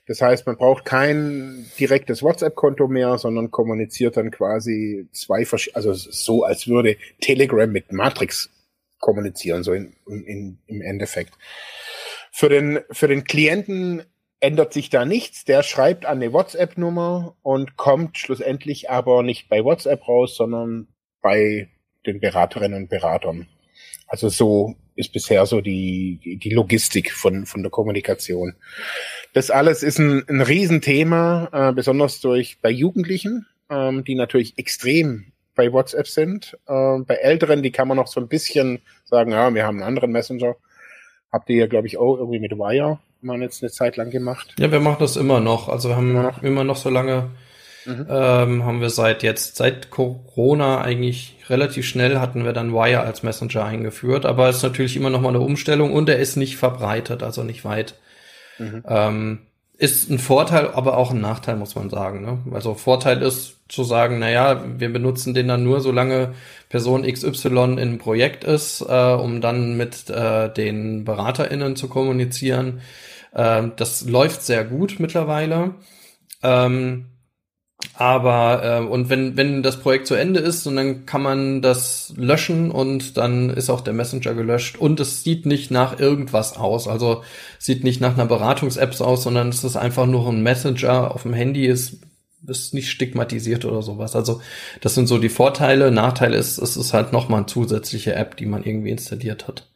[0.06, 6.44] Das heißt, man braucht kein direktes WhatsApp-Konto mehr, sondern kommuniziert dann quasi zwei, also so,
[6.44, 8.50] als würde Telegram mit Matrix
[8.98, 11.34] kommunizieren, so in, in, im Endeffekt.
[12.32, 14.02] Für den, für den Klienten
[14.40, 15.44] ändert sich da nichts.
[15.44, 20.88] Der schreibt an eine WhatsApp-Nummer und kommt schlussendlich aber nicht bei WhatsApp raus, sondern
[21.20, 21.68] bei
[22.06, 23.48] den Beraterinnen und Beratern.
[24.08, 28.54] Also so ist bisher so die, die Logistik von, von der Kommunikation.
[29.32, 35.32] Das alles ist ein, ein Riesenthema, äh, besonders durch bei Jugendlichen, ähm, die natürlich extrem
[35.54, 36.58] bei WhatsApp sind.
[36.66, 39.86] Äh, bei Älteren, die kann man noch so ein bisschen sagen, ja, wir haben einen
[39.86, 40.56] anderen Messenger.
[41.30, 44.54] Habt ihr ja, glaube ich, auch irgendwie mit Wire man jetzt eine Zeit lang gemacht.
[44.58, 45.68] Ja, wir machen das immer noch.
[45.68, 47.30] Also wir haben immer noch, immer noch so lange,
[47.88, 48.06] mhm.
[48.08, 53.22] ähm, haben wir seit jetzt, seit Corona eigentlich relativ schnell hatten wir dann Wire als
[53.22, 56.56] Messenger eingeführt, aber es ist natürlich immer noch mal eine Umstellung und er ist nicht
[56.56, 57.94] verbreitet, also nicht weit.
[58.58, 58.82] Mhm.
[58.86, 59.38] Ähm,
[59.78, 62.22] ist ein Vorteil, aber auch ein Nachteil, muss man sagen.
[62.22, 62.38] Ne?
[62.52, 66.34] Also Vorteil ist zu sagen, naja, wir benutzen den dann nur, solange
[66.68, 72.80] Person XY in einem Projekt ist, äh, um dann mit äh, den BeraterInnen zu kommunizieren.
[73.34, 75.74] Ähm, das läuft sehr gut mittlerweile.
[76.42, 77.06] Ähm,
[77.94, 82.12] Aber äh, und wenn wenn das Projekt zu Ende ist und dann kann man das
[82.16, 86.88] löschen und dann ist auch der Messenger gelöscht und es sieht nicht nach irgendwas aus.
[86.88, 87.22] Also
[87.58, 91.34] sieht nicht nach einer Beratungs-App aus, sondern es ist einfach nur ein Messenger auf dem
[91.34, 91.98] Handy ist
[92.46, 94.14] ist nicht stigmatisiert oder sowas.
[94.16, 94.40] Also
[94.80, 95.90] das sind so die Vorteile.
[95.90, 99.68] Nachteil ist, es ist halt nochmal eine zusätzliche App, die man irgendwie installiert hat.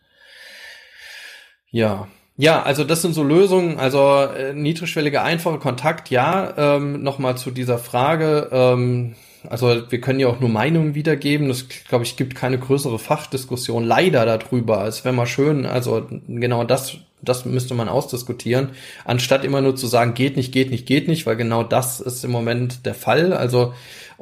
[1.70, 6.54] Ja, ja, also das sind so Lösungen, also äh, niedrigschwelliger, einfacher Kontakt, ja.
[6.56, 8.48] Ähm, Nochmal zu dieser Frage.
[8.50, 9.14] Ähm,
[9.48, 11.48] also wir können ja auch nur Meinungen wiedergeben.
[11.48, 14.86] Das, glaube ich, gibt keine größere Fachdiskussion leider darüber.
[14.86, 18.70] Es wäre mal schön, also genau das, das müsste man ausdiskutieren,
[19.05, 22.24] anstatt immer nur zu sagen, geht nicht, geht nicht, geht nicht, weil genau das ist
[22.24, 23.32] im Moment der Fall.
[23.32, 23.73] Also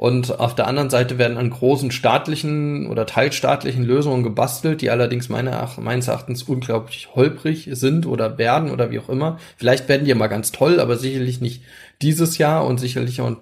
[0.01, 5.29] und auf der anderen Seite werden an großen staatlichen oder teilstaatlichen Lösungen gebastelt, die allerdings
[5.29, 9.37] meine, meines Erachtens unglaublich holprig sind oder werden oder wie auch immer.
[9.57, 11.61] Vielleicht werden die mal ganz toll, aber sicherlich nicht
[12.01, 13.37] dieses Jahr und sicherlich auch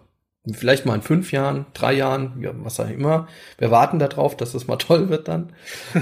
[0.53, 3.27] vielleicht mal in fünf Jahren, drei Jahren, ja, was auch immer.
[3.57, 5.51] Wir warten darauf, dass es mal toll wird dann.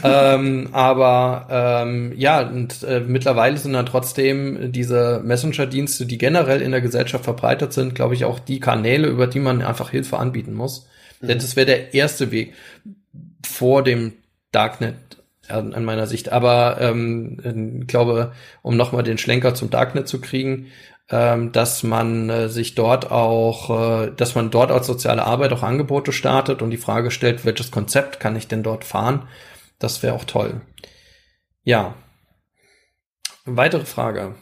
[0.03, 6.71] ähm, aber ähm, ja, und äh, mittlerweile sind dann trotzdem diese Messenger-Dienste, die generell in
[6.71, 10.53] der Gesellschaft verbreitet sind, glaube ich, auch die Kanäle, über die man einfach Hilfe anbieten
[10.53, 10.87] muss.
[11.21, 11.27] Mhm.
[11.27, 12.53] Denn das wäre der erste Weg
[13.45, 14.13] vor dem
[14.51, 14.95] Darknet
[15.49, 16.31] an, an meiner Sicht.
[16.31, 20.67] Aber ähm, ich glaube, um nochmal den Schlenker zum Darknet zu kriegen,
[21.09, 23.69] ähm, dass man äh, sich dort auch,
[24.03, 27.71] äh, dass man dort als soziale Arbeit auch Angebote startet und die Frage stellt, welches
[27.71, 29.27] Konzept kann ich denn dort fahren?
[29.79, 30.61] Das wäre auch toll.
[31.63, 31.95] Ja.
[33.45, 34.35] Weitere Frage.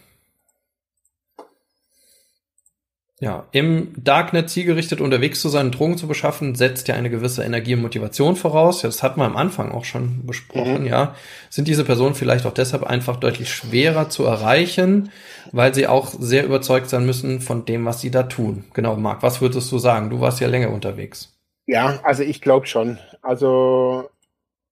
[3.21, 7.73] Ja, im Darknet zielgerichtet unterwegs zu sein, Drogen zu beschaffen, setzt ja eine gewisse Energie
[7.73, 8.81] und Motivation voraus.
[8.81, 10.87] Ja, das hatten wir am Anfang auch schon besprochen, mhm.
[10.87, 11.15] ja.
[11.49, 15.11] Sind diese Personen vielleicht auch deshalb einfach deutlich schwerer zu erreichen,
[15.53, 18.65] weil sie auch sehr überzeugt sein müssen von dem, was sie da tun.
[18.73, 20.09] Genau, Marc, was würdest du sagen?
[20.09, 21.37] Du warst ja länger unterwegs.
[21.67, 22.99] Ja, also ich glaube schon.
[23.21, 24.09] Also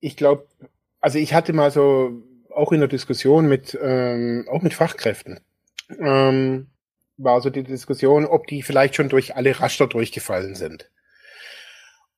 [0.01, 0.47] ich glaube,
[0.99, 2.11] also ich hatte mal so
[2.53, 5.39] auch in der Diskussion mit, ähm, auch mit Fachkräften.
[5.97, 6.67] Ähm,
[7.17, 10.89] war so die Diskussion, ob die vielleicht schon durch alle Raster durchgefallen sind.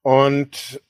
[0.01, 0.81] Und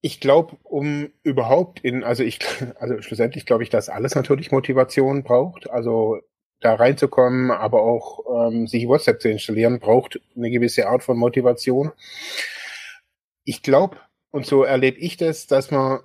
[0.00, 2.38] ich glaube, um überhaupt in, also ich,
[2.78, 5.70] also schlussendlich glaube ich, dass alles natürlich Motivation braucht.
[5.70, 6.20] Also
[6.60, 11.92] da reinzukommen, aber auch ähm, sich WhatsApp zu installieren, braucht eine gewisse Art von Motivation.
[13.44, 13.98] Ich glaube,
[14.30, 16.00] und so erlebe ich das, dass man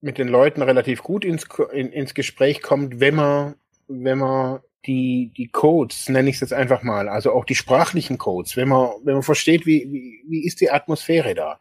[0.00, 3.54] mit den Leuten relativ gut ins, in, ins Gespräch kommt, wenn man,
[3.88, 8.18] wenn man die, die Codes, nenne ich es jetzt einfach mal, also auch die sprachlichen
[8.18, 11.60] Codes, wenn man, wenn man versteht, wie, wie, wie ist die Atmosphäre da.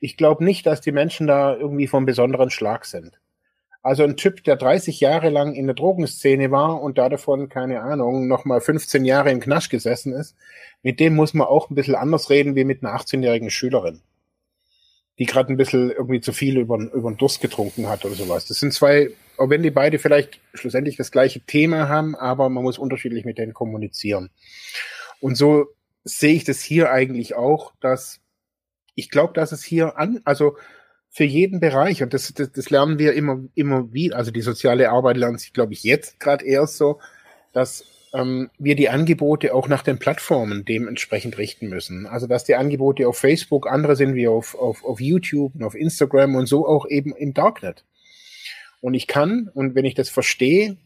[0.00, 3.18] Ich glaube nicht, dass die Menschen da irgendwie vom besonderen Schlag sind.
[3.82, 7.80] Also ein Typ, der 30 Jahre lang in der Drogenszene war und da davon, keine
[7.80, 10.36] Ahnung, nochmal 15 Jahre im Knasch gesessen ist,
[10.82, 14.02] mit dem muss man auch ein bisschen anders reden wie mit einer 18-jährigen Schülerin
[15.18, 18.46] die gerade ein bisschen irgendwie zu viel über, über den Durst getrunken hat oder sowas.
[18.46, 22.62] Das sind zwei, auch wenn die beide vielleicht schlussendlich das gleiche Thema haben, aber man
[22.62, 24.30] muss unterschiedlich mit denen kommunizieren.
[25.20, 25.66] Und so
[26.04, 28.20] sehe ich das hier eigentlich auch, dass
[28.94, 30.56] ich glaube, dass es hier an, also
[31.08, 34.90] für jeden Bereich, und das, das, das lernen wir immer, immer wieder, also die soziale
[34.90, 37.00] Arbeit lernt sich, glaube ich, jetzt gerade erst so,
[37.52, 37.84] dass
[38.14, 42.06] ähm, wir die Angebote auch nach den Plattformen dementsprechend richten müssen.
[42.06, 45.74] Also dass die Angebote auf Facebook andere sind wie auf, auf, auf YouTube und auf
[45.74, 47.84] Instagram und so auch eben im Darknet.
[48.82, 50.76] Und ich kann, und wenn ich das verstehe,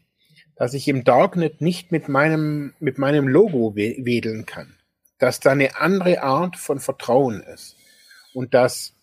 [0.55, 4.77] dass ich im Darknet nicht mit meinem, mit meinem Logo wedeln kann,
[5.17, 7.75] dass da eine andere Art von Vertrauen ist
[8.33, 8.93] und dass,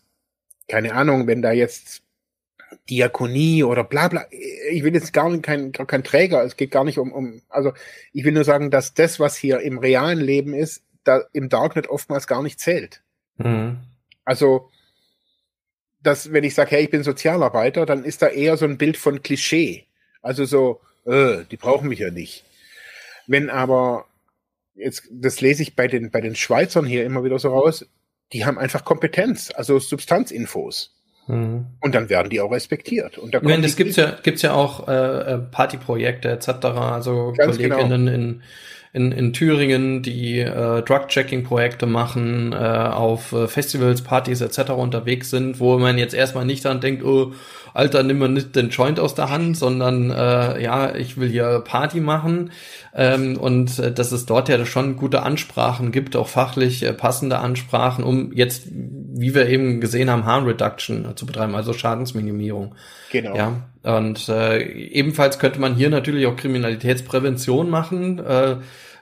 [0.69, 2.03] keine Ahnung, wenn da jetzt
[2.89, 4.27] Diakonie oder bla bla.
[4.71, 7.73] Ich will jetzt gar nicht kein, kein Träger, es geht gar nicht um, um, also
[8.12, 11.89] ich will nur sagen, dass das, was hier im realen Leben ist, da im Darknet
[11.89, 13.03] oftmals gar nicht zählt.
[13.39, 13.79] Mhm.
[14.25, 14.71] Also,
[16.05, 18.97] dass, wenn ich sage, hey, ich bin Sozialarbeiter, dann ist da eher so ein Bild
[18.97, 19.86] von Klischee.
[20.22, 22.44] Also so, äh, die brauchen mich ja nicht.
[23.26, 24.06] Wenn aber,
[24.74, 27.86] jetzt, das lese ich bei den, bei den Schweizern hier immer wieder so raus,
[28.32, 30.94] die haben einfach Kompetenz, also Substanzinfos.
[31.26, 31.66] Mhm.
[31.81, 33.16] Und dann werden die auch respektiert.
[33.16, 36.48] Und da ich meine, das gibt's ja, gibt's ja auch äh, äh Partyprojekte etc.
[36.66, 38.12] Also Ganz Kolleginnen genau.
[38.12, 38.43] in,
[38.95, 44.71] in, in Thüringen, die äh, Drug-Checking-Projekte machen, äh, auf äh, Festivals, Partys etc.
[44.71, 47.33] unterwegs sind, wo man jetzt erstmal nicht dran denkt, oh,
[47.75, 51.61] Alter, nimm mal nicht den Joint aus der Hand, sondern äh, ja, ich will hier
[51.66, 52.53] Party machen.
[52.95, 57.41] Ähm, und äh, dass es dort ja schon gute Ansprachen gibt, auch fachlich äh, passende
[57.41, 62.77] Ansprachen, um jetzt, wie wir eben gesehen haben, Harm Reduction äh, zu betreiben, also Schadensminimierung.
[63.11, 63.37] Genau.
[63.37, 63.57] Ja.
[63.85, 68.19] Und äh, ebenfalls könnte man hier natürlich auch Kriminalitätsprävention machen.
[68.19, 68.56] Äh,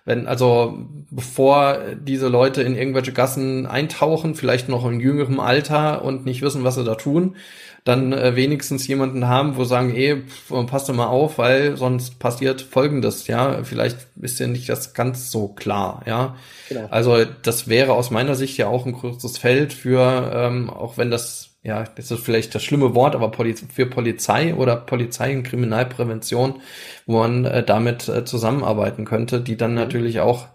[0.05, 6.27] wenn, also bevor diese Leute in irgendwelche Gassen eintauchen, vielleicht noch in jüngerem Alter und
[6.27, 7.37] nicht wissen, was sie da tun,
[7.85, 10.23] dann äh, wenigstens jemanden haben, wo sagen, ey,
[10.67, 15.31] passt doch mal auf, weil sonst passiert Folgendes, ja, vielleicht ist ja nicht das ganz
[15.31, 16.37] so klar, ja.
[16.69, 16.87] Genau.
[16.91, 21.11] Also das wäre aus meiner Sicht ja auch ein großes Feld für, ähm, auch wenn
[21.11, 26.61] das ja, das ist vielleicht das schlimme Wort, aber für Polizei oder Polizei und Kriminalprävention,
[27.07, 29.77] wo man äh, damit äh, zusammenarbeiten könnte, die dann mhm.
[29.77, 30.49] natürlich auch,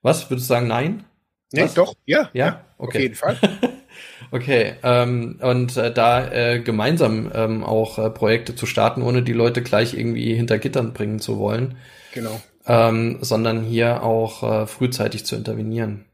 [0.00, 1.04] was, würdest du sagen, nein?
[1.52, 1.74] Nee, was?
[1.74, 2.30] doch, ja.
[2.32, 2.96] Ja, okay.
[2.96, 3.36] Auf jeden Fall.
[4.30, 9.34] okay, ähm, und äh, da äh, gemeinsam ähm, auch äh, Projekte zu starten, ohne die
[9.34, 11.76] Leute gleich irgendwie hinter Gittern bringen zu wollen.
[12.14, 12.40] Genau.
[12.66, 16.07] Ähm, sondern hier auch äh, frühzeitig zu intervenieren.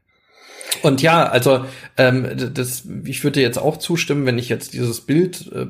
[0.83, 1.65] Und ja, also
[1.97, 5.67] ähm, das, ich würde jetzt auch zustimmen, wenn ich jetzt dieses Bild äh,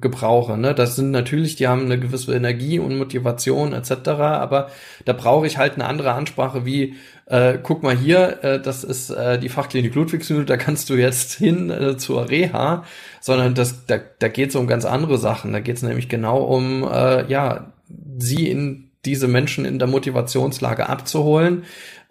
[0.00, 0.56] gebrauche.
[0.56, 0.74] Ne?
[0.74, 4.08] Das sind natürlich, die haben eine gewisse Energie und Motivation etc.
[4.08, 4.70] Aber
[5.04, 6.94] da brauche ich halt eine andere Ansprache wie
[7.26, 11.32] äh, guck mal hier, äh, das ist äh, die Fachklinik Ludwigsmühle, da kannst du jetzt
[11.34, 12.84] hin äh, zur Reha,
[13.20, 15.52] sondern das, da, da geht es um ganz andere Sachen.
[15.52, 17.72] Da geht es nämlich genau um, äh, ja,
[18.18, 21.64] sie in diese Menschen in der Motivationslage abzuholen,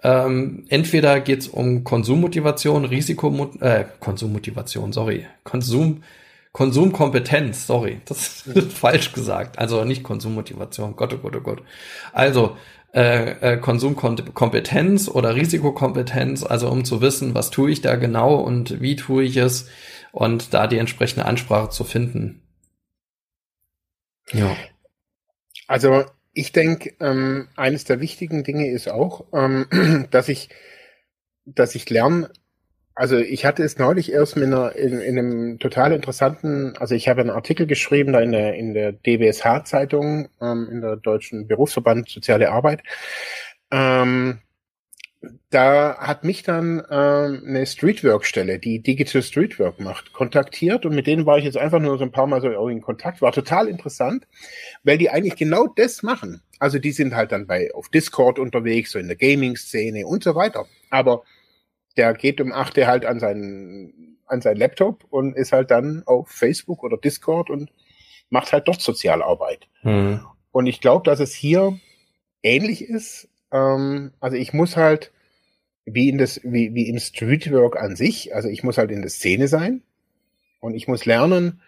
[0.04, 6.04] ähm, entweder geht es um Konsummotivation, Risiko, äh, Konsummotivation, sorry, Konsum,
[6.52, 9.60] Konsumkompetenz, sorry, das ist falsch gesagt.
[9.60, 11.64] Also nicht Konsummotivation, Gott, oh Gott, oh Gott.
[12.14, 12.58] Also
[12.94, 18.80] äh, äh, Konsumkompetenz oder Risikokompetenz, also um zu wissen, was tue ich da genau und
[18.82, 19.68] wie tue ich es
[20.14, 22.42] und da die entsprechende Ansprache zu finden.
[24.32, 24.56] Ja.
[25.68, 26.06] Also
[26.36, 29.66] ich denke, ähm, eines der wichtigen Dinge ist auch, ähm,
[30.12, 30.50] dass ich,
[31.46, 32.30] dass ich lerne,
[32.94, 37.08] also ich hatte es neulich erst mit einer, in, in einem total interessanten, also ich
[37.08, 42.10] habe einen Artikel geschrieben da in der, in der DBSH-Zeitung, ähm, in der Deutschen Berufsverband
[42.10, 42.84] Soziale Arbeit,
[43.72, 44.40] ähm,
[45.50, 51.26] da hat mich dann ähm, eine Streetwork-Stelle, die Digital Streetwork macht, kontaktiert und mit denen
[51.26, 53.22] war ich jetzt einfach nur so ein paar Mal so in Kontakt.
[53.22, 54.28] War total interessant,
[54.84, 56.42] weil die eigentlich genau das machen.
[56.60, 60.36] Also die sind halt dann bei auf Discord unterwegs, so in der Gaming-Szene und so
[60.36, 60.66] weiter.
[60.90, 61.24] Aber
[61.98, 66.30] der geht um achte halt an seinen an sein Laptop und ist halt dann auf
[66.30, 67.70] Facebook oder Discord und
[68.30, 69.68] macht halt dort Sozialarbeit.
[69.84, 70.26] Mhm.
[70.52, 71.80] Und ich glaube, dass es hier
[72.42, 73.30] ähnlich ist.
[73.52, 75.12] Ähm, also ich muss halt
[75.86, 78.34] wie in das, wie, wie im Streetwork an sich.
[78.36, 79.82] Also ich muss halt in der Szene sein
[80.60, 81.62] und ich muss lernen,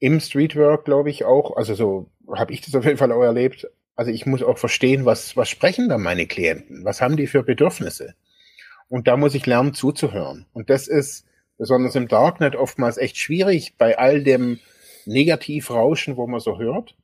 [0.00, 3.68] im Streetwork, glaube ich, auch, also so habe ich das auf jeden Fall auch erlebt.
[3.96, 6.84] Also ich muss auch verstehen, was, was sprechen da meine Klienten?
[6.84, 8.14] Was haben die für Bedürfnisse?
[8.88, 10.46] Und da muss ich lernen zuzuhören.
[10.52, 11.26] Und das ist
[11.58, 14.60] besonders im Darknet oftmals echt schwierig bei all dem
[15.04, 16.94] Negativrauschen, wo man so hört.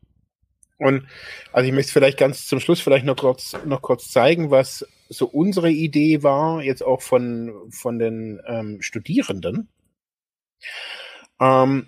[0.78, 1.06] Und
[1.52, 4.86] also ich möchte vielleicht ganz zum Schluss vielleicht noch kurz, noch kurz zeigen, was
[5.16, 9.68] so unsere Idee war, jetzt auch von, von den ähm, Studierenden.
[11.40, 11.86] Ähm,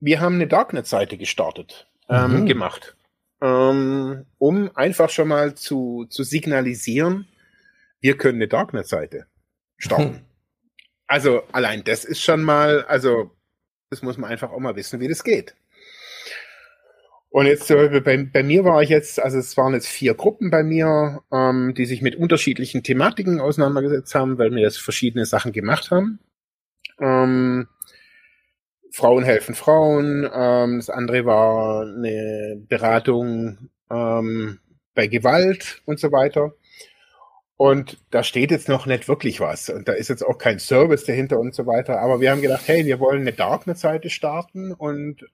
[0.00, 2.46] wir haben eine Darknet-Seite gestartet, ähm, mhm.
[2.46, 2.96] gemacht,
[3.40, 7.26] ähm, um einfach schon mal zu, zu signalisieren,
[8.00, 9.26] wir können eine Darknet-Seite
[9.76, 10.12] starten.
[10.12, 10.20] Mhm.
[11.10, 13.30] Also allein das ist schon mal, also
[13.88, 15.54] das muss man einfach auch mal wissen, wie das geht.
[17.30, 20.50] Und jetzt äh, bei, bei mir war ich jetzt, also es waren jetzt vier Gruppen
[20.50, 25.52] bei mir, ähm, die sich mit unterschiedlichen Thematiken auseinandergesetzt haben, weil wir jetzt verschiedene Sachen
[25.52, 26.20] gemacht haben.
[27.00, 27.68] Ähm,
[28.90, 30.28] Frauen helfen Frauen.
[30.32, 34.58] Ähm, das andere war eine Beratung ähm,
[34.94, 36.54] bei Gewalt und so weiter.
[37.56, 39.68] Und da steht jetzt noch nicht wirklich was.
[39.68, 42.00] Und da ist jetzt auch kein Service dahinter und so weiter.
[42.00, 45.26] Aber wir haben gedacht, hey, wir wollen eine Darknet-Seite starten und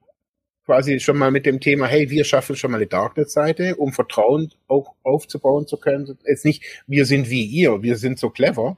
[0.65, 4.51] quasi schon mal mit dem Thema, hey, wir schaffen schon mal eine Darknet-Seite, um Vertrauen
[4.67, 6.17] auch aufzubauen zu können.
[6.25, 8.77] Jetzt nicht, wir sind wie ihr, wir sind so clever,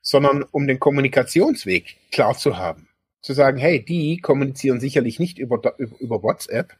[0.00, 2.88] sondern um den Kommunikationsweg klar zu haben.
[3.20, 6.72] Zu sagen, hey, die kommunizieren sicherlich nicht über, über WhatsApp,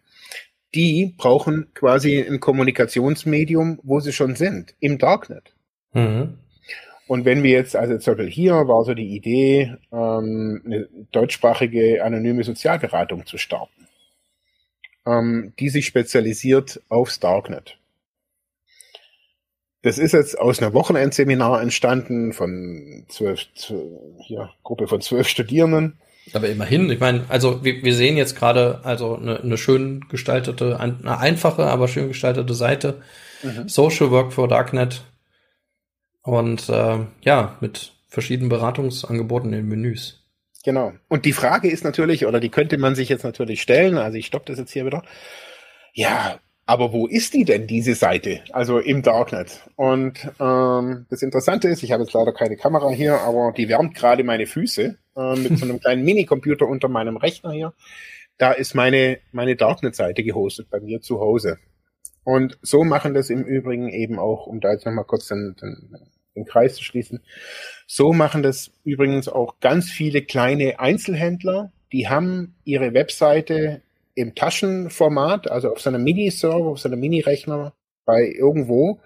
[0.75, 5.55] die brauchen quasi ein Kommunikationsmedium, wo sie schon sind, im Darknet.
[5.93, 6.39] Mhm.
[7.09, 12.03] Und wenn wir jetzt, also zum Beispiel hier war so die Idee, ähm, eine deutschsprachige
[12.03, 13.86] anonyme Sozialberatung zu starten
[15.07, 17.79] ähm, die sich spezialisiert aufs Darknet.
[19.83, 23.47] Das ist jetzt aus einer Wochenendseminar entstanden von zwölf,
[24.19, 25.99] hier, Gruppe von zwölf Studierenden.
[26.33, 30.81] Aber immerhin, ich meine, also wir, wir sehen jetzt gerade also eine, eine schön gestaltete,
[30.81, 33.01] eine einfache, aber schön gestaltete Seite.
[33.45, 33.69] Mhm.
[33.69, 35.05] Social Work for Darknet.
[36.23, 40.26] Und äh, ja, mit verschiedenen Beratungsangeboten in Menüs.
[40.67, 40.95] Genau.
[41.07, 44.27] Und die Frage ist natürlich, oder die könnte man sich jetzt natürlich stellen, also ich
[44.27, 45.05] stoppe das jetzt hier wieder.
[45.95, 48.41] Ja, aber wo ist die denn, diese Seite?
[48.51, 49.61] Also im Darknet.
[49.77, 53.95] Und ähm, das Interessante ist, ich habe jetzt leider keine Kamera hier, aber die wärmt
[53.95, 57.73] gerade meine Füße äh, mit so einem kleinen Minicomputer unter meinem Rechner hier.
[58.37, 61.59] Da ist meine, meine Darknet-Seite gehostet bei mir zu Hause.
[62.25, 65.97] Und so machen das im Übrigen eben auch, um da jetzt nochmal kurz den, den,
[66.37, 67.23] den Kreis zu schließen,
[67.87, 73.83] so machen das übrigens auch ganz viele kleine Einzelhändler, die haben ihre Webseite
[74.15, 77.73] im Taschenformat, also auf seinem Mini-Server, auf seinem Mini-Rechner
[78.05, 79.01] bei irgendwo,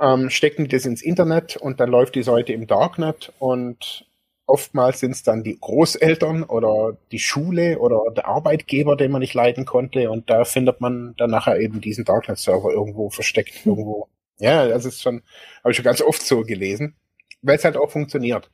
[0.00, 4.06] ähm, stecken die das ins Internet und dann läuft die Seite im Darknet und
[4.46, 9.34] oftmals sind es dann die Großeltern oder die Schule oder der Arbeitgeber, den man nicht
[9.34, 13.72] leiten konnte und da findet man dann nachher eben diesen Darknet-Server irgendwo versteckt, hm.
[13.72, 14.08] irgendwo.
[14.38, 15.22] Ja, das ist schon,
[15.60, 16.94] habe ich schon ganz oft so gelesen,
[17.42, 18.50] weil es halt auch funktioniert.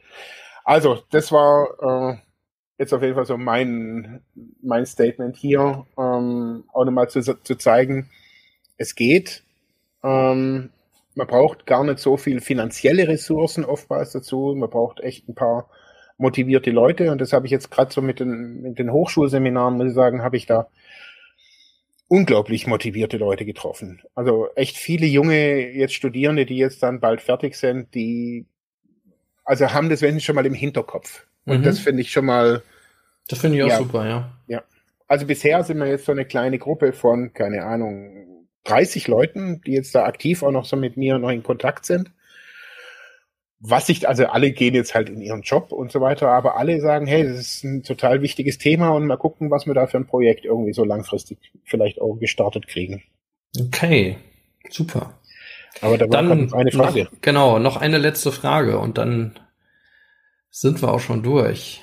[0.65, 2.19] Also, das war äh,
[2.79, 4.23] jetzt auf jeden Fall so mein,
[4.63, 8.11] mein Statement hier, ähm, auch nochmal zu, zu zeigen,
[8.77, 9.43] es geht.
[10.05, 10.71] Ähm,
[11.15, 14.55] man braucht gar nicht so viel finanzielle Ressourcen oftmals dazu.
[14.57, 15.69] Man braucht echt ein paar
[16.17, 17.11] motivierte Leute.
[17.11, 20.23] Und das habe ich jetzt gerade so mit den, mit den Hochschulseminaren, muss ich sagen,
[20.23, 20.69] habe ich da
[22.13, 24.03] unglaublich motivierte Leute getroffen.
[24.15, 28.45] Also echt viele junge jetzt Studierende, die jetzt dann bald fertig sind, die
[29.45, 31.27] also haben das wenn schon mal im Hinterkopf.
[31.47, 31.63] Und mhm.
[31.63, 32.63] das finde ich schon mal.
[33.29, 34.31] Das finde ich auch ja, super, ja.
[34.47, 34.63] Ja.
[35.09, 39.73] Also bisher sind wir jetzt so eine kleine Gruppe von, keine Ahnung, 30 Leuten, die
[39.73, 42.13] jetzt da aktiv auch noch so mit mir noch in Kontakt sind.
[43.65, 46.81] Was ich, also alle gehen jetzt halt in ihren Job und so weiter, aber alle
[46.81, 49.99] sagen, hey, das ist ein total wichtiges Thema und mal gucken, was wir da für
[49.99, 53.05] ein Projekt irgendwie so langfristig vielleicht auch gestartet kriegen.
[53.57, 54.17] Okay,
[54.69, 55.21] super.
[55.81, 57.05] Aber da war dann eine Frage.
[57.05, 59.39] Noch, genau, noch eine letzte Frage und dann
[60.51, 61.83] sind wir auch schon durch.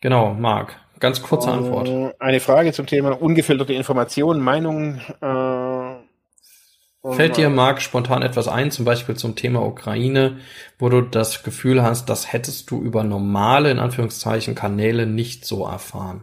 [0.00, 2.14] Genau, Marc, ganz kurze uh, Antwort.
[2.20, 5.00] Eine Frage zum Thema ungefilterte Informationen, Meinungen.
[5.20, 5.71] Äh,
[7.10, 10.38] Fällt dir, Marc, spontan etwas ein, zum Beispiel zum Thema Ukraine,
[10.78, 15.66] wo du das Gefühl hast, das hättest du über normale, in Anführungszeichen, Kanäle nicht so
[15.66, 16.22] erfahren?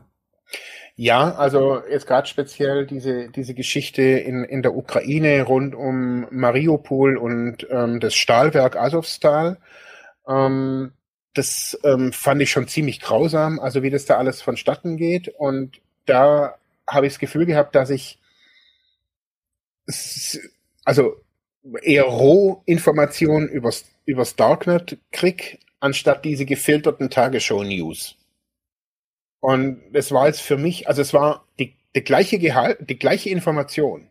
[0.95, 7.17] Ja, also jetzt gerade speziell diese, diese Geschichte in, in der Ukraine rund um Mariupol
[7.17, 9.57] und ähm, das Stahlwerk Azovstal.
[10.27, 10.93] Ähm,
[11.33, 15.27] das ähm, fand ich schon ziemlich grausam, also wie das da alles vonstatten geht.
[15.27, 16.55] Und da
[16.87, 18.19] habe ich das Gefühl gehabt, dass ich
[20.85, 21.15] also
[21.81, 28.15] eher Roh-Informationen übers, übers Darknet krieg, anstatt diese gefilterten Tagesschau-News.
[29.41, 33.29] Und das war jetzt für mich, also es war die, die gleiche Gehalt, die gleiche
[33.29, 34.09] Information.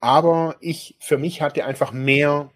[0.00, 2.50] Aber ich, für mich hatte einfach mehr,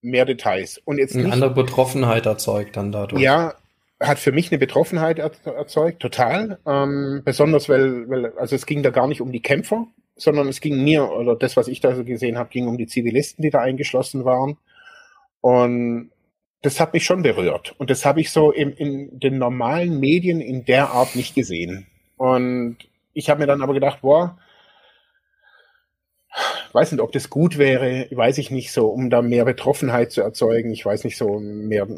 [0.00, 0.78] mehr Details.
[0.78, 3.20] Und jetzt eine nicht, andere Betroffenheit erzeugt dann dadurch.
[3.20, 3.54] Ja,
[4.00, 6.58] hat für mich eine Betroffenheit erzeugt, total.
[6.66, 9.86] Ähm, besonders weil, weil, also es ging da gar nicht um die Kämpfer,
[10.20, 12.86] sondern es ging mir, oder das, was ich da so gesehen habe, ging um die
[12.86, 14.58] Zivilisten, die da eingeschlossen waren.
[15.40, 16.10] Und
[16.62, 17.74] das hat mich schon berührt.
[17.78, 21.86] Und das habe ich so in, in den normalen Medien in der Art nicht gesehen.
[22.16, 22.76] Und
[23.14, 24.38] ich habe mir dann aber gedacht, boah,
[26.72, 30.20] weiß nicht, ob das gut wäre, weiß ich nicht so, um da mehr Betroffenheit zu
[30.20, 30.70] erzeugen.
[30.70, 31.88] Ich weiß nicht so mehr,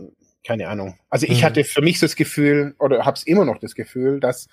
[0.47, 0.97] keine Ahnung.
[1.11, 1.45] Also ich mhm.
[1.45, 4.49] hatte für mich so das Gefühl, oder habe es immer noch das Gefühl, dass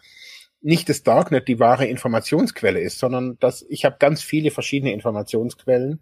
[0.61, 6.02] nicht das Darknet die wahre Informationsquelle ist, sondern dass ich habe ganz viele verschiedene Informationsquellen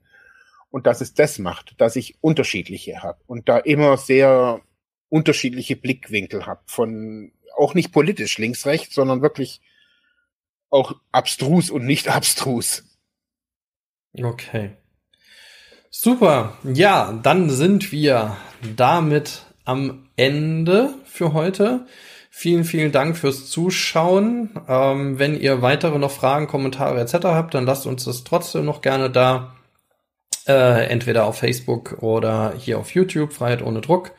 [0.69, 4.61] und dass es das macht, dass ich unterschiedliche habe und da immer sehr
[5.09, 9.61] unterschiedliche Blickwinkel habe von auch nicht politisch links rechts, sondern wirklich
[10.69, 12.83] auch abstrus und nicht abstrus.
[14.13, 14.71] Okay.
[15.89, 16.57] Super.
[16.63, 18.37] Ja, dann sind wir
[18.75, 21.87] damit am Ende für heute.
[22.39, 24.51] Vielen, vielen Dank fürs Zuschauen.
[24.69, 27.15] Ähm, wenn ihr weitere noch Fragen, Kommentare etc.
[27.23, 29.55] habt, dann lasst uns das trotzdem noch gerne da.
[30.47, 34.11] Äh, entweder auf Facebook oder hier auf YouTube, Freiheit ohne Druck.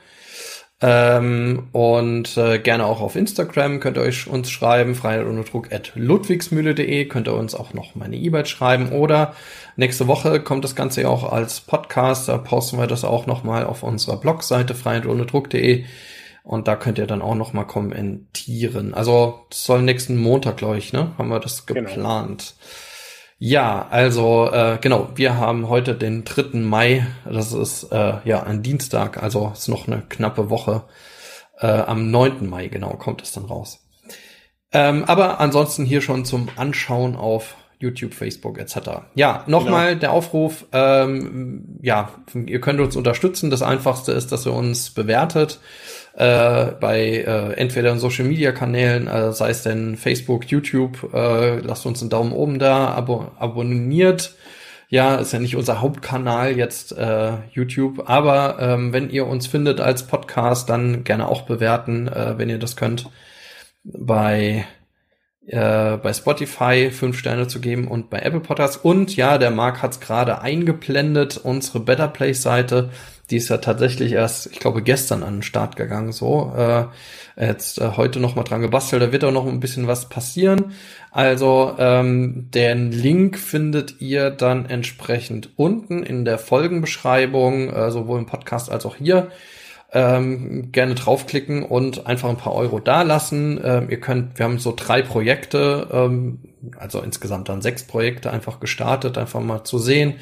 [0.82, 5.72] Ähm, und äh, gerne auch auf Instagram könnt ihr euch uns schreiben, Freiheit ohne Druck
[5.72, 9.36] at ludwigsmühle.de, könnt ihr uns auch noch meine E-Mail schreiben oder
[9.76, 13.64] nächste Woche kommt das Ganze ja auch als Podcast, da posten wir das auch nochmal
[13.64, 15.84] auf unserer Blogseite Freiheit ohne Druck.de
[16.48, 18.94] und da könnt ihr dann auch nochmal kommentieren.
[18.94, 21.12] Also soll nächsten Montag, glaube ich, ne?
[21.18, 21.82] Haben wir das genau.
[21.82, 22.54] geplant.
[22.56, 22.70] Genau.
[23.38, 26.58] Ja, also äh, genau, wir haben heute den 3.
[26.60, 30.84] Mai, das ist äh, ja ein Dienstag, also ist noch eine knappe Woche.
[31.58, 32.48] Äh, am 9.
[32.48, 33.86] Mai genau kommt es dann raus.
[34.72, 39.02] Ähm, aber ansonsten hier schon zum Anschauen auf YouTube, Facebook etc.
[39.14, 40.00] Ja, nochmal genau.
[40.00, 43.50] der Aufruf, ähm, ja, ihr könnt uns unterstützen.
[43.50, 45.60] Das Einfachste ist, dass ihr uns bewertet
[46.18, 51.60] äh, bei äh, entweder in Social Media Kanälen, äh, sei es denn Facebook, YouTube, äh,
[51.60, 54.34] lasst uns einen Daumen oben da, abo abonniert.
[54.88, 59.80] Ja, ist ja nicht unser Hauptkanal jetzt äh, YouTube, aber ähm, wenn ihr uns findet
[59.80, 63.08] als Podcast, dann gerne auch bewerten, äh, wenn ihr das könnt.
[63.84, 64.64] Bei
[65.46, 68.76] äh, bei Spotify fünf Sterne zu geben und bei Apple Podcasts.
[68.76, 72.90] Und ja, der Marc hat es gerade eingeblendet, unsere Better Place Seite,
[73.30, 76.12] die ist ja tatsächlich erst, ich glaube, gestern an den Start gegangen.
[76.12, 76.84] So, äh,
[77.36, 79.02] jetzt äh, heute noch mal dran gebastelt.
[79.02, 80.72] Da wird auch noch ein bisschen was passieren.
[81.10, 88.26] Also ähm, den Link findet ihr dann entsprechend unten in der Folgenbeschreibung, äh, sowohl im
[88.26, 89.30] Podcast als auch hier
[89.90, 93.59] ähm, gerne draufklicken und einfach ein paar Euro dalassen.
[93.65, 96.40] Ähm, ihr könnt, wir haben so drei Projekte, ähm,
[96.77, 100.15] also insgesamt dann sechs Projekte einfach gestartet, einfach mal zu sehen.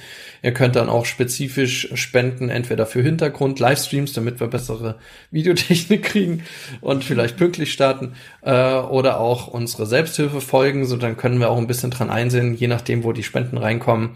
[0.42, 4.98] Ihr könnt dann auch spezifisch spenden, entweder für Hintergrund, Livestreams, damit wir bessere
[5.32, 6.44] Videotechnik kriegen
[6.80, 8.12] und vielleicht pünktlich starten,
[8.42, 12.54] äh, oder auch unsere Selbsthilfe folgen, so dann können wir auch ein bisschen dran einsehen,
[12.54, 14.10] je nachdem, wo die Spenden reinkommen,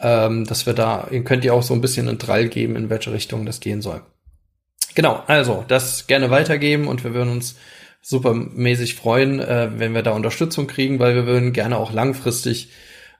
[0.00, 2.90] ähm, dass wir da, ihr könnt ihr auch so ein bisschen einen Drall geben, in
[2.90, 4.02] welche Richtung das gehen soll.
[4.94, 7.56] Genau, also das gerne weitergeben und wir würden uns
[8.02, 12.70] supermäßig freuen, äh, wenn wir da Unterstützung kriegen, weil wir würden gerne auch langfristig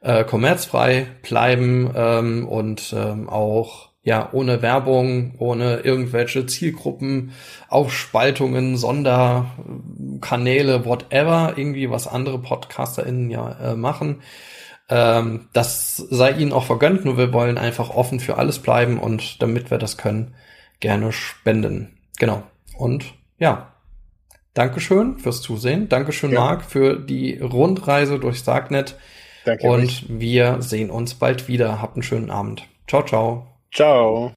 [0.01, 7.33] äh, kommerzfrei bleiben ähm, und ähm, auch ja ohne Werbung, ohne irgendwelche Zielgruppen,
[7.69, 14.23] Aufspaltungen, Sonderkanäle, whatever, irgendwie was andere PodcasterInnen ja äh, machen.
[14.89, 19.41] Ähm, das sei ihnen auch vergönnt, nur wir wollen einfach offen für alles bleiben und
[19.41, 20.35] damit wir das können,
[20.83, 21.97] gerne spenden.
[22.19, 22.43] Genau.
[22.77, 23.73] Und ja,
[24.55, 25.89] Dankeschön fürs Zusehen.
[25.89, 26.41] Dankeschön, ja.
[26.41, 28.97] Marc, für die Rundreise durch Starknet.
[29.47, 30.05] Danke Und euch.
[30.09, 31.81] wir sehen uns bald wieder.
[31.81, 32.69] Habt einen schönen Abend.
[32.87, 33.47] Ciao, ciao.
[33.73, 34.33] Ciao.